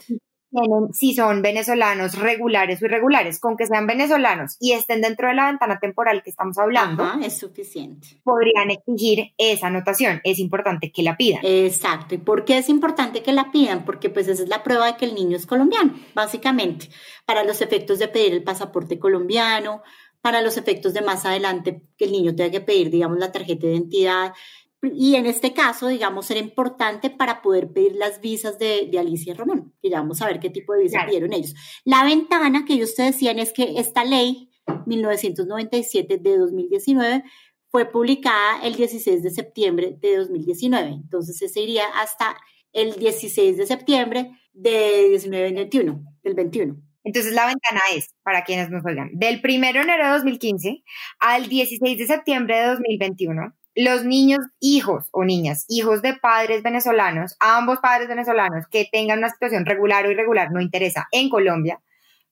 tienen 0.51 0.93
si 0.93 1.15
son 1.15 1.43
venezolanos 1.43 2.19
regulares 2.19 2.83
o 2.83 2.87
irregulares. 2.87 3.39
Con 3.39 3.57
que 3.57 3.67
sean 3.67 3.87
venezolanos 3.87 4.57
y 4.59 4.73
estén 4.73 5.01
dentro 5.01 5.29
de 5.29 5.35
la 5.35 5.47
ventana 5.47 5.79
temporal 5.79 6.23
que 6.25 6.31
estamos 6.31 6.59
hablando, 6.59 7.07
es 7.23 7.39
suficiente. 7.39 8.21
Podrían 8.25 8.71
exigir 8.71 9.33
esa 9.39 9.69
anotación. 9.69 10.21
Es 10.25 10.39
importante 10.39 10.91
que 10.91 11.03
la 11.03 11.17
pidan. 11.17 11.41
Exacto. 11.45 12.15
¿Y 12.15 12.19
por 12.19 12.45
qué 12.45 12.59
es 12.59 12.69
importante 12.69 13.23
que 13.23 13.33
la 13.33 13.53
pidan? 13.53 13.85
Porque 13.85 14.11
pues 14.11 14.27
esa 14.27 14.43
es 14.43 14.49
la 14.49 14.65
prueba 14.65 14.87
de 14.87 14.97
que 14.97 15.05
el 15.05 15.15
niño 15.15 15.37
es 15.37 15.47
colombiano, 15.47 15.95
básicamente, 16.15 16.89
para 17.27 17.45
los 17.45 17.61
efectos 17.61 17.99
de 18.01 18.09
pedir 18.09 18.33
el 18.33 18.43
pasaporte 18.43 18.99
colombiano, 18.99 19.83
para 20.21 20.43
los 20.43 20.57
efectos 20.57 20.95
de 20.95 21.03
más 21.03 21.25
adelante 21.25 21.83
que 21.97 22.05
el 22.07 22.13
niño 22.13 22.35
tenga 22.35 22.51
que 22.51 22.61
pedir, 22.61 22.91
digamos, 22.91 23.19
la 23.19 23.33
tarjeta 23.33 23.67
de 23.67 23.75
identidad, 23.75 24.33
y 24.81 25.17
en 25.17 25.27
este 25.27 25.53
caso, 25.53 25.89
digamos, 25.89 26.31
era 26.31 26.39
importante 26.39 27.11
para 27.11 27.43
poder 27.43 27.73
pedir 27.73 27.97
las 27.97 28.21
visas 28.21 28.59
de, 28.59 28.91
Alicia 28.99 29.35
Román, 29.35 29.73
que 29.83 29.91
ya 29.91 30.01
vamos 30.01 30.23
a 30.23 30.27
ver 30.27 30.39
qué 30.39 30.51
tipo 30.51 30.73
de 30.73 30.83
visa 30.83 31.05
pidieron 31.05 31.33
ellos. 31.33 31.55
La 31.85 32.05
ventana 32.05 32.65
que 32.65 32.75
ellos 32.75 32.95
te 32.95 33.03
decían 33.03 33.39
es 33.41 33.53
que 33.53 33.79
esta 33.79 34.05
ley 34.05 34.51
1997 34.87 36.19
de 36.19 36.39
2019 36.39 37.25
fue 37.71 37.87
publicada 37.87 38.63
el 38.63 38.77
16 38.77 39.23
de 39.23 39.31
septiembre 39.31 39.97
de 40.01 40.17
2019. 40.19 40.91
Entonces, 40.91 41.43
ese 41.43 41.61
iría 41.61 41.85
hasta 42.01 42.37
el 42.73 42.95
16 42.95 43.57
de 43.57 43.67
septiembre 43.67 44.31
de 44.53 45.09
1921, 45.11 46.05
del 46.23 46.35
21. 46.35 46.88
Entonces 47.05 47.33
la 47.33 47.47
ventana 47.47 47.81
es, 47.95 48.15
para 48.23 48.45
quienes 48.45 48.71
nos 48.71 48.85
oigan, 48.85 49.11
del 49.13 49.41
1 49.43 49.73
de 49.73 49.81
enero 49.81 50.05
de 50.05 50.11
2015 50.11 50.83
al 51.21 51.49
16 51.49 51.99
de 51.99 52.07
septiembre 52.07 52.59
de 52.59 52.67
2021 52.67 53.55
los 53.79 54.05
niños, 54.05 54.41
hijos 54.59 55.05
o 55.13 55.25
niñas, 55.25 55.65
hijos 55.69 56.03
de 56.03 56.15
padres 56.15 56.65
venezolanos, 56.65 57.37
ambos 57.39 57.79
padres 57.79 58.09
venezolanos 58.09 58.67
que 58.69 58.89
tengan 58.91 59.19
una 59.19 59.31
situación 59.31 59.67
regular 59.67 60.05
o 60.05 60.11
irregular, 60.11 60.51
no 60.51 60.61
interesa, 60.61 61.07
en 61.13 61.29
Colombia, 61.29 61.81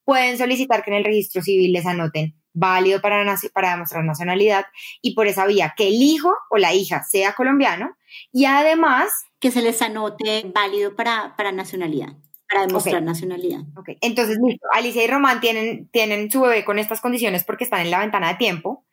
pueden 0.04 0.38
solicitar 0.38 0.82
que 0.82 0.90
en 0.90 0.96
el 0.96 1.04
registro 1.04 1.42
civil 1.42 1.72
les 1.72 1.86
anoten 1.86 2.34
válido 2.52 3.00
para, 3.00 3.24
para 3.52 3.70
demostrar 3.70 4.04
nacionalidad 4.04 4.66
y 5.02 5.14
por 5.14 5.28
esa 5.28 5.46
vía 5.46 5.74
que 5.76 5.86
el 5.86 6.02
hijo 6.02 6.32
o 6.50 6.56
la 6.58 6.74
hija 6.74 7.04
sea 7.04 7.34
colombiano 7.34 7.96
y 8.32 8.46
además 8.46 9.12
que 9.38 9.52
se 9.52 9.62
les 9.62 9.80
anote 9.82 10.50
válido 10.52 10.96
para, 10.96 11.36
para 11.36 11.52
nacionalidad 11.52 12.16
para 12.48 12.66
demostrar 12.66 13.02
nacionalidad. 13.02 13.60
Okay. 13.76 13.98
Entonces, 14.00 14.38
listo. 14.42 14.66
Alicia 14.72 15.04
y 15.04 15.06
Román 15.06 15.40
tienen, 15.40 15.88
tienen 15.88 16.30
su 16.30 16.40
bebé 16.40 16.64
con 16.64 16.78
estas 16.78 17.00
condiciones 17.00 17.44
porque 17.44 17.64
están 17.64 17.80
en 17.80 17.90
la 17.90 18.00
ventana 18.00 18.28
de 18.28 18.34
tiempo 18.34 18.84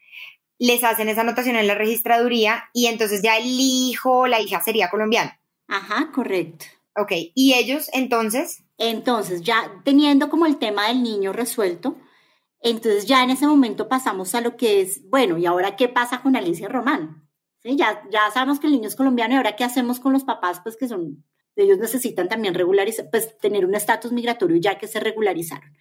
les 0.59 0.83
hacen 0.83 1.09
esa 1.09 1.21
anotación 1.21 1.55
en 1.55 1.67
la 1.67 1.75
registraduría 1.75 2.69
y 2.71 2.85
entonces 2.85 3.21
ya 3.21 3.37
el 3.37 3.45
hijo 3.47 4.19
o 4.19 4.27
la 4.27 4.39
hija 4.39 4.61
sería 4.61 4.89
colombiano. 4.89 5.31
Ajá, 5.67 6.11
correcto. 6.13 6.65
Ok, 6.95 7.11
¿y 7.33 7.53
ellos 7.55 7.89
entonces? 7.91 8.63
Entonces, 8.77 9.41
ya 9.41 9.81
teniendo 9.83 10.29
como 10.29 10.45
el 10.45 10.57
tema 10.57 10.87
del 10.87 11.03
niño 11.03 11.33
resuelto, 11.33 11.97
entonces 12.61 13.07
ya 13.07 13.23
en 13.23 13.31
ese 13.31 13.47
momento 13.47 13.89
pasamos 13.89 14.35
a 14.35 14.41
lo 14.41 14.55
que 14.55 14.81
es, 14.81 15.09
bueno, 15.09 15.37
¿y 15.37 15.45
ahora 15.45 15.75
qué 15.75 15.89
pasa 15.89 16.21
con 16.21 16.35
Alicia 16.35 16.69
Román? 16.69 17.27
¿Sí? 17.61 17.75
Ya, 17.75 18.03
ya 18.11 18.29
sabemos 18.31 18.59
que 18.59 18.67
el 18.67 18.73
niño 18.73 18.87
es 18.87 18.95
colombiano 18.95 19.33
y 19.33 19.37
ahora 19.37 19.55
qué 19.55 19.63
hacemos 19.63 19.99
con 19.99 20.13
los 20.13 20.23
papás, 20.23 20.61
pues 20.61 20.77
que 20.77 20.87
son, 20.87 21.25
ellos 21.55 21.77
necesitan 21.77 22.27
también 22.29 22.53
regularizar, 22.53 23.09
pues 23.09 23.37
tener 23.37 23.65
un 23.65 23.75
estatus 23.75 24.11
migratorio 24.11 24.57
ya 24.57 24.77
que 24.77 24.87
se 24.87 24.99
regularizaron. 24.99 25.71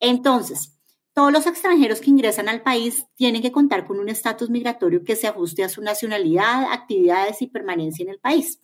Entonces, 0.00 0.76
todos 1.14 1.32
los 1.32 1.46
extranjeros 1.46 2.00
que 2.00 2.10
ingresan 2.10 2.48
al 2.48 2.62
país 2.62 3.06
tienen 3.14 3.40
que 3.40 3.50
contar 3.50 3.86
con 3.86 3.98
un 3.98 4.10
estatus 4.10 4.50
migratorio 4.50 5.02
que 5.02 5.16
se 5.16 5.26
ajuste 5.26 5.64
a 5.64 5.70
su 5.70 5.80
nacionalidad, 5.80 6.70
actividades 6.70 7.40
y 7.40 7.46
permanencia 7.46 8.02
en 8.02 8.10
el 8.10 8.18
país. 8.18 8.60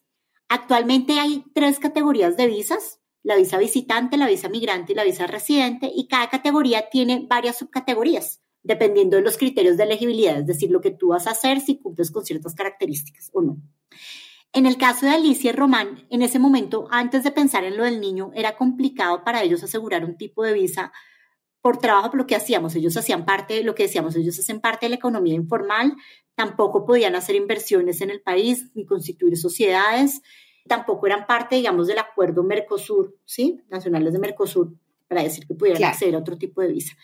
Actualmente 0.49 1.19
hay 1.19 1.45
tres 1.55 1.79
categorías 1.79 2.37
de 2.37 2.47
visas, 2.47 3.01
la 3.23 3.37
visa 3.37 3.57
visitante, 3.57 4.19
la 4.19 4.27
visa 4.27 4.51
migrante 4.51 4.93
y 4.93 4.95
la 4.97 5.05
visa 5.05 5.27
residente, 5.27 5.91
y 5.95 6.09
cada 6.09 6.29
categoría 6.29 6.91
tiene 6.91 7.25
varias 7.27 7.57
subcategorías, 7.57 8.43
dependiendo 8.63 9.17
de 9.17 9.23
los 9.23 9.39
criterios 9.39 9.79
de 9.79 9.85
elegibilidad, 9.85 10.41
es 10.41 10.47
decir, 10.47 10.71
lo 10.71 10.83
que 10.83 10.91
tú 10.91 11.09
vas 11.09 11.27
a 11.27 11.31
hacer 11.31 11.61
si 11.61 11.79
cumples 11.79 12.11
con 12.11 12.27
ciertas 12.27 12.55
características 12.55 13.31
o 13.33 13.41
no. 13.41 13.57
En 14.55 14.67
el 14.67 14.77
caso 14.77 15.07
de 15.07 15.13
Alicia 15.13 15.51
y 15.51 15.55
Román, 15.55 16.07
en 16.11 16.21
ese 16.21 16.39
momento, 16.39 16.87
antes 16.91 17.25
de 17.25 17.31
pensar 17.31 17.65
en 17.65 17.79
lo 17.79 17.85
del 17.85 18.01
niño, 18.01 18.33
era 18.35 18.57
complicado 18.57 19.25
para 19.25 19.43
ellos 19.43 19.63
asegurar 19.63 20.05
un 20.05 20.19
tipo 20.19 20.45
de 20.45 20.53
visa 20.53 20.93
por 21.63 21.79
trabajo 21.79 22.11
por 22.11 22.19
lo 22.19 22.27
que 22.27 22.37
hacíamos. 22.37 22.75
Ellos 22.75 22.95
hacían 22.99 23.25
parte, 23.25 23.63
lo 23.65 23.75
que 23.75 23.85
decíamos, 23.85 24.15
ellos 24.15 24.39
hacen 24.39 24.61
parte 24.61 24.87
de 24.87 24.91
la 24.91 24.97
economía 24.97 25.35
informal, 25.35 25.97
tampoco 26.35 26.85
podían 26.85 27.15
hacer 27.15 27.35
inversiones 27.35 28.03
en 28.03 28.11
el 28.11 28.21
país 28.21 28.71
ni 28.75 28.85
constituir 28.85 29.39
sociedades, 29.39 30.21
tampoco 30.69 31.07
eran 31.07 31.27
parte, 31.27 31.57
digamos, 31.57 31.87
del 31.87 31.99
acuerdo 31.99 32.43
Mercosur, 32.43 33.17
¿sí? 33.25 33.63
Nacionales 33.71 34.13
de 34.13 34.19
Mercosur, 34.19 34.75
para 35.09 35.23
decir 35.23 35.47
que 35.47 35.55
pudieran 35.55 35.83
acceder 35.85 36.15
a 36.15 36.19
otro 36.19 36.37
tipo 36.37 36.61
de 36.61 36.69
visa. 36.69 36.95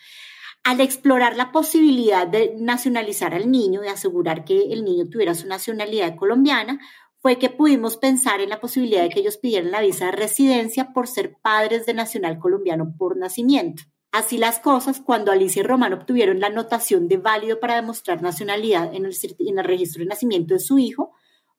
Al 0.63 0.81
explorar 0.81 1.35
la 1.35 1.51
posibilidad 1.51 2.27
de 2.27 2.53
nacionalizar 2.57 3.33
al 3.33 3.49
niño, 3.49 3.81
de 3.81 3.89
asegurar 3.89 4.43
que 4.43 4.71
el 4.71 4.83
niño 4.83 5.09
tuviera 5.09 5.33
su 5.33 5.47
nacionalidad 5.47 6.15
colombiana, 6.15 6.79
fue 7.21 7.37
que 7.37 7.49
pudimos 7.49 7.97
pensar 7.97 8.41
en 8.41 8.49
la 8.49 8.59
posibilidad 8.59 9.03
de 9.03 9.09
que 9.09 9.19
ellos 9.19 9.37
pidieran 9.37 9.71
la 9.71 9.81
visa 9.81 10.05
de 10.05 10.11
residencia 10.13 10.93
por 10.93 11.07
ser 11.07 11.37
padres 11.41 11.85
de 11.85 11.93
nacional 11.93 12.39
colombiano 12.39 12.95
por 12.97 13.17
nacimiento. 13.17 13.83
Así 14.11 14.37
las 14.37 14.59
cosas, 14.59 15.01
cuando 15.01 15.31
Alicia 15.31 15.59
y 15.59 15.63
Román 15.63 15.93
obtuvieron 15.93 16.39
la 16.39 16.47
anotación 16.47 17.07
de 17.07 17.17
válido 17.17 17.59
para 17.59 17.75
demostrar 17.75 18.21
nacionalidad 18.21 18.93
en 18.95 19.05
el, 19.05 19.15
en 19.39 19.59
el 19.59 19.65
registro 19.65 19.99
de 19.99 20.09
nacimiento 20.09 20.53
de 20.55 20.59
su 20.59 20.79
hijo, 20.79 21.11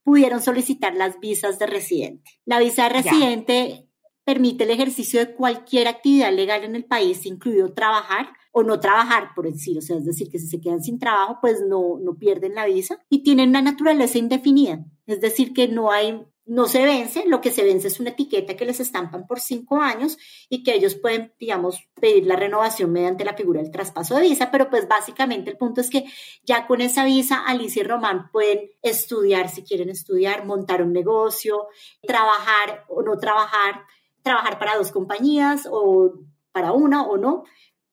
pudieron 0.03 0.41
solicitar 0.41 0.95
las 0.97 1.21
visas 1.21 1.59
de 1.59 1.67
residente. 1.67 2.41
La 2.45 2.59
visa 2.59 2.85
de 2.85 2.89
residente 2.89 3.90
permite 4.31 4.63
el 4.63 4.71
ejercicio 4.71 5.19
de 5.19 5.35
cualquier 5.35 5.89
actividad 5.89 6.33
legal 6.33 6.63
en 6.63 6.77
el 6.77 6.85
país, 6.85 7.27
incluido 7.27 7.73
trabajar 7.73 8.29
o 8.53 8.63
no 8.63 8.79
trabajar, 8.79 9.31
por 9.35 9.51
decir, 9.51 9.77
o 9.77 9.81
sea, 9.81 9.97
es 9.97 10.05
decir, 10.05 10.31
que 10.31 10.39
si 10.39 10.47
se 10.47 10.61
quedan 10.61 10.85
sin 10.85 11.01
trabajo, 11.01 11.39
pues 11.41 11.63
no, 11.69 11.99
no 12.01 12.15
pierden 12.17 12.55
la 12.55 12.67
visa 12.67 13.05
y 13.09 13.25
tienen 13.25 13.49
una 13.49 13.61
naturaleza 13.61 14.19
indefinida, 14.19 14.85
es 15.07 15.21
decir, 15.21 15.53
que 15.53 15.67
no 15.67 15.91
hay 15.91 16.25
no 16.51 16.67
se 16.67 16.83
vence, 16.85 17.25
lo 17.29 17.41
que 17.41 17.53
se 17.53 17.63
vence 17.63 17.87
es 17.87 18.01
una 18.01 18.11
etiqueta 18.11 18.57
que 18.57 18.65
les 18.65 18.81
estampan 18.81 19.25
por 19.25 19.39
cinco 19.39 19.81
años 19.81 20.19
y 20.49 20.65
que 20.65 20.75
ellos 20.75 20.97
pueden, 20.97 21.33
digamos, 21.39 21.79
pedir 22.01 22.27
la 22.27 22.35
renovación 22.35 22.91
mediante 22.91 23.25
la 23.25 23.35
figura 23.35 23.63
del 23.63 23.71
traspaso 23.71 24.17
de 24.17 24.23
visa, 24.23 24.51
pero 24.51 24.69
pues 24.69 24.89
básicamente 24.89 25.49
el 25.49 25.57
punto 25.57 25.81
es 25.81 25.89
que 25.89 26.07
ya 26.43 26.67
con 26.67 26.81
esa 26.81 27.05
visa 27.05 27.45
Alicia 27.47 27.83
y 27.83 27.87
Román 27.87 28.31
pueden 28.33 28.69
estudiar 28.83 29.49
si 29.49 29.63
quieren 29.63 29.91
estudiar, 29.91 30.45
montar 30.45 30.83
un 30.83 30.93
negocio, 30.93 31.69
trabajar 32.03 32.85
o 32.89 33.03
no 33.03 33.17
trabajar, 33.17 33.85
trabajar 34.23 34.59
para 34.59 34.77
dos 34.77 34.93
compañías 34.93 35.69
o 35.71 36.15
para 36.53 36.73
una 36.73 37.03
o 37.03 37.17
no, 37.17 37.45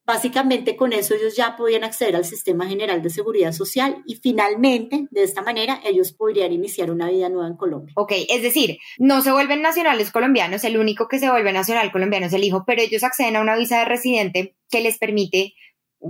Básicamente 0.07 0.77
con 0.77 0.93
eso 0.93 1.15
ellos 1.15 1.35
ya 1.35 1.57
podían 1.57 1.83
acceder 1.83 2.15
al 2.15 2.23
sistema 2.23 2.65
general 2.65 3.01
de 3.03 3.09
seguridad 3.09 3.51
social 3.51 4.03
y 4.05 4.15
finalmente, 4.15 5.05
de 5.11 5.23
esta 5.23 5.41
manera, 5.41 5.81
ellos 5.83 6.13
podrían 6.13 6.53
iniciar 6.53 6.91
una 6.91 7.09
vida 7.09 7.27
nueva 7.27 7.49
en 7.49 7.57
Colombia. 7.57 7.93
Ok, 7.97 8.13
es 8.29 8.41
decir, 8.41 8.77
no 8.99 9.21
se 9.21 9.33
vuelven 9.33 9.61
nacionales 9.61 10.11
colombianos, 10.11 10.63
el 10.63 10.77
único 10.77 11.09
que 11.09 11.19
se 11.19 11.29
vuelve 11.29 11.51
nacional 11.51 11.91
colombiano 11.91 12.27
es 12.27 12.31
el 12.31 12.45
hijo, 12.45 12.63
pero 12.65 12.81
ellos 12.81 13.03
acceden 13.03 13.35
a 13.35 13.41
una 13.41 13.57
visa 13.57 13.79
de 13.79 13.85
residente 13.85 14.55
que 14.69 14.79
les 14.79 14.97
permite 14.97 15.55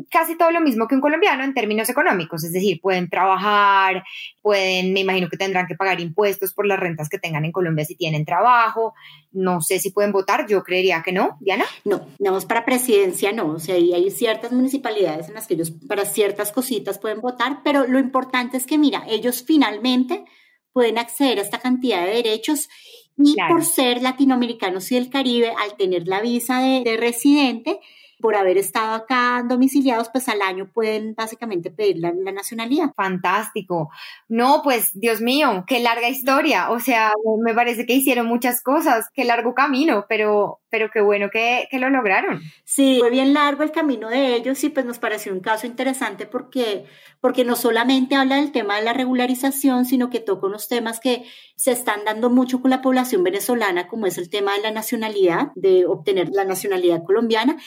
casi 0.09 0.37
todo 0.37 0.51
lo 0.51 0.61
mismo 0.61 0.87
que 0.87 0.95
un 0.95 1.01
colombiano 1.01 1.43
en 1.43 1.53
términos 1.53 1.89
económicos, 1.89 2.43
es 2.43 2.51
decir, 2.51 2.79
pueden 2.81 3.09
trabajar, 3.09 4.03
pueden, 4.41 4.93
me 4.93 5.01
imagino 5.01 5.29
que 5.29 5.37
tendrán 5.37 5.67
que 5.67 5.75
pagar 5.75 5.99
impuestos 5.99 6.53
por 6.53 6.65
las 6.65 6.79
rentas 6.79 7.09
que 7.09 7.19
tengan 7.19 7.45
en 7.45 7.51
Colombia 7.51 7.85
si 7.85 7.95
tienen 7.95 8.25
trabajo, 8.25 8.93
no 9.31 9.61
sé 9.61 9.79
si 9.79 9.91
pueden 9.91 10.11
votar, 10.11 10.47
yo 10.47 10.63
creería 10.63 11.01
que 11.03 11.11
no, 11.11 11.37
Diana. 11.39 11.65
No, 11.85 12.07
no, 12.19 12.39
para 12.41 12.65
presidencia 12.65 13.31
no, 13.31 13.47
o 13.47 13.59
sea, 13.59 13.75
hay 13.75 14.11
ciertas 14.11 14.51
municipalidades 14.51 15.29
en 15.29 15.35
las 15.35 15.47
que 15.47 15.53
ellos 15.53 15.71
para 15.87 16.05
ciertas 16.05 16.51
cositas 16.51 16.99
pueden 16.99 17.21
votar, 17.21 17.61
pero 17.63 17.87
lo 17.87 17.99
importante 17.99 18.57
es 18.57 18.65
que, 18.65 18.77
mira, 18.77 19.03
ellos 19.07 19.43
finalmente 19.45 20.25
pueden 20.73 20.97
acceder 20.97 21.39
a 21.39 21.41
esta 21.41 21.59
cantidad 21.59 22.05
de 22.05 22.13
derechos 22.13 22.69
y 23.17 23.35
por 23.49 23.65
ser 23.65 24.03
latinoamericanos 24.03 24.91
y 24.91 24.95
del 24.95 25.09
Caribe, 25.09 25.51
al 25.59 25.75
tener 25.75 26.07
la 26.07 26.21
visa 26.21 26.59
de, 26.59 26.83
de 26.83 26.97
residente, 26.97 27.79
por 28.19 28.35
haber 28.35 28.57
estado 28.57 28.95
acá 28.95 29.43
domiciliados, 29.47 30.09
pues 30.09 30.27
al 30.29 30.41
año 30.41 30.69
pueden 30.73 31.13
básicamente 31.15 31.71
pedir 31.71 31.97
la, 31.99 32.11
nacionalidad. 32.11 32.93
Fantástico. 32.95 33.89
No, 34.27 34.61
pues 34.63 34.91
Dios 34.93 35.21
mío, 35.21 35.63
qué 35.67 35.79
larga 35.79 36.09
historia. 36.09 36.71
O 36.71 36.79
sea, 36.79 37.11
me 37.43 37.53
parece 37.53 37.85
que 37.85 37.93
hicieron 37.93 38.25
muchas 38.25 38.61
cosas, 38.61 39.07
qué 39.13 39.23
largo 39.23 39.53
camino, 39.53 40.05
pero, 40.09 40.59
pero 40.69 40.89
qué 40.91 41.01
bueno 41.01 41.29
que, 41.31 41.67
que 41.69 41.79
lo 41.79 41.89
lograron. 41.89 42.41
Sí, 42.63 42.97
fue 42.99 43.09
bien 43.09 43.33
largo 43.33 43.63
el 43.63 43.71
camino 43.71 44.09
de 44.09 44.35
ellos 44.35 44.63
y 44.63 44.69
pues 44.69 44.85
nos 44.85 44.99
pareció 44.99 45.31
un 45.31 45.39
caso 45.39 45.67
interesante 45.67 46.25
porque, 46.25 46.85
porque 47.21 47.45
no 47.45 47.55
solamente 47.55 48.15
habla 48.15 48.37
del 48.37 48.51
tema 48.51 48.77
de 48.77 48.83
la 48.83 48.93
regularización, 48.93 49.85
sino 49.85 50.09
que 50.09 50.19
toca 50.19 50.47
unos 50.47 50.67
temas 50.67 50.99
que 50.99 51.23
se 51.57 51.71
están 51.71 52.05
dando 52.05 52.29
mucho 52.29 52.61
con 52.61 52.69
la 52.69 52.83
población 52.83 53.23
venezolana, 53.23 53.87
como 53.87 54.05
es 54.05 54.19
el 54.19 54.29
tema 54.29 54.53
de 54.53 54.61
la 54.61 54.69
nacionalidad, 54.69 55.47
de 55.55 55.87
obtener 55.87 56.29
la 56.31 56.45
nacionalidad 56.45 57.03
colombiana 57.03 57.57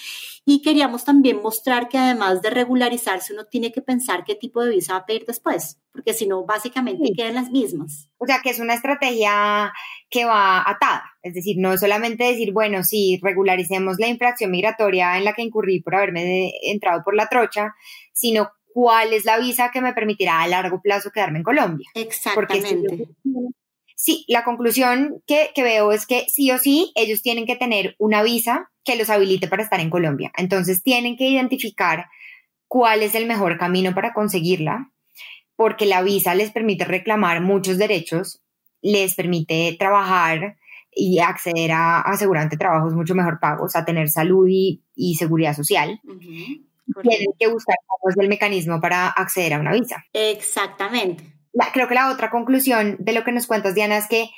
Y 0.47 0.63
queríamos 0.63 1.05
también 1.05 1.43
mostrar 1.43 1.89
que 1.89 1.99
además 1.99 2.41
de 2.41 2.51
regularizarse, 2.51 3.33
uno 3.33 3.47
tiene 3.47 3.73
que 3.73 3.83
pensar 3.83 4.23
qué 4.25 4.37
tipo 4.37 4.63
de 4.63 4.71
visa 4.71 4.93
va 4.93 5.01
a 5.01 5.07
pedir 5.07 5.25
después, 5.27 5.81
porque 5.93 6.15
si 6.15 6.29
no, 6.29 6.47
básicamente 6.47 7.11
quedan 7.17 7.35
las 7.35 7.51
mismas. 7.51 8.09
O 8.19 8.27
sea, 8.27 8.41
que 8.43 8.51
es 8.51 8.61
una 8.61 8.75
estrategia 8.75 9.73
que 10.09 10.25
va 10.25 10.61
atada. 10.61 11.03
Es 11.23 11.35
decir, 11.35 11.57
no 11.59 11.77
solamente 11.77 12.23
decir, 12.23 12.53
bueno, 12.53 12.85
sí, 12.85 13.19
regularicemos 13.21 13.97
la 13.99 14.07
infracción 14.07 14.53
migratoria 14.53 15.19
en 15.19 15.25
la 15.25 15.33
que 15.33 15.43
incurrí 15.43 15.83
por 15.83 15.97
haberme 15.97 16.53
entrado 16.63 17.03
por 17.05 17.17
la 17.17 17.27
trocha, 17.27 17.75
sino 18.13 18.51
cuál 18.73 19.13
es 19.13 19.25
la 19.25 19.37
visa 19.39 19.73
que 19.73 19.81
me 19.81 19.95
permitirá 19.95 20.43
a 20.43 20.49
largo 20.49 20.81
plazo 20.81 21.11
quedarme 21.11 21.39
en 21.39 21.45
Colombia. 21.45 21.89
Exactamente. 21.95 23.09
Sí, 24.01 24.25
la 24.29 24.45
conclusión 24.45 25.23
que, 25.27 25.51
que, 25.55 25.63
veo 25.63 25.93
es 25.93 26.07
que 26.07 26.25
sí 26.29 26.51
o 26.51 26.59
sí 26.59 26.91
ellos 26.95 27.21
tienen 27.21 27.45
que 27.45 27.57
tener 27.57 27.97
una 27.99 28.23
visa 28.23 28.71
que 28.83 28.97
los 28.97 29.11
habilite 29.11 29.47
para 29.47 29.63
estar 29.63 29.79
en 29.79 29.91
Colombia. 29.91 30.33
Entonces 30.39 30.83
tienen 30.83 31.19
que 31.19 31.29
identificar 31.29 32.07
cuál 32.67 33.03
es 33.03 33.15
el 33.15 33.27
mejor 33.27 33.59
camino 33.59 33.95
para 33.95 34.15
conseguirla, 34.15 34.91
porque 35.55 35.85
la 35.85 36.03
visa 36.03 36.35
les 36.35 36.51
permite 36.51 36.87
reclamar 36.87 37.43
muchos 37.43 37.77
derechos, 37.77 38.43
les 38.81 39.15
permite 39.15 39.77
trabajar 39.79 40.57
y 40.91 41.19
acceder 41.19 41.73
a 41.73 42.01
asegurante 42.01 42.57
trabajos 42.57 42.95
mucho 42.95 43.15
mejor 43.15 43.39
pagos, 43.39 43.77
a 43.77 43.85
tener 43.85 44.09
salud 44.09 44.47
y, 44.49 44.83
y 44.95 45.17
seguridad 45.17 45.55
social 45.55 46.01
tienen 47.03 47.29
que 47.39 47.49
buscar 47.49 47.77
cómo 47.87 48.11
es 48.11 48.17
el 48.19 48.29
mecanismo 48.29 48.81
para 48.81 49.09
acceder 49.09 49.55
a 49.55 49.61
una 49.61 49.73
visa. 49.73 50.05
Exactamente. 50.13 51.25
Creo 51.73 51.89
que 51.89 51.95
la 51.95 52.11
otra 52.11 52.31
conclusión 52.31 52.97
de 52.99 53.13
lo 53.13 53.25
que 53.25 53.33
nos 53.33 53.47
cuentas, 53.47 53.75
Diana, 53.75 53.97
es 53.97 54.07
que 54.07 54.31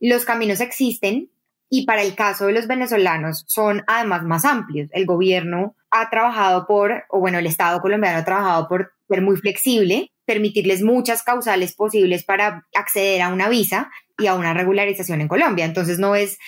los 0.00 0.24
caminos 0.24 0.60
existen 0.60 1.30
y 1.70 1.84
para 1.84 2.02
el 2.02 2.14
caso 2.14 2.46
de 2.46 2.52
los 2.52 2.66
venezolanos 2.66 3.44
son 3.46 3.82
además 3.86 4.22
más 4.24 4.44
amplios. 4.44 4.88
El 4.92 5.06
gobierno 5.06 5.74
ha 5.90 6.08
trabajado 6.10 6.66
por, 6.66 7.04
o 7.10 7.20
bueno, 7.20 7.38
el 7.38 7.46
Estado 7.46 7.80
colombiano 7.80 8.18
ha 8.18 8.24
trabajado 8.24 8.68
por 8.68 8.92
ser 9.08 9.22
muy 9.22 9.36
flexible, 9.36 10.12
permitirles 10.24 10.82
muchas 10.82 11.22
causales 11.22 11.74
posibles 11.74 12.24
para 12.24 12.66
acceder 12.74 13.22
a 13.22 13.28
una 13.28 13.48
visa 13.48 13.90
y 14.18 14.26
a 14.26 14.34
una 14.34 14.54
regularización 14.54 15.20
en 15.20 15.28
Colombia. 15.28 15.64
Entonces 15.64 15.98
no 15.98 16.14
es, 16.14 16.38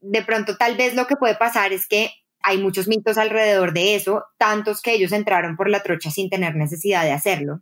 de 0.00 0.22
pronto 0.22 0.56
tal 0.56 0.76
vez 0.76 0.94
lo 0.94 1.06
que 1.06 1.16
puede 1.16 1.34
pasar 1.34 1.72
es 1.72 1.86
que 1.86 2.10
hay 2.40 2.58
muchos 2.58 2.86
mitos 2.86 3.18
alrededor 3.18 3.72
de 3.72 3.96
eso, 3.96 4.24
tantos 4.38 4.80
que 4.80 4.92
ellos 4.92 5.12
entraron 5.12 5.56
por 5.56 5.68
la 5.68 5.82
trocha 5.82 6.10
sin 6.10 6.30
tener 6.30 6.54
necesidad 6.54 7.02
de 7.02 7.12
hacerlo. 7.12 7.60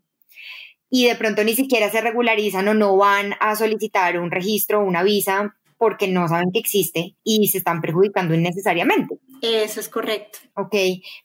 Y 0.91 1.07
de 1.07 1.17
pronto 1.17 1.43
ni 1.45 1.55
siquiera 1.55 1.91
se 1.91 2.01
regularizan 2.01 2.69
o 2.69 2.75
no 2.75 2.97
van 2.97 3.35
a 3.41 3.57
solicitar 3.57 4.19
un 4.19 4.31
registro 4.31 4.81
una 4.81 5.03
visa 5.03 5.57
porque 5.79 6.09
no 6.09 6.29
saben 6.29 6.51
que 6.53 6.59
existe 6.59 7.17
y 7.25 7.49
se 7.49 7.59
están 7.59 7.81
perjudicando 7.81 8.35
innecesariamente. 8.35 9.19
Eso 9.43 9.81
es 9.81 9.91
correcto. 9.91 10.39
Ok, 10.55 10.75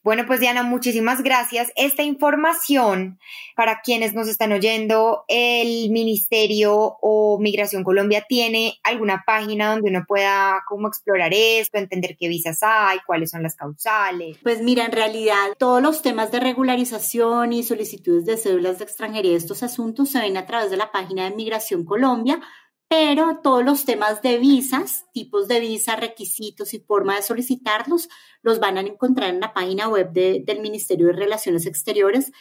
bueno 0.03 0.25
pues 0.25 0.41
Diana, 0.41 0.63
muchísimas 0.63 1.21
gracias. 1.23 1.71
Esta 1.75 2.03
información 2.03 3.17
para 3.55 3.79
quienes 3.81 4.13
nos 4.13 4.27
están 4.27 4.51
oyendo, 4.51 5.23
el 5.27 5.89
Ministerio 5.89 6.97
o 7.01 7.39
Migración 7.39 7.83
Colombia 7.83 8.25
tiene 8.27 8.79
alguna 8.83 9.23
página 9.25 9.71
donde 9.71 9.89
uno 9.89 10.03
pueda 10.07 10.63
como 10.67 10.87
explorar 10.87 11.31
esto, 11.33 11.77
entender 11.77 12.17
qué 12.19 12.27
visas 12.27 12.59
hay, 12.61 12.99
cuáles 13.05 13.31
son 13.31 13.43
las 13.43 13.55
causales. 13.55 14.37
Pues 14.43 14.61
mira, 14.61 14.85
en 14.85 14.91
realidad 14.91 15.53
todos 15.57 15.81
los 15.81 16.01
temas 16.01 16.31
de 16.31 16.39
regularización 16.39 17.53
y 17.53 17.63
solicitudes 17.63 18.25
de 18.25 18.35
cédulas 18.35 18.79
de 18.79 18.85
extranjería, 18.85 19.37
estos 19.37 19.63
asuntos 19.63 20.09
se 20.09 20.19
ven 20.19 20.35
a 20.35 20.45
través 20.45 20.71
de 20.71 20.77
la 20.77 20.91
página 20.91 21.29
de 21.29 21.35
Migración 21.35 21.85
Colombia 21.85 22.41
pero 22.89 23.39
todos 23.43 23.63
los 23.63 23.85
temas 23.85 24.23
de 24.23 24.39
visas, 24.39 25.05
tipos 25.13 25.47
de 25.47 25.59
visa, 25.59 25.95
requisitos 25.95 26.73
y 26.73 26.79
forma 26.79 27.15
de 27.15 27.21
solicitarlos, 27.21 28.09
los 28.41 28.59
van 28.59 28.79
a 28.79 28.81
encontrar 28.81 29.29
en 29.29 29.39
la 29.39 29.53
página 29.53 29.87
web 29.87 30.11
del 30.11 30.59
Ministerio 30.59 31.07
de 31.07 31.13
Relaciones 31.13 31.67
Exteriores. 31.67 32.31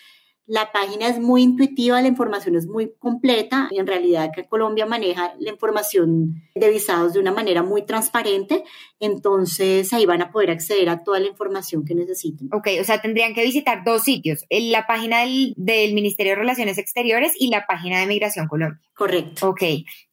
La 0.48 0.72
página 0.72 1.08
es 1.08 1.20
muy 1.20 1.42
intuitiva, 1.42 2.00
la 2.00 2.08
información 2.08 2.56
es 2.56 2.66
muy 2.66 2.94
completa. 2.98 3.68
En 3.70 3.86
realidad, 3.86 4.30
que 4.34 4.46
Colombia 4.46 4.86
maneja 4.86 5.34
la 5.38 5.50
información 5.50 6.42
de 6.54 6.70
visados 6.70 7.12
de 7.12 7.20
una 7.20 7.32
manera 7.32 7.62
muy 7.62 7.84
transparente. 7.84 8.64
Entonces, 8.98 9.92
ahí 9.92 10.06
van 10.06 10.22
a 10.22 10.32
poder 10.32 10.50
acceder 10.50 10.88
a 10.88 11.04
toda 11.04 11.20
la 11.20 11.26
información 11.26 11.84
que 11.84 11.94
necesiten. 11.94 12.48
Ok, 12.50 12.68
o 12.80 12.84
sea, 12.84 13.02
tendrían 13.02 13.34
que 13.34 13.44
visitar 13.44 13.84
dos 13.84 14.04
sitios, 14.04 14.46
la 14.48 14.86
página 14.86 15.20
del, 15.20 15.52
del 15.58 15.92
Ministerio 15.92 16.32
de 16.32 16.36
Relaciones 16.36 16.78
Exteriores 16.78 17.34
y 17.38 17.50
la 17.50 17.66
página 17.66 18.00
de 18.00 18.06
Migración 18.06 18.48
Colombia. 18.48 18.80
Correcto. 18.94 19.50
Ok, 19.50 19.62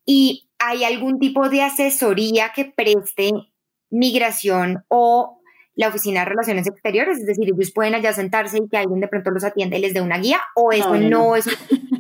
¿y 0.06 0.50
hay 0.60 0.84
algún 0.84 1.18
tipo 1.18 1.48
de 1.48 1.62
asesoría 1.62 2.52
que 2.54 2.66
preste 2.66 3.32
migración 3.90 4.84
o 4.90 5.40
la 5.76 5.90
Oficina 5.90 6.22
de 6.22 6.26
Relaciones 6.26 6.68
Exteriores, 6.68 7.20
es 7.20 7.26
decir, 7.26 7.48
ellos 7.48 7.72
pueden 7.72 7.96
allá 7.96 8.14
sentarse 8.14 8.58
y 8.58 8.68
que 8.68 8.78
alguien 8.78 9.02
de 9.02 9.08
pronto 9.08 9.32
los 9.32 9.44
atiende 9.44 9.78
y 9.78 9.82
les 9.82 9.94
dé 9.94 10.02
una 10.02 10.18
guía, 10.18 10.42
o 10.56 10.72
eso 10.72 10.96
no, 10.96 11.36
es... 11.36 11.46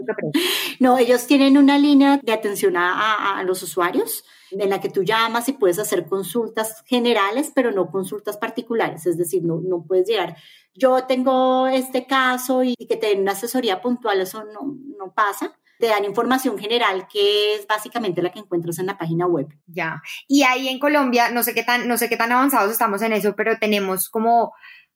no, 0.79 0.97
ellos 0.97 1.27
tienen 1.27 1.57
una 1.57 1.77
línea 1.77 2.19
de 2.23 2.31
atención 2.31 2.77
a, 2.77 3.37
a, 3.37 3.43
los 3.43 3.61
usuarios 3.63 4.23
en 4.51 4.69
la 4.69 4.79
que 4.79 4.89
tú 4.89 5.03
llamas 5.03 5.49
y 5.49 5.53
puedes 5.53 5.79
hacer 5.79 6.05
consultas 6.05 6.83
generales, 6.85 7.51
pero 7.53 7.71
no 7.71 7.91
consultas 7.91 8.37
particulares, 8.37 9.05
es 9.05 9.17
decir, 9.17 9.43
no, 9.43 9.59
no 9.61 9.83
puedes 9.85 10.07
llegar, 10.07 10.37
yo 10.73 11.05
tengo 11.05 11.67
este 11.67 12.05
caso 12.05 12.63
y 12.63 12.75
que 12.75 12.95
te 12.95 13.07
den 13.07 13.21
una 13.21 13.33
asesoría 13.33 13.81
puntual, 13.81 14.21
eso 14.21 14.43
no, 14.45 14.77
no 14.97 15.13
pasa 15.13 15.57
te 15.79 15.87
dan 15.87 16.05
información 16.05 16.57
general 16.57 17.07
que 17.11 17.55
es 17.55 17.67
básicamente 17.67 18.21
la 18.21 18.31
que 18.31 18.39
encuentras 18.39 18.79
en 18.79 18.85
la 18.87 18.97
página 18.97 19.27
web. 19.27 19.47
Ya. 19.67 20.01
Y 20.27 20.43
ahí 20.43 20.69
en 20.69 20.79
Colombia, 20.79 21.29
no 21.31 21.43
sé 21.43 21.53
qué 21.53 21.63
tan, 21.63 21.87
no 21.87 21.97
sé 21.97 22.09
qué 22.09 22.17
tan 22.17 22.31
avanzados 22.31 22.71
estamos 22.71 23.01
en 23.01 23.13
eso, 23.13 23.35
pero 23.35 23.57
tenemos 23.59 24.09
como 24.09 24.53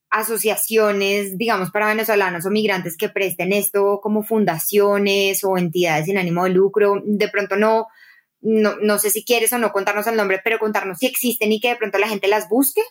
asociaciones, 0.09 1.37
digamos, 1.37 1.69
para 1.71 1.87
venezolanos 1.87 2.45
o 2.45 2.49
migrantes 2.49 2.97
que 2.97 3.09
presten 3.09 3.53
esto 3.53 3.99
como 4.01 4.23
fundaciones 4.23 5.43
o 5.43 5.57
entidades 5.57 6.05
sin 6.05 6.17
ánimo 6.17 6.45
de 6.45 6.51
lucro. 6.51 7.01
De 7.05 7.29
pronto 7.29 7.55
no, 7.55 7.87
no, 8.41 8.75
no 8.81 8.97
sé 8.97 9.11
si 9.11 9.23
quieres 9.23 9.53
o 9.53 9.57
no 9.57 9.71
contarnos 9.71 10.07
el 10.07 10.15
nombre, 10.15 10.41
pero 10.43 10.59
contarnos 10.59 10.99
si 10.99 11.05
existen 11.05 11.51
y 11.51 11.59
que 11.59 11.69
de 11.69 11.75
pronto 11.75 11.99
la 11.99 12.07
gente 12.07 12.27
las 12.27 12.49
busque. 12.49 12.81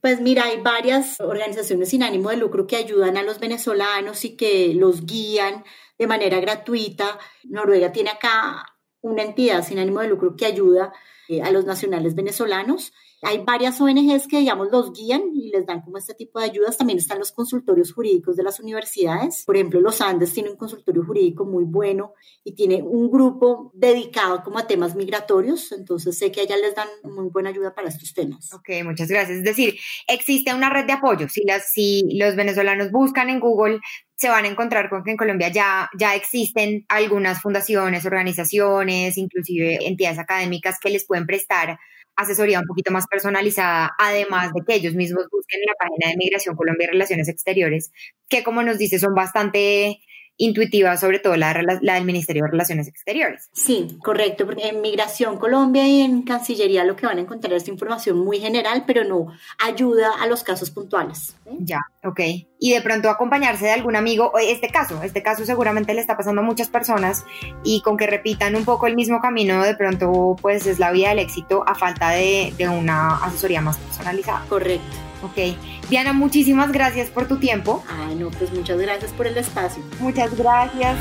Pues 0.00 0.20
mira, 0.20 0.44
hay 0.44 0.60
varias 0.60 1.20
organizaciones 1.20 1.88
sin 1.88 2.04
ánimo 2.04 2.30
de 2.30 2.36
lucro 2.36 2.66
que 2.66 2.76
ayudan 2.76 3.16
a 3.16 3.22
los 3.22 3.40
venezolanos 3.40 4.24
y 4.24 4.36
que 4.36 4.72
los 4.74 5.06
guían 5.06 5.64
de 5.98 6.06
manera 6.06 6.38
gratuita. 6.40 7.18
Noruega 7.44 7.90
tiene 7.90 8.10
acá 8.10 8.64
una 9.00 9.22
entidad 9.22 9.64
sin 9.64 9.78
ánimo 9.78 10.00
de 10.00 10.08
lucro 10.08 10.36
que 10.36 10.46
ayuda 10.46 10.92
eh, 11.28 11.42
a 11.42 11.50
los 11.50 11.64
nacionales 11.64 12.14
venezolanos 12.14 12.92
hay 13.22 13.38
varias 13.38 13.80
ONGs 13.80 14.28
que, 14.28 14.38
digamos, 14.38 14.68
los 14.70 14.92
guían 14.92 15.22
y 15.34 15.50
les 15.50 15.66
dan 15.66 15.80
como 15.80 15.98
este 15.98 16.14
tipo 16.14 16.38
de 16.38 16.46
ayudas. 16.46 16.76
También 16.76 16.98
están 16.98 17.18
los 17.18 17.32
consultorios 17.32 17.92
jurídicos 17.92 18.36
de 18.36 18.44
las 18.44 18.60
universidades. 18.60 19.42
Por 19.44 19.56
ejemplo, 19.56 19.80
los 19.80 20.00
Andes 20.00 20.32
tiene 20.32 20.50
un 20.50 20.56
consultorio 20.56 21.04
jurídico 21.04 21.44
muy 21.44 21.64
bueno 21.64 22.12
y 22.44 22.54
tiene 22.54 22.82
un 22.82 23.10
grupo 23.10 23.72
dedicado 23.74 24.42
como 24.44 24.58
a 24.58 24.66
temas 24.66 24.94
migratorios. 24.94 25.72
Entonces 25.72 26.16
sé 26.16 26.30
que 26.30 26.42
allá 26.42 26.56
les 26.56 26.74
dan 26.74 26.88
muy 27.02 27.28
buena 27.28 27.50
ayuda 27.50 27.74
para 27.74 27.88
estos 27.88 28.14
temas. 28.14 28.52
Ok, 28.52 28.68
muchas 28.84 29.08
gracias. 29.08 29.38
Es 29.38 29.44
decir, 29.44 29.74
existe 30.06 30.54
una 30.54 30.70
red 30.70 30.86
de 30.86 30.92
apoyo. 30.92 31.28
Si, 31.28 31.44
las, 31.44 31.70
si 31.72 32.16
los 32.18 32.36
venezolanos 32.36 32.92
buscan 32.92 33.30
en 33.30 33.40
Google 33.40 33.80
se 34.18 34.28
van 34.28 34.44
a 34.44 34.48
encontrar 34.48 34.90
con 34.90 35.04
que 35.04 35.12
en 35.12 35.16
Colombia 35.16 35.48
ya, 35.48 35.88
ya 35.96 36.16
existen 36.16 36.84
algunas 36.88 37.40
fundaciones, 37.40 38.04
organizaciones, 38.04 39.16
inclusive 39.16 39.86
entidades 39.86 40.18
académicas 40.18 40.78
que 40.80 40.90
les 40.90 41.06
pueden 41.06 41.24
prestar 41.24 41.78
asesoría 42.18 42.58
un 42.58 42.66
poquito 42.66 42.90
más 42.90 43.06
personalizada, 43.06 43.94
además 43.96 44.52
de 44.52 44.62
que 44.66 44.74
ellos 44.74 44.94
mismos 44.94 45.26
busquen 45.30 45.60
en 45.60 45.66
la 45.66 45.74
página 45.78 46.10
de 46.10 46.16
Migración 46.16 46.56
Colombia 46.56 46.86
y 46.86 46.90
Relaciones 46.90 47.28
Exteriores, 47.28 47.92
que 48.28 48.42
como 48.42 48.62
nos 48.64 48.76
dice 48.76 48.98
son 48.98 49.14
bastante 49.14 50.00
intuitiva, 50.38 50.96
sobre 50.96 51.18
todo 51.18 51.36
la, 51.36 51.52
la, 51.82 51.94
del 51.94 52.04
Ministerio 52.04 52.44
de 52.44 52.50
Relaciones 52.50 52.88
Exteriores. 52.88 53.50
Sí, 53.52 53.98
correcto, 54.02 54.46
porque 54.46 54.68
en 54.68 54.80
Migración 54.80 55.36
Colombia 55.36 55.86
y 55.86 56.00
en 56.00 56.22
Cancillería 56.22 56.84
lo 56.84 56.96
que 56.96 57.06
van 57.06 57.18
a 57.18 57.20
encontrar 57.20 57.52
es 57.52 57.68
información 57.68 58.18
muy 58.18 58.38
general, 58.38 58.84
pero 58.86 59.04
no 59.04 59.26
ayuda 59.58 60.12
a 60.20 60.26
los 60.26 60.44
casos 60.44 60.70
puntuales. 60.70 61.34
Ya, 61.58 61.80
ok. 62.04 62.20
Y 62.60 62.72
de 62.72 62.80
pronto 62.80 63.10
acompañarse 63.10 63.66
de 63.66 63.72
algún 63.72 63.96
amigo, 63.96 64.32
este 64.40 64.68
caso, 64.68 65.02
este 65.02 65.22
caso 65.22 65.44
seguramente 65.44 65.92
le 65.92 66.00
está 66.00 66.16
pasando 66.16 66.40
a 66.40 66.44
muchas 66.44 66.68
personas 66.68 67.24
y 67.64 67.82
con 67.82 67.96
que 67.96 68.06
repitan 68.06 68.56
un 68.56 68.64
poco 68.64 68.86
el 68.86 68.96
mismo 68.96 69.20
camino, 69.20 69.62
de 69.62 69.74
pronto 69.74 70.36
pues 70.40 70.66
es 70.66 70.78
la 70.78 70.92
vía 70.92 71.10
del 71.10 71.18
éxito 71.18 71.64
a 71.66 71.74
falta 71.74 72.10
de, 72.10 72.54
de 72.56 72.68
una 72.68 73.16
asesoría 73.24 73.60
más 73.60 73.76
personalizada. 73.76 74.44
Correcto. 74.48 75.07
Ok. 75.22 75.56
Diana, 75.88 76.12
muchísimas 76.12 76.72
gracias 76.72 77.10
por 77.10 77.26
tu 77.26 77.38
tiempo. 77.38 77.82
Ay, 77.88 78.14
no, 78.14 78.30
pues 78.30 78.52
muchas 78.52 78.78
gracias 78.78 79.12
por 79.12 79.26
el 79.26 79.36
espacio. 79.36 79.82
Muchas 80.00 80.36
gracias. 80.36 80.96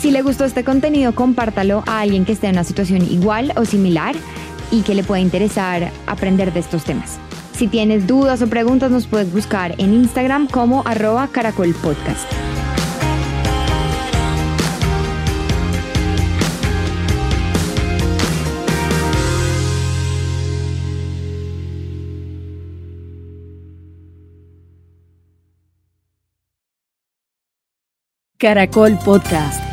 Si 0.00 0.10
le 0.10 0.22
gustó 0.22 0.44
este 0.44 0.64
contenido, 0.64 1.14
compártalo 1.14 1.84
a 1.86 2.00
alguien 2.00 2.24
que 2.24 2.32
esté 2.32 2.48
en 2.48 2.54
una 2.54 2.64
situación 2.64 3.02
igual 3.02 3.52
o 3.56 3.64
similar 3.64 4.16
y 4.72 4.82
que 4.82 4.96
le 4.96 5.04
pueda 5.04 5.20
interesar 5.20 5.92
aprender 6.06 6.52
de 6.52 6.60
estos 6.60 6.84
temas. 6.84 7.18
Si 7.52 7.68
tienes 7.68 8.06
dudas 8.06 8.42
o 8.42 8.48
preguntas, 8.48 8.90
nos 8.90 9.06
puedes 9.06 9.32
buscar 9.32 9.74
en 9.78 9.94
Instagram 9.94 10.48
como 10.48 10.82
arroba 10.86 11.28
caracolpodcast. 11.28 12.26
Caracol 28.42 28.98
Podcast. 28.98 29.71